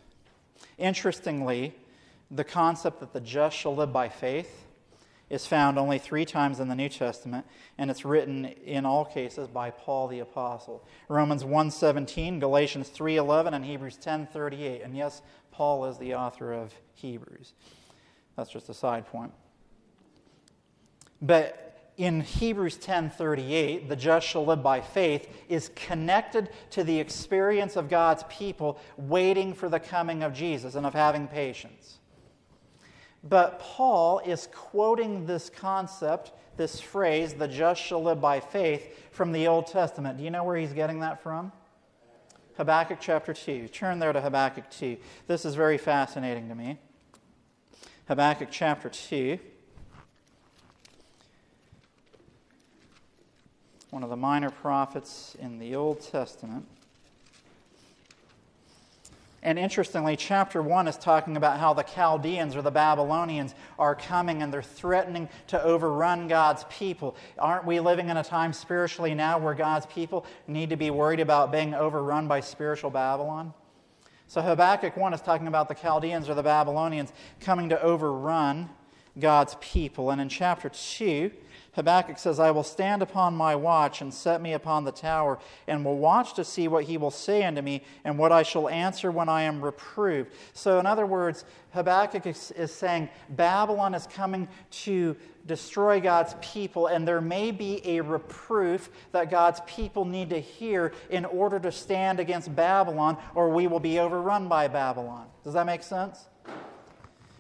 Interestingly, 0.79 1.75
the 2.31 2.45
concept 2.45 3.01
that 3.01 3.13
the 3.13 3.19
just 3.19 3.57
shall 3.57 3.75
live 3.75 3.93
by 3.93 4.09
faith 4.09 4.67
is 5.31 5.47
found 5.47 5.79
only 5.79 5.99
three 5.99 6.25
times 6.25 6.59
in 6.59 6.69
the 6.69 6.75
New 6.75 6.89
Testament, 6.89 7.47
and 7.79 7.91
it's 7.91 8.05
written 8.05 8.45
in 8.45 8.85
all 8.85 9.05
cases 9.05 9.49
by 9.49 9.71
Paul 9.71 10.09
the 10.09 10.19
apostle. 10.19 10.85
Romans 11.09 11.45
1:17, 11.45 12.41
Galatians 12.41 12.91
3:11, 12.91 13.55
and 13.55 13.65
Hebrews 13.65 13.97
10:38. 13.97 14.83
And 14.83 14.97
yes, 14.97 15.23
Paul 15.53 15.87
is 15.87 15.99
the 15.99 16.15
author 16.17 16.53
of 16.53 16.75
Hebrews. 16.95 17.55
That's 18.37 18.51
just 18.51 18.69
a 18.69 18.75
side 18.75 19.07
point. 19.07 19.33
But 21.23 21.93
in 21.97 22.23
Hebrews 22.23 22.79
10:38, 22.79 23.89
the 23.89 23.95
just 23.95 24.27
shall 24.27 24.45
live 24.45 24.65
by 24.65 24.81
faith 24.81 25.29
is 25.49 25.71
connected 25.77 26.51
to 26.71 26.83
the 26.83 26.99
experience 26.99 27.77
of 27.77 27.89
God's 27.89 28.25
people 28.29 28.81
waiting 28.97 29.55
for 29.55 29.69
the 29.69 29.79
coming 29.79 30.25
of 30.25 30.33
Jesus 30.33 30.75
and 30.75 30.87
of 30.87 30.95
having 30.95 31.29
patience. 31.29 32.00
But 33.23 33.61
Paul 33.61 34.21
is 34.21 34.49
quoting 34.53 35.27
this 35.27 35.51
concept, 35.51 36.33
this 36.57 36.81
phrase, 36.81 37.35
the 37.35 37.49
just 37.49 37.81
shall 37.81 38.03
live 38.03 38.21
by 38.21 38.41
faith, 38.41 39.11
from 39.13 39.33
the 39.33 39.47
Old 39.47 39.67
Testament. 39.67 40.17
Do 40.19 40.25
you 40.25 40.31
know 40.31 40.45
where 40.45 40.57
he's 40.57 40.73
getting 40.73 41.01
that 41.01 41.23
from? 41.23 41.53
Habakkuk 42.57 42.99
chapter 43.01 43.33
2. 43.33 43.69
Turn 43.69 43.99
there 43.99 44.13
to 44.13 44.21
Habakkuk 44.21 44.71
2. 44.71 44.97
This 45.27 45.45
is 45.45 45.55
very 45.55 45.79
fascinating 45.79 46.49
to 46.49 46.55
me. 46.55 46.79
Habakkuk 48.09 48.49
chapter 48.51 48.89
2. 48.89 49.39
One 53.91 54.03
of 54.03 54.11
the 54.11 54.17
minor 54.17 54.51
prophets 54.51 55.37
in 55.39 55.59
the 55.59 55.75
Old 55.75 56.01
Testament. 56.01 56.67
And 59.43 59.59
interestingly, 59.59 60.17
chapter 60.17 60.61
1 60.61 60.87
is 60.87 60.99
talking 60.99 61.37
about 61.39 61.59
how 61.59 61.73
the 61.73 61.83
Chaldeans 61.83 62.55
or 62.55 62.63
the 62.63 62.71
Babylonians 62.71 63.55
are 63.79 63.95
coming 63.95 64.43
and 64.43 64.53
they're 64.53 64.63
threatening 64.63 65.31
to 65.47 65.63
overrun 65.63 66.29
God's 66.29 66.65
people. 66.69 67.17
Aren't 67.39 67.65
we 67.65 67.81
living 67.81 68.11
in 68.11 68.19
a 68.19 68.25
time 68.25 68.53
spiritually 68.53 69.15
now 69.15 69.39
where 69.39 69.55
God's 69.55 69.87
people 69.87 70.27
need 70.47 70.69
to 70.71 70.77
be 70.77 70.91
worried 70.91 71.21
about 71.21 71.53
being 71.53 71.73
overrun 71.73 72.29
by 72.29 72.41
spiritual 72.41 72.91
Babylon? 72.91 73.55
So 74.27 74.43
Habakkuk 74.43 74.97
1 74.97 75.15
is 75.15 75.23
talking 75.23 75.47
about 75.47 75.69
the 75.69 75.75
Chaldeans 75.75 76.29
or 76.29 76.35
the 76.35 76.43
Babylonians 76.43 77.13
coming 77.41 77.71
to 77.71 77.83
overrun 77.83 78.69
God's 79.19 79.57
people. 79.61 80.11
And 80.11 80.21
in 80.21 80.29
chapter 80.29 80.69
2, 80.69 81.31
Habakkuk 81.73 82.19
says, 82.19 82.41
I 82.41 82.51
will 82.51 82.65
stand 82.65 83.01
upon 83.01 83.37
my 83.37 83.55
watch 83.55 84.01
and 84.01 84.13
set 84.13 84.43
me 84.43 84.55
upon 84.55 84.85
the 84.85 84.93
tower, 84.93 85.39
and 85.69 85.85
will 85.85 85.99
watch 85.99 86.35
to 86.35 86.45
see 86.45 86.67
what 86.67 86.85
he 86.85 86.97
will 86.97 87.13
say 87.13 87.45
unto 87.45 87.63
me, 87.63 87.85
and 88.05 88.19
what 88.19 88.33
I 88.33 88.43
shall 88.43 88.69
answer 88.69 89.11
when 89.11 89.29
I 89.29 89.43
am 89.43 89.63
reproved. 89.63 90.33
So, 90.53 90.81
in 90.81 90.87
other 90.87 91.07
words, 91.07 91.45
Habakkuk 91.73 92.27
is, 92.27 92.51
is 92.53 92.73
saying 92.73 93.09
Babylon 93.29 93.95
is 93.95 94.09
coming 94.09 94.49
to 94.71 95.17
destroy 95.47 96.01
God's 96.01 96.35
people, 96.41 96.89
and 96.89 97.07
there 97.07 97.21
may 97.21 97.53
be 97.53 97.81
a 97.85 98.01
reproof 98.01 98.91
that 99.13 99.31
God's 99.31 99.61
people 99.67 100.05
need 100.05 100.31
to 100.31 100.41
hear 100.41 100.93
in 101.09 101.25
order 101.25 101.61
to 101.61 101.71
stand 101.71 102.19
against 102.19 102.55
Babylon, 102.55 103.17
or 103.35 103.49
we 103.49 103.69
will 103.69 103.81
be 103.81 104.01
overrun 104.01 104.49
by 104.49 104.67
Babylon. 104.67 105.27
Does 105.45 105.55
that 105.55 105.67
make 105.67 105.85
sense? 105.85 106.27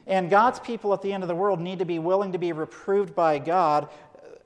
And 0.06 0.28
God's 0.28 0.58
people 0.58 0.92
at 0.92 1.02
the 1.02 1.12
end 1.12 1.22
of 1.22 1.28
the 1.28 1.36
world 1.36 1.60
need 1.60 1.78
to 1.78 1.84
be 1.84 2.00
willing 2.00 2.32
to 2.32 2.38
be 2.38 2.52
reproved 2.52 3.14
by 3.14 3.38
God 3.38 3.88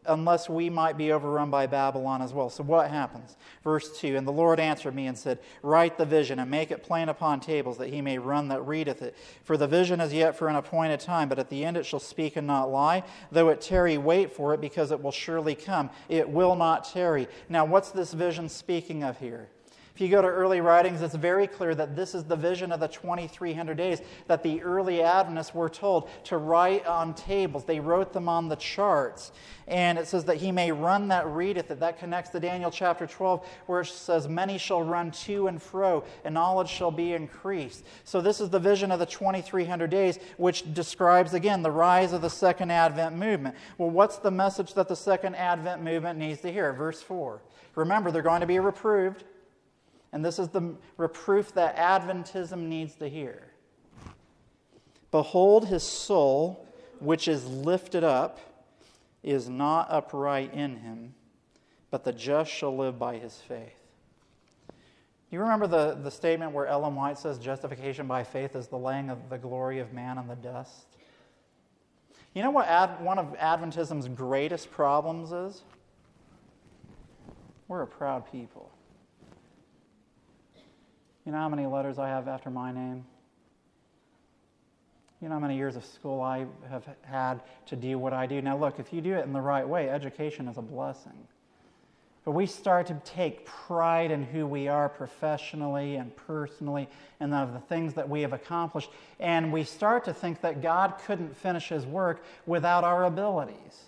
unless 0.07 0.49
we 0.49 0.71
might 0.71 0.97
be 0.97 1.13
overrun 1.13 1.51
by 1.51 1.67
Babylon 1.67 2.23
as 2.23 2.33
well. 2.33 2.51
So 2.51 2.63
what 2.63 2.91
happens? 2.91 3.37
Verse 3.63 3.99
2 3.99 4.17
And 4.17 4.27
the 4.27 4.33
Lord 4.33 4.61
answered 4.61 4.95
me 4.95 5.07
and 5.07 5.17
said, 5.17 5.39
Write 5.63 5.99
the 5.99 6.05
vision 6.05 6.39
and 6.39 6.51
make 6.51 6.71
it 6.71 6.83
plain 6.83 7.09
upon 7.09 7.41
tables, 7.41 7.79
that 7.79 7.89
he 7.89 8.01
may 8.01 8.19
run 8.19 8.49
that 8.49 8.67
readeth 8.67 9.03
it. 9.03 9.17
For 9.43 9.57
the 9.57 9.67
vision 9.67 10.01
is 10.01 10.13
yet 10.13 10.37
for 10.37 10.49
an 10.49 10.57
appointed 10.57 11.01
time, 11.01 11.29
but 11.29 11.39
at 11.39 11.51
the 11.51 11.65
end 11.65 11.77
it 11.77 11.87
shall 11.87 12.01
speak 12.01 12.37
and 12.37 12.47
not 12.47 12.71
lie. 12.71 13.05
Though 13.31 13.49
it 13.49 13.61
tarry, 13.61 13.99
wait 13.99 14.33
for 14.33 14.55
it, 14.55 14.61
because 14.61 14.91
it 14.91 15.03
will 15.03 15.13
surely 15.13 15.55
come. 15.55 15.91
It 16.09 16.29
will 16.29 16.57
not 16.57 16.85
tarry. 16.85 17.29
Now, 17.49 17.65
what's 17.65 17.91
this 17.91 18.13
vision 18.13 18.49
speaking 18.49 19.03
of 19.03 19.19
here? 19.19 19.49
If 19.95 20.01
you 20.01 20.09
go 20.09 20.21
to 20.21 20.27
early 20.27 20.61
writings, 20.61 21.03
it's 21.03 21.15
very 21.15 21.47
clear 21.47 21.73
that 21.73 21.95
this 21.95 22.17
is 22.17 22.25
the 22.25 22.35
vision 22.35 22.73
of 22.73 22.81
the 22.81 22.89
2300 22.89 23.77
days 23.77 24.01
that 24.27 24.43
the 24.43 24.61
early 24.61 25.01
Adventists 25.05 25.55
were 25.55 25.69
told 25.69 26.11
to 26.25 26.37
write 26.37 26.85
on 26.85 27.15
tables. 27.15 27.65
They 27.65 27.79
wrote 27.79 28.13
them 28.13 28.29
on 28.29 28.49
the 28.49 28.57
charts. 28.57 29.31
And 29.69 29.97
it 29.97 30.09
says 30.09 30.25
that 30.25 30.39
he 30.39 30.51
may 30.51 30.73
run 30.73 31.07
that 31.09 31.29
readeth 31.29 31.71
it. 31.71 31.79
That 31.79 32.01
connects 32.01 32.31
to 32.31 32.41
Daniel 32.41 32.73
chapter 32.73 33.07
12, 33.07 33.47
where 33.67 33.83
it 33.83 33.87
says, 33.87 34.27
Many 34.27 34.59
shall 34.59 34.83
run 34.83 35.13
to 35.13 35.47
and 35.47 35.63
fro, 35.63 36.03
and 36.25 36.35
knowledge 36.35 36.71
shall 36.71 36.91
be 36.91 37.13
increased. 37.13 37.85
So, 38.03 38.21
this 38.21 38.41
is 38.41 38.51
the 38.51 38.59
vision 38.59 38.91
of 38.91 38.99
the 38.99 39.07
2300 39.07 39.89
days, 39.91 40.19
which 40.39 40.75
describes, 40.75 41.35
again, 41.35 41.63
the 41.63 41.71
rise 41.71 42.13
of 42.13 42.21
the 42.21 42.31
second 42.31 42.73
Advent 42.73 43.15
movement. 43.15 43.55
Well, 43.79 43.91
what's 43.91 44.17
the 44.17 44.33
message 44.33 44.75
that 44.75 44.89
the 44.89 44.97
second 44.97 45.37
Advent 45.37 45.85
movement 45.85 46.19
needs 46.19 46.41
to 46.41 46.53
hear? 46.53 46.73
Verse 46.73 47.01
4. 47.01 47.41
Remember, 47.77 48.11
they're 48.11 48.23
going 48.23 48.41
to 48.41 48.47
be 48.49 48.59
reproved. 48.59 49.23
And 50.15 50.25
this 50.25 50.39
is 50.39 50.49
the 50.49 50.77
reproof 50.97 51.53
that 51.55 51.77
Adventism 51.77 52.69
needs 52.69 52.95
to 52.97 53.09
hear. 53.09 53.43
Behold, 55.11 55.67
his 55.67 55.83
soul, 55.83 56.69
which 57.01 57.27
is 57.27 57.45
lifted 57.45 58.05
up, 58.05 58.39
is 59.25 59.49
not 59.49 59.89
upright 59.91 60.55
in 60.55 60.77
him, 60.77 61.15
but 61.91 62.05
the 62.05 62.13
just 62.13 62.49
shall 62.53 62.77
live 62.77 62.97
by 62.97 63.17
his 63.17 63.39
faith. 63.39 63.75
Do 64.69 64.75
you 65.33 65.41
remember 65.41 65.67
the, 65.67 65.95
the 66.01 66.13
statement 66.13 66.53
where 66.53 66.69
Ellen 66.69 66.95
White 66.95 67.19
says 67.19 67.37
justification 67.37 68.07
by 68.07 68.23
faith 68.23 68.55
is 68.55 68.69
the 68.69 68.79
laying 68.79 69.11
of 69.11 69.29
the 69.29 69.39
glory 69.39 69.81
of 69.81 69.93
man 69.93 70.17
in 70.19 70.29
the 70.29 70.37
dust? 70.37 70.87
You 72.35 72.45
know 72.45 72.53
what 72.53 72.69
Ad, 72.69 73.03
one 73.03 73.19
of 73.19 73.37
Adventism's 73.39 74.07
greatest 74.07 74.71
problems 74.71 75.33
is? 75.33 75.63
We're 77.67 77.83
a 77.83 77.87
proud 77.87 78.31
people. 78.31 78.71
You 81.25 81.33
know 81.33 81.39
how 81.39 81.49
many 81.49 81.67
letters 81.67 81.99
I 81.99 82.09
have 82.09 82.29
after 82.29 82.51
my 82.51 82.73
name? 82.73 83.05
You 85.21 85.29
know 85.29 85.37
how 85.37 85.41
many 85.41 85.57
years 85.57 85.75
of 85.75 85.85
school 85.85 86.21
I 86.21 86.47
have 86.69 86.85
had 87.03 87.41
to 87.67 87.77
do 87.77 87.99
what 87.99 88.13
I 88.13 88.27
do? 88.27 88.43
Now, 88.43 88.59
look, 88.59 88.79
if 88.79 88.93
you 88.93 89.01
do 89.01 89.15
it 89.15 89.25
in 89.25 89.33
the 89.33 89.41
right 89.41 89.67
way, 89.67 89.89
education 89.89 90.49
is 90.49 90.59
a 90.59 90.63
blessing. 90.63 91.27
But 92.25 92.33
we 92.33 92.47
start 92.47 92.87
to 92.87 93.01
take 93.05 93.45
pride 93.45 94.11
in 94.11 94.23
who 94.25 94.47
we 94.47 94.69
are 94.69 94.89
professionally 94.89 95.97
and 95.97 96.15
personally 96.17 96.89
and 97.21 97.33
of 97.35 97.53
the 97.53 97.61
things 97.61 97.95
that 97.95 98.09
we 98.09 98.23
have 98.23 98.33
accomplished. 98.33 98.91
And 99.21 99.53
we 99.53 99.65
start 99.65 100.05
to 100.05 100.15
think 100.15 100.41
that 100.41 100.63
God 100.63 100.95
couldn't 101.07 101.37
finish 101.37 101.69
his 101.69 101.87
work 101.87 102.25
without 102.47 102.85
our 102.85 103.05
abilities. 103.05 103.85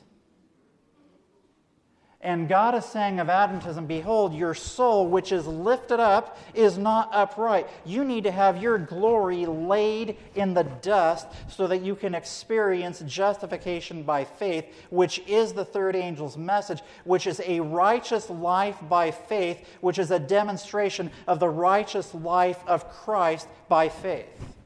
And 2.27 2.49
God 2.49 2.75
is 2.75 2.85
saying 2.85 3.21
of 3.21 3.29
Adventism, 3.29 3.87
Behold, 3.87 4.35
your 4.35 4.53
soul, 4.53 5.07
which 5.07 5.31
is 5.31 5.47
lifted 5.47 6.01
up, 6.01 6.37
is 6.55 6.77
not 6.77 7.09
upright. 7.13 7.69
You 7.85 8.03
need 8.03 8.25
to 8.25 8.33
have 8.33 8.61
your 8.61 8.79
glory 8.79 9.47
laid 9.47 10.17
in 10.35 10.53
the 10.53 10.65
dust 10.65 11.29
so 11.49 11.69
that 11.69 11.83
you 11.83 11.95
can 11.95 12.17
experience 12.17 12.99
justification 13.07 14.03
by 14.03 14.25
faith, 14.25 14.67
which 14.91 15.21
is 15.29 15.53
the 15.53 15.65
third 15.65 15.95
angel's 15.95 16.37
message, 16.37 16.83
which 17.05 17.29
is 17.29 17.41
a 17.47 17.61
righteous 17.61 18.29
life 18.29 18.79
by 18.89 19.13
faith, 19.13 19.65
which 19.81 20.01
is 20.01 20.11
a 20.11 20.19
demonstration 20.19 21.13
of 21.29 21.39
the 21.39 21.49
righteous 21.49 22.13
life 22.13 22.59
of 22.67 22.91
Christ 22.91 23.47
by 23.69 23.89
faith. 23.89 24.57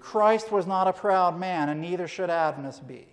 Christ 0.00 0.50
was 0.50 0.66
not 0.66 0.88
a 0.88 0.94
proud 0.94 1.38
man, 1.38 1.68
and 1.68 1.82
neither 1.82 2.08
should 2.08 2.30
Adventists 2.30 2.80
be. 2.80 3.08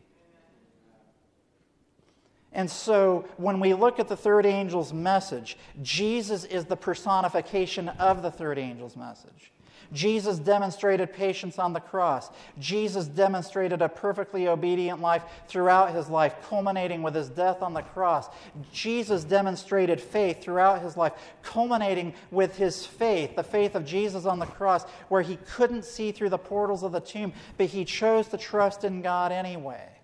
And 2.55 2.71
so 2.71 3.25
when 3.35 3.59
we 3.59 3.73
look 3.73 3.99
at 3.99 4.07
the 4.07 4.15
third 4.15 4.45
angel's 4.45 4.93
message, 4.93 5.57
Jesus 5.83 6.45
is 6.45 6.63
the 6.65 6.77
personification 6.77 7.89
of 7.89 8.21
the 8.23 8.31
third 8.31 8.57
angel's 8.57 8.95
message. 8.95 9.51
Jesus 9.91 10.39
demonstrated 10.39 11.13
patience 11.13 11.59
on 11.59 11.73
the 11.73 11.79
cross. 11.79 12.29
Jesus 12.57 13.07
demonstrated 13.07 13.81
a 13.81 13.89
perfectly 13.89 14.47
obedient 14.47 15.01
life 15.01 15.23
throughout 15.47 15.93
his 15.93 16.09
life, 16.09 16.35
culminating 16.47 17.03
with 17.03 17.13
his 17.13 17.29
death 17.29 17.61
on 17.61 17.73
the 17.73 17.81
cross. 17.81 18.29
Jesus 18.71 19.25
demonstrated 19.25 19.99
faith 20.01 20.41
throughout 20.41 20.81
his 20.81 20.97
life, 20.97 21.13
culminating 21.43 22.13
with 22.31 22.55
his 22.55 22.85
faith, 22.85 23.35
the 23.35 23.43
faith 23.43 23.75
of 23.75 23.85
Jesus 23.85 24.25
on 24.25 24.39
the 24.39 24.45
cross, 24.45 24.85
where 25.09 25.21
he 25.21 25.37
couldn't 25.53 25.85
see 25.85 26.11
through 26.11 26.29
the 26.29 26.37
portals 26.37 26.83
of 26.83 26.93
the 26.93 27.01
tomb, 27.01 27.33
but 27.57 27.67
he 27.67 27.85
chose 27.85 28.27
to 28.29 28.37
trust 28.37 28.85
in 28.85 29.01
God 29.01 29.31
anyway. 29.31 29.94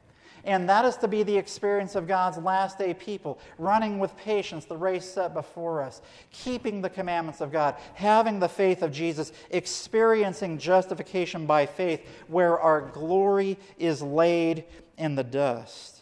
And 0.44 0.68
that 0.70 0.86
is 0.86 0.98
to 0.98 1.08
be 1.08 1.24
the 1.24 1.38
experience 1.38 1.96
of 1.96 2.08
God's 2.08 2.38
last 2.38 2.78
day 2.78 2.94
people, 2.94 3.40
running 3.58 4.00
with 4.00 4.16
patience 4.18 4.66
the 4.66 4.78
race 4.78 5.06
set 5.06 5.34
before 5.34 5.82
us, 5.82 6.02
keeping 6.32 6.82
the 6.82 6.90
commandments 6.90 7.42
of 7.42 7.52
God, 7.52 7.76
having 7.94 8.40
the 8.40 8.50
faith 8.50 8.82
of 8.82 8.92
Jesus, 8.92 9.32
experiencing 9.50 10.58
justification 10.58 11.46
by 11.46 11.66
faith, 11.66 12.08
where 12.28 12.60
our 12.60 12.82
glory 12.82 13.58
is 13.78 14.02
laid 14.02 14.64
in 14.98 15.16
the 15.16 15.24
dust. 15.24 16.02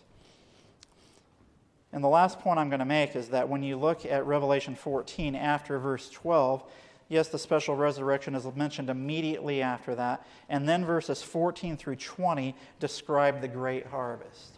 And 1.91 2.03
the 2.03 2.07
last 2.09 2.39
point 2.39 2.59
I'm 2.59 2.69
going 2.69 2.79
to 2.79 2.85
make 2.85 3.15
is 3.15 3.29
that 3.29 3.49
when 3.49 3.63
you 3.63 3.75
look 3.75 4.05
at 4.05 4.25
Revelation 4.25 4.75
14 4.75 5.35
after 5.35 5.79
verse 5.79 6.09
12, 6.09 6.63
Yes, 7.09 7.27
the 7.27 7.39
special 7.39 7.75
resurrection 7.75 8.35
is 8.35 8.45
mentioned 8.55 8.89
immediately 8.89 9.63
after 9.63 9.95
that. 9.95 10.25
And 10.47 10.69
then 10.69 10.85
verses 10.85 11.23
14 11.23 11.75
through 11.75 11.95
20 11.95 12.55
describe 12.79 13.41
the 13.41 13.47
great 13.47 13.87
harvest. 13.87 14.53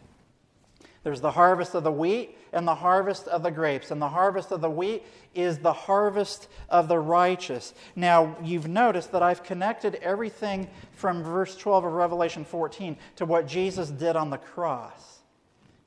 There's 1.03 1.21
the 1.21 1.31
harvest 1.31 1.73
of 1.73 1.83
the 1.83 1.91
wheat 1.91 2.37
and 2.51 2.67
the 2.67 2.75
harvest 2.75 3.27
of 3.29 3.41
the 3.41 3.51
grapes. 3.51 3.89
And 3.89 4.01
the 4.01 4.09
harvest 4.09 4.51
of 4.51 4.59
the 4.59 4.69
wheat 4.69 5.03
is 5.33 5.59
the 5.59 5.73
harvest 5.73 6.49
of 6.67 6.89
the 6.89 6.99
righteous. 6.99 7.73
Now, 7.95 8.35
you've 8.43 8.67
noticed 8.67 9.13
that 9.13 9.23
I've 9.23 9.43
connected 9.43 9.95
everything 9.95 10.69
from 10.91 11.23
verse 11.23 11.55
12 11.55 11.85
of 11.85 11.93
Revelation 11.93 12.43
14 12.43 12.97
to 13.15 13.25
what 13.25 13.47
Jesus 13.47 13.89
did 13.89 14.17
on 14.17 14.29
the 14.29 14.37
cross 14.37 15.20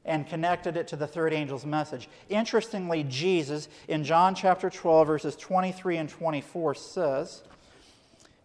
and 0.05 0.29
connected 0.29 0.77
it 0.77 0.87
to 0.89 0.97
the 0.97 1.07
third 1.07 1.33
angel's 1.33 1.65
message. 1.65 2.09
Interestingly, 2.29 3.05
Jesus 3.05 3.69
in 3.89 4.05
John 4.05 4.35
chapter 4.35 4.69
12, 4.69 5.07
verses 5.07 5.37
23 5.37 5.97
and 5.97 6.09
24 6.09 6.75
says, 6.75 7.43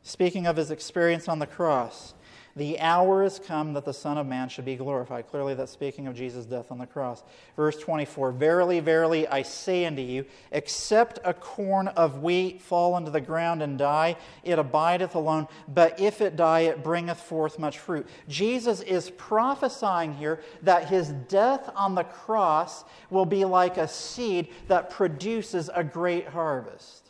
speaking 0.03 0.47
of 0.47 0.55
his 0.55 0.71
experience 0.71 1.27
on 1.27 1.39
the 1.39 1.47
cross, 1.47 2.13
the 2.59 2.79
hour 2.79 3.23
is 3.23 3.39
come 3.39 3.73
that 3.73 3.85
the 3.85 3.93
Son 3.93 4.17
of 4.17 4.27
Man 4.27 4.49
should 4.49 4.65
be 4.65 4.75
glorified. 4.75 5.27
Clearly, 5.29 5.55
that's 5.55 5.71
speaking 5.71 6.07
of 6.07 6.15
Jesus' 6.15 6.45
death 6.45 6.71
on 6.71 6.77
the 6.77 6.85
cross. 6.85 7.23
Verse 7.55 7.77
24 7.77 8.33
Verily, 8.33 8.81
verily, 8.81 9.27
I 9.27 9.41
say 9.41 9.85
unto 9.85 10.01
you, 10.01 10.25
except 10.51 11.19
a 11.23 11.33
corn 11.33 11.87
of 11.87 12.21
wheat 12.21 12.61
fall 12.61 12.97
into 12.97 13.11
the 13.11 13.21
ground 13.21 13.63
and 13.63 13.77
die, 13.77 14.17
it 14.43 14.59
abideth 14.59 15.15
alone. 15.15 15.47
But 15.67 15.99
if 15.99 16.19
it 16.19 16.35
die, 16.35 16.61
it 16.61 16.83
bringeth 16.83 17.19
forth 17.19 17.57
much 17.57 17.79
fruit. 17.79 18.07
Jesus 18.27 18.81
is 18.81 19.09
prophesying 19.09 20.13
here 20.13 20.41
that 20.61 20.89
his 20.89 21.09
death 21.09 21.71
on 21.75 21.95
the 21.95 22.03
cross 22.03 22.83
will 23.09 23.25
be 23.25 23.45
like 23.45 23.77
a 23.77 23.87
seed 23.87 24.49
that 24.67 24.89
produces 24.89 25.69
a 25.73 25.83
great 25.83 26.27
harvest 26.27 27.08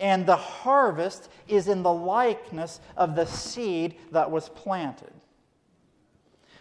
and 0.00 0.26
the 0.26 0.36
harvest 0.36 1.28
is 1.46 1.68
in 1.68 1.82
the 1.82 1.92
likeness 1.92 2.80
of 2.96 3.14
the 3.14 3.26
seed 3.26 3.96
that 4.12 4.30
was 4.30 4.48
planted. 4.48 5.12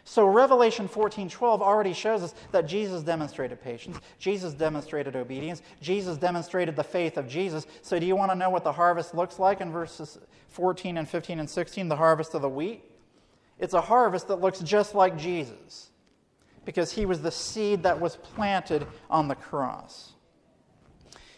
So 0.03 0.25
Revelation 0.25 0.87
14:12 0.87 1.61
already 1.61 1.91
shows 1.91 2.23
us 2.23 2.33
that 2.51 2.65
Jesus 2.65 3.03
demonstrated 3.03 3.61
patience, 3.61 3.99
Jesus 4.19 4.53
demonstrated 4.53 5.17
obedience, 5.17 5.61
Jesus 5.81 6.17
demonstrated 6.17 6.77
the 6.77 6.83
faith 6.83 7.17
of 7.17 7.27
Jesus. 7.27 7.67
So 7.81 7.99
do 7.99 8.05
you 8.05 8.15
want 8.15 8.31
to 8.31 8.37
know 8.37 8.49
what 8.49 8.63
the 8.63 8.71
harvest 8.71 9.13
looks 9.13 9.37
like 9.37 9.59
in 9.59 9.69
verses 9.69 10.17
14 10.47 10.97
and 10.97 11.09
15 11.09 11.39
and 11.39 11.49
16, 11.49 11.89
the 11.89 11.97
harvest 11.97 12.33
of 12.33 12.41
the 12.41 12.49
wheat? 12.49 12.85
It's 13.59 13.73
a 13.73 13.81
harvest 13.81 14.29
that 14.29 14.39
looks 14.39 14.59
just 14.59 14.95
like 14.95 15.17
Jesus 15.17 15.89
because 16.63 16.93
he 16.93 17.05
was 17.05 17.21
the 17.21 17.31
seed 17.31 17.83
that 17.83 17.99
was 17.99 18.15
planted 18.15 18.87
on 19.09 19.27
the 19.27 19.35
cross. 19.35 20.13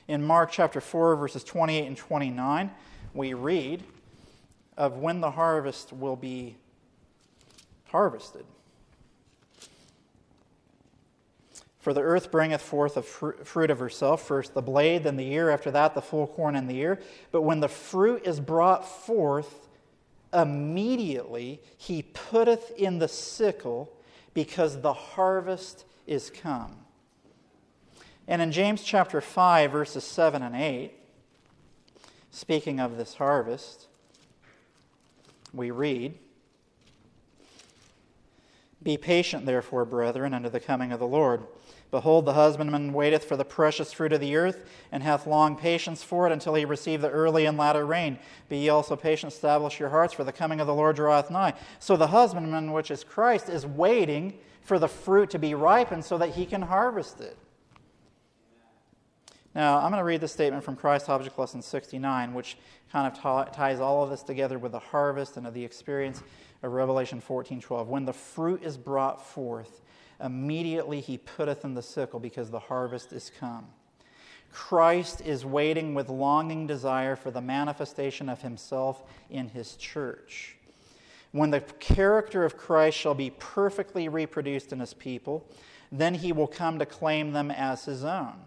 In 0.09 0.25
Mark 0.25 0.49
chapter 0.51 0.81
4, 0.81 1.17
verses 1.17 1.43
28 1.43 1.85
and 1.85 1.95
29, 1.95 2.71
we 3.13 3.35
read 3.35 3.83
of 4.75 4.97
when 4.97 5.21
the 5.21 5.29
harvest 5.29 5.93
will 5.93 6.15
be 6.15 6.55
harvested. 7.89 8.43
For 11.77 11.93
the 11.93 12.01
earth 12.01 12.31
bringeth 12.31 12.63
forth 12.63 12.97
a 12.97 13.03
fruit 13.03 13.69
of 13.69 13.77
herself, 13.77 14.25
first 14.25 14.55
the 14.55 14.63
blade, 14.63 15.03
then 15.03 15.15
the 15.15 15.31
ear, 15.31 15.51
after 15.51 15.69
that 15.69 15.93
the 15.93 16.01
full 16.01 16.25
corn 16.25 16.55
in 16.55 16.65
the 16.65 16.77
ear. 16.77 16.99
But 17.31 17.43
when 17.43 17.59
the 17.59 17.69
fruit 17.69 18.23
is 18.25 18.39
brought 18.39 18.89
forth, 18.89 19.67
immediately 20.33 21.61
he 21.77 22.01
putteth 22.01 22.71
in 22.75 22.97
the 22.97 23.07
sickle, 23.07 23.95
because 24.33 24.81
the 24.81 24.93
harvest 24.93 25.85
is 26.07 26.31
come. 26.31 26.77
And 28.29 28.43
in 28.43 28.51
James 28.51 28.83
chapter 28.83 29.21
5, 29.21 29.71
verses 29.71 30.03
7 30.03 30.43
and 30.43 30.55
8, 30.55 30.91
speaking 32.29 32.79
of 32.79 32.95
this 32.95 33.15
harvest, 33.15 33.87
we 35.51 35.71
read, 35.71 36.13
Be 38.83 38.97
patient, 38.97 39.47
therefore, 39.47 39.83
brethren, 39.83 40.35
unto 40.35 40.47
the 40.47 40.59
coming 40.59 40.91
of 40.91 40.99
the 40.99 41.07
Lord. 41.07 41.41
Behold, 41.89 42.25
the 42.25 42.33
husbandman 42.33 42.93
waiteth 42.93 43.25
for 43.25 43.35
the 43.35 43.43
precious 43.43 43.91
fruit 43.91 44.13
of 44.13 44.21
the 44.21 44.35
earth, 44.35 44.63
and 44.91 45.01
hath 45.01 45.25
long 45.25 45.55
patience 45.55 46.03
for 46.03 46.27
it 46.27 46.31
until 46.31 46.53
he 46.53 46.65
receive 46.65 47.01
the 47.01 47.09
early 47.09 47.47
and 47.47 47.57
latter 47.57 47.83
rain. 47.83 48.19
Be 48.47 48.59
ye 48.59 48.69
also 48.69 48.95
patient, 48.95 49.33
establish 49.33 49.79
your 49.79 49.89
hearts, 49.89 50.13
for 50.13 50.23
the 50.23 50.31
coming 50.31 50.59
of 50.59 50.67
the 50.67 50.75
Lord 50.75 50.97
draweth 50.97 51.31
nigh. 51.31 51.55
So 51.79 51.97
the 51.97 52.05
husbandman, 52.05 52.73
which 52.73 52.91
is 52.91 53.03
Christ, 53.03 53.49
is 53.49 53.65
waiting 53.65 54.37
for 54.61 54.77
the 54.77 54.87
fruit 54.87 55.31
to 55.31 55.39
be 55.39 55.55
ripened 55.55 56.05
so 56.05 56.19
that 56.19 56.35
he 56.35 56.45
can 56.45 56.61
harvest 56.61 57.21
it. 57.21 57.35
Now, 59.59 59.79
I'm 59.79 59.91
going 59.91 59.99
to 59.99 60.05
read 60.05 60.21
this 60.21 60.31
statement 60.31 60.63
from 60.63 60.77
Christ 60.77 61.09
Object 61.09 61.37
Lesson 61.37 61.61
69, 61.61 62.33
which 62.33 62.57
kind 62.93 63.05
of 63.05 63.13
t- 63.13 63.51
ties 63.53 63.81
all 63.81 64.01
of 64.05 64.09
this 64.09 64.23
together 64.23 64.57
with 64.57 64.71
the 64.71 64.79
harvest 64.79 65.35
and 65.35 65.45
of 65.45 65.53
the 65.53 65.65
experience 65.65 66.23
of 66.63 66.71
Revelation 66.71 67.21
14:12. 67.21 67.87
When 67.87 68.05
the 68.05 68.13
fruit 68.13 68.63
is 68.63 68.77
brought 68.77 69.21
forth, 69.21 69.81
immediately 70.23 71.01
he 71.01 71.17
putteth 71.17 71.65
in 71.65 71.73
the 71.73 71.81
sickle 71.81 72.21
because 72.21 72.49
the 72.49 72.59
harvest 72.59 73.11
is 73.11 73.33
come. 73.37 73.67
Christ 74.53 75.19
is 75.25 75.45
waiting 75.45 75.93
with 75.93 76.07
longing 76.07 76.65
desire 76.65 77.17
for 77.17 77.29
the 77.29 77.41
manifestation 77.41 78.29
of 78.29 78.41
himself 78.41 79.03
in 79.29 79.49
his 79.49 79.75
church. 79.75 80.55
When 81.33 81.49
the 81.49 81.59
character 81.59 82.45
of 82.45 82.55
Christ 82.55 82.97
shall 82.97 83.13
be 83.13 83.31
perfectly 83.31 84.07
reproduced 84.07 84.71
in 84.71 84.79
his 84.79 84.93
people, 84.93 85.45
then 85.91 86.13
he 86.13 86.31
will 86.31 86.47
come 86.47 86.79
to 86.79 86.85
claim 86.85 87.33
them 87.33 87.51
as 87.51 87.83
his 87.83 88.05
own. 88.05 88.45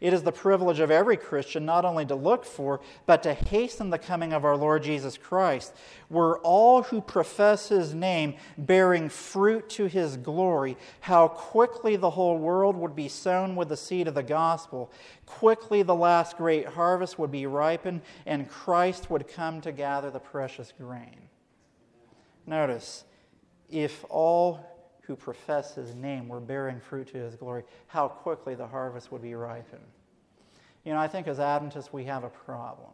It 0.00 0.12
is 0.12 0.22
the 0.22 0.32
privilege 0.32 0.80
of 0.80 0.90
every 0.90 1.16
Christian 1.16 1.64
not 1.64 1.84
only 1.84 2.04
to 2.06 2.14
look 2.14 2.44
for, 2.44 2.80
but 3.06 3.22
to 3.22 3.34
hasten 3.34 3.90
the 3.90 3.98
coming 3.98 4.32
of 4.32 4.44
our 4.44 4.56
Lord 4.56 4.82
Jesus 4.82 5.16
Christ. 5.16 5.74
Were 6.10 6.38
all 6.40 6.82
who 6.82 7.00
profess 7.00 7.68
his 7.68 7.94
name 7.94 8.34
bearing 8.58 9.08
fruit 9.08 9.68
to 9.70 9.86
his 9.86 10.16
glory, 10.16 10.76
how 11.00 11.28
quickly 11.28 11.96
the 11.96 12.10
whole 12.10 12.38
world 12.38 12.76
would 12.76 12.96
be 12.96 13.08
sown 13.08 13.56
with 13.56 13.68
the 13.68 13.76
seed 13.76 14.08
of 14.08 14.14
the 14.14 14.22
gospel. 14.22 14.90
Quickly 15.26 15.82
the 15.82 15.94
last 15.94 16.36
great 16.36 16.66
harvest 16.66 17.18
would 17.18 17.30
be 17.30 17.46
ripened, 17.46 18.02
and 18.26 18.48
Christ 18.48 19.10
would 19.10 19.28
come 19.28 19.60
to 19.60 19.72
gather 19.72 20.10
the 20.10 20.20
precious 20.20 20.72
grain. 20.78 21.28
Notice, 22.46 23.04
if 23.70 24.04
all 24.08 24.71
who 25.02 25.16
profess 25.16 25.74
his 25.74 25.94
name 25.94 26.28
were 26.28 26.40
bearing 26.40 26.80
fruit 26.80 27.08
to 27.08 27.18
his 27.18 27.34
glory, 27.34 27.64
how 27.88 28.08
quickly 28.08 28.54
the 28.54 28.66
harvest 28.66 29.10
would 29.12 29.22
be 29.22 29.34
ripened. 29.34 29.82
You 30.84 30.92
know, 30.92 30.98
I 30.98 31.08
think 31.08 31.28
as 31.28 31.38
Adventists, 31.38 31.92
we 31.92 32.04
have 32.04 32.24
a 32.24 32.30
problem. 32.30 32.90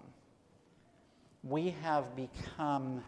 We 1.43 1.71
have 1.83 2.17
become 2.17 3.03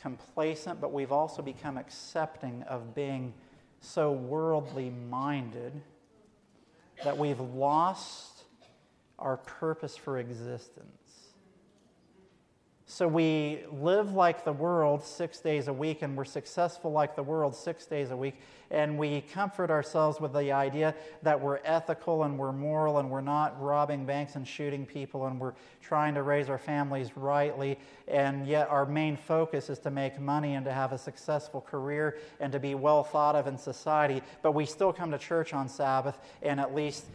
complacent, 0.00 0.80
but 0.80 0.92
we've 0.92 1.12
also 1.12 1.42
become 1.42 1.78
accepting 1.78 2.62
of 2.64 2.94
being 2.94 3.32
so 3.80 4.12
worldly 4.12 4.90
minded 4.90 5.72
that 7.04 7.16
we've 7.16 7.40
lost 7.40 8.44
our 9.18 9.36
purpose 9.36 9.96
for 9.96 10.18
existence. 10.18 11.01
So 12.92 13.08
we 13.08 13.60
live 13.72 14.12
like 14.12 14.44
the 14.44 14.52
world 14.52 15.02
six 15.02 15.40
days 15.40 15.68
a 15.68 15.72
week, 15.72 16.02
and 16.02 16.14
we're 16.14 16.26
successful 16.26 16.92
like 16.92 17.16
the 17.16 17.22
world 17.22 17.56
six 17.56 17.86
days 17.86 18.10
a 18.10 18.16
week, 18.16 18.34
and 18.70 18.98
we 18.98 19.22
comfort 19.22 19.70
ourselves 19.70 20.20
with 20.20 20.34
the 20.34 20.52
idea 20.52 20.94
that 21.22 21.40
we're 21.40 21.60
ethical 21.64 22.24
and 22.24 22.38
we're 22.38 22.52
moral 22.52 22.98
and 22.98 23.10
we're 23.10 23.22
not 23.22 23.58
robbing 23.58 24.04
banks 24.04 24.36
and 24.36 24.46
shooting 24.46 24.84
people 24.84 25.24
and 25.26 25.40
we're 25.40 25.54
trying 25.80 26.12
to 26.12 26.22
raise 26.22 26.50
our 26.50 26.58
families 26.58 27.16
rightly, 27.16 27.78
and 28.08 28.46
yet 28.46 28.68
our 28.68 28.84
main 28.84 29.16
focus 29.16 29.70
is 29.70 29.78
to 29.78 29.90
make 29.90 30.20
money 30.20 30.52
and 30.52 30.66
to 30.66 30.72
have 30.72 30.92
a 30.92 30.98
successful 30.98 31.62
career 31.62 32.18
and 32.40 32.52
to 32.52 32.60
be 32.60 32.74
well 32.74 33.02
thought 33.02 33.34
of 33.34 33.46
in 33.46 33.56
society. 33.56 34.20
But 34.42 34.52
we 34.52 34.66
still 34.66 34.92
come 34.92 35.10
to 35.12 35.18
church 35.18 35.54
on 35.54 35.66
Sabbath 35.66 36.18
and 36.42 36.60
at 36.60 36.74
least 36.74 37.06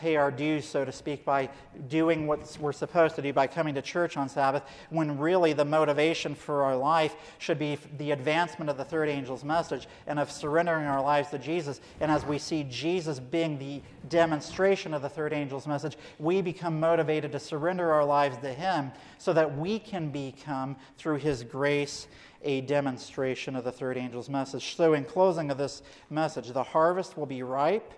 pay 0.00 0.16
our 0.16 0.30
dues, 0.30 0.64
so 0.64 0.82
to 0.82 0.90
speak, 0.90 1.26
by 1.26 1.48
doing 1.88 2.26
what 2.26 2.56
we're 2.58 2.72
supposed 2.72 3.16
to 3.16 3.22
do, 3.22 3.34
by 3.34 3.46
coming 3.46 3.74
to 3.74 3.82
church 3.82 4.16
on 4.16 4.30
Sabbath, 4.30 4.62
when 4.88 5.18
really 5.18 5.52
the 5.52 5.64
motivation 5.64 6.34
for 6.34 6.62
our 6.62 6.76
life 6.76 7.14
should 7.38 7.58
be 7.58 7.78
the 7.98 8.12
advancement 8.12 8.70
of 8.70 8.78
the 8.78 8.84
third 8.84 9.10
angel's 9.10 9.44
message 9.44 9.86
and 10.06 10.18
of 10.18 10.30
surrendering 10.30 10.86
our 10.86 11.02
lives 11.02 11.28
to 11.28 11.38
Jesus. 11.38 11.82
And 12.00 12.10
as 12.10 12.24
we 12.24 12.38
see 12.38 12.64
Jesus 12.64 13.20
being 13.20 13.58
the 13.58 13.82
demonstration 14.08 14.94
of 14.94 15.02
the 15.02 15.08
third 15.08 15.34
angel's 15.34 15.66
message, 15.66 15.98
we 16.18 16.40
become 16.40 16.80
motivated 16.80 17.32
to 17.32 17.38
surrender 17.38 17.92
our 17.92 18.04
lives 18.04 18.38
to 18.38 18.52
Him 18.52 18.92
so 19.18 19.34
that 19.34 19.58
we 19.58 19.78
can 19.78 20.08
become, 20.08 20.76
through 20.96 21.16
His 21.16 21.44
grace, 21.44 22.08
a 22.42 22.62
demonstration 22.62 23.54
of 23.54 23.64
the 23.64 23.72
third 23.72 23.98
angel's 23.98 24.30
message. 24.30 24.74
So, 24.74 24.94
in 24.94 25.04
closing 25.04 25.50
of 25.50 25.58
this 25.58 25.82
message, 26.08 26.48
the 26.48 26.62
harvest 26.62 27.18
will 27.18 27.26
be 27.26 27.42
ripe 27.42 27.92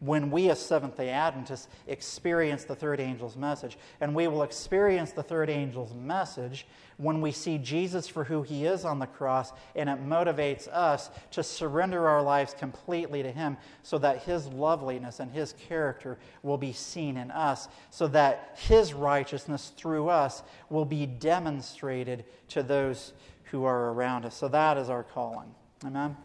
when 0.00 0.30
we, 0.30 0.48
as 0.48 0.58
Seventh 0.58 0.96
day 0.96 1.10
Adventists, 1.10 1.68
experience 1.86 2.64
the 2.64 2.74
third 2.74 3.00
angel's 3.00 3.36
message. 3.36 3.78
And 4.00 4.14
we 4.14 4.28
will 4.28 4.42
experience 4.42 5.12
the 5.12 5.22
third 5.22 5.50
angel's 5.50 5.94
message 5.94 6.66
when 6.96 7.20
we 7.20 7.32
see 7.32 7.58
Jesus 7.58 8.08
for 8.08 8.24
who 8.24 8.42
he 8.42 8.66
is 8.66 8.84
on 8.84 8.98
the 8.98 9.06
cross, 9.06 9.52
and 9.74 9.88
it 9.88 10.06
motivates 10.06 10.68
us 10.68 11.10
to 11.30 11.42
surrender 11.42 12.08
our 12.08 12.22
lives 12.22 12.54
completely 12.54 13.22
to 13.22 13.30
him 13.30 13.56
so 13.82 13.96
that 13.98 14.22
his 14.22 14.46
loveliness 14.48 15.20
and 15.20 15.30
his 15.30 15.54
character 15.54 16.18
will 16.42 16.58
be 16.58 16.72
seen 16.72 17.16
in 17.16 17.30
us, 17.30 17.68
so 17.90 18.06
that 18.08 18.58
his 18.68 18.92
righteousness 18.92 19.72
through 19.76 20.08
us 20.08 20.42
will 20.68 20.84
be 20.84 21.06
demonstrated 21.06 22.24
to 22.48 22.62
those 22.62 23.12
who 23.44 23.64
are 23.64 23.92
around 23.92 24.24
us. 24.24 24.34
So 24.34 24.48
that 24.48 24.76
is 24.76 24.88
our 24.88 25.02
calling. 25.02 25.54
Amen? 25.84 26.16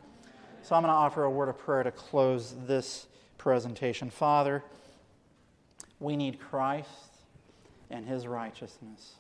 So 0.62 0.76
I'm 0.76 0.82
going 0.82 0.92
to 0.92 0.98
offer 0.98 1.24
a 1.24 1.30
word 1.30 1.50
of 1.50 1.58
prayer 1.58 1.84
to 1.84 1.92
close 1.92 2.56
this 2.66 3.08
presentation. 3.38 4.10
Father, 4.10 4.64
we 6.00 6.16
need 6.16 6.40
Christ 6.40 6.90
and 7.90 8.06
his 8.06 8.28
righteousness. 8.28 9.16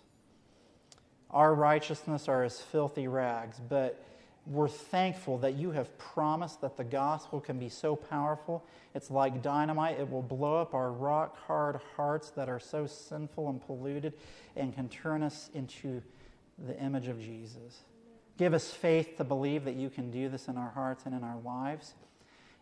Our 1.31 1.53
righteousness 1.53 2.27
are 2.27 2.43
as 2.43 2.61
filthy 2.61 3.07
rags, 3.07 3.59
but 3.69 4.03
we're 4.47 4.67
thankful 4.67 5.39
that 5.39 5.55
you 5.55 5.71
have 5.71 5.97
promised 5.97 6.61
that 6.61 6.77
the 6.77 6.83
gospel 6.83 7.39
can 7.39 7.57
be 7.57 7.69
so 7.69 7.95
powerful. 7.95 8.63
It's 8.93 9.09
like 9.09 9.41
dynamite. 9.41 9.99
It 9.99 10.09
will 10.09 10.21
blow 10.21 10.61
up 10.61 10.75
our 10.75 10.91
rock 10.91 11.37
hard 11.47 11.79
hearts 11.95 12.29
that 12.31 12.47
are 12.47 12.59
so 12.59 12.85
sinful 12.85 13.49
and 13.49 13.65
polluted 13.65 14.13
and 14.55 14.73
can 14.73 14.87
turn 14.87 15.23
us 15.23 15.49
into 15.53 16.01
the 16.67 16.79
image 16.79 17.07
of 17.07 17.19
Jesus. 17.19 17.83
Give 18.37 18.53
us 18.53 18.69
faith 18.71 19.17
to 19.17 19.23
believe 19.23 19.65
that 19.65 19.75
you 19.75 19.89
can 19.89 20.11
do 20.11 20.29
this 20.29 20.47
in 20.47 20.57
our 20.57 20.69
hearts 20.69 21.05
and 21.05 21.15
in 21.15 21.23
our 21.23 21.39
lives. 21.43 21.93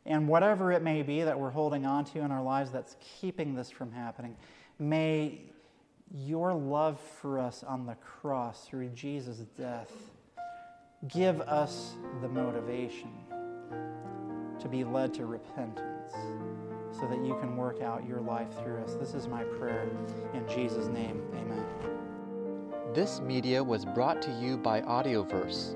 And 0.06 0.28
whatever 0.28 0.72
it 0.72 0.82
may 0.82 1.02
be 1.02 1.22
that 1.22 1.40
we're 1.40 1.50
holding 1.50 1.86
on 1.86 2.06
to 2.06 2.20
in 2.20 2.32
our 2.32 2.44
lives 2.44 2.72
that's 2.72 2.98
keeping 3.00 3.56
this 3.56 3.70
from 3.70 3.92
happening, 3.92 4.36
may 4.80 5.42
your 6.14 6.54
love 6.54 7.00
for 7.00 7.40
us 7.40 7.64
on 7.64 7.86
the 7.86 7.96
cross 7.96 8.68
through 8.68 8.90
Jesus' 8.90 9.40
death 9.58 9.92
give 11.08 11.42
us 11.42 11.96
the 12.22 12.28
motivation 12.28 13.12
to 14.60 14.68
be 14.70 14.84
led 14.84 15.14
to 15.14 15.26
repentance 15.26 16.14
so 16.92 17.08
that 17.08 17.26
you 17.26 17.36
can 17.40 17.58
work 17.58 17.82
out 17.82 18.08
your 18.08 18.22
life 18.22 18.48
through 18.64 18.78
us. 18.84 18.94
This 18.96 19.14
is 19.14 19.28
my 19.28 19.44
prayer. 19.44 19.90
In 20.34 20.48
Jesus' 20.48 20.88
name, 20.88 21.22
amen. 21.34 21.66
This 22.94 23.20
media 23.20 23.64
was 23.64 23.86
brought 23.86 24.22
to 24.22 24.32
you 24.40 24.58
by 24.58 24.82
Audioverse 24.82 25.76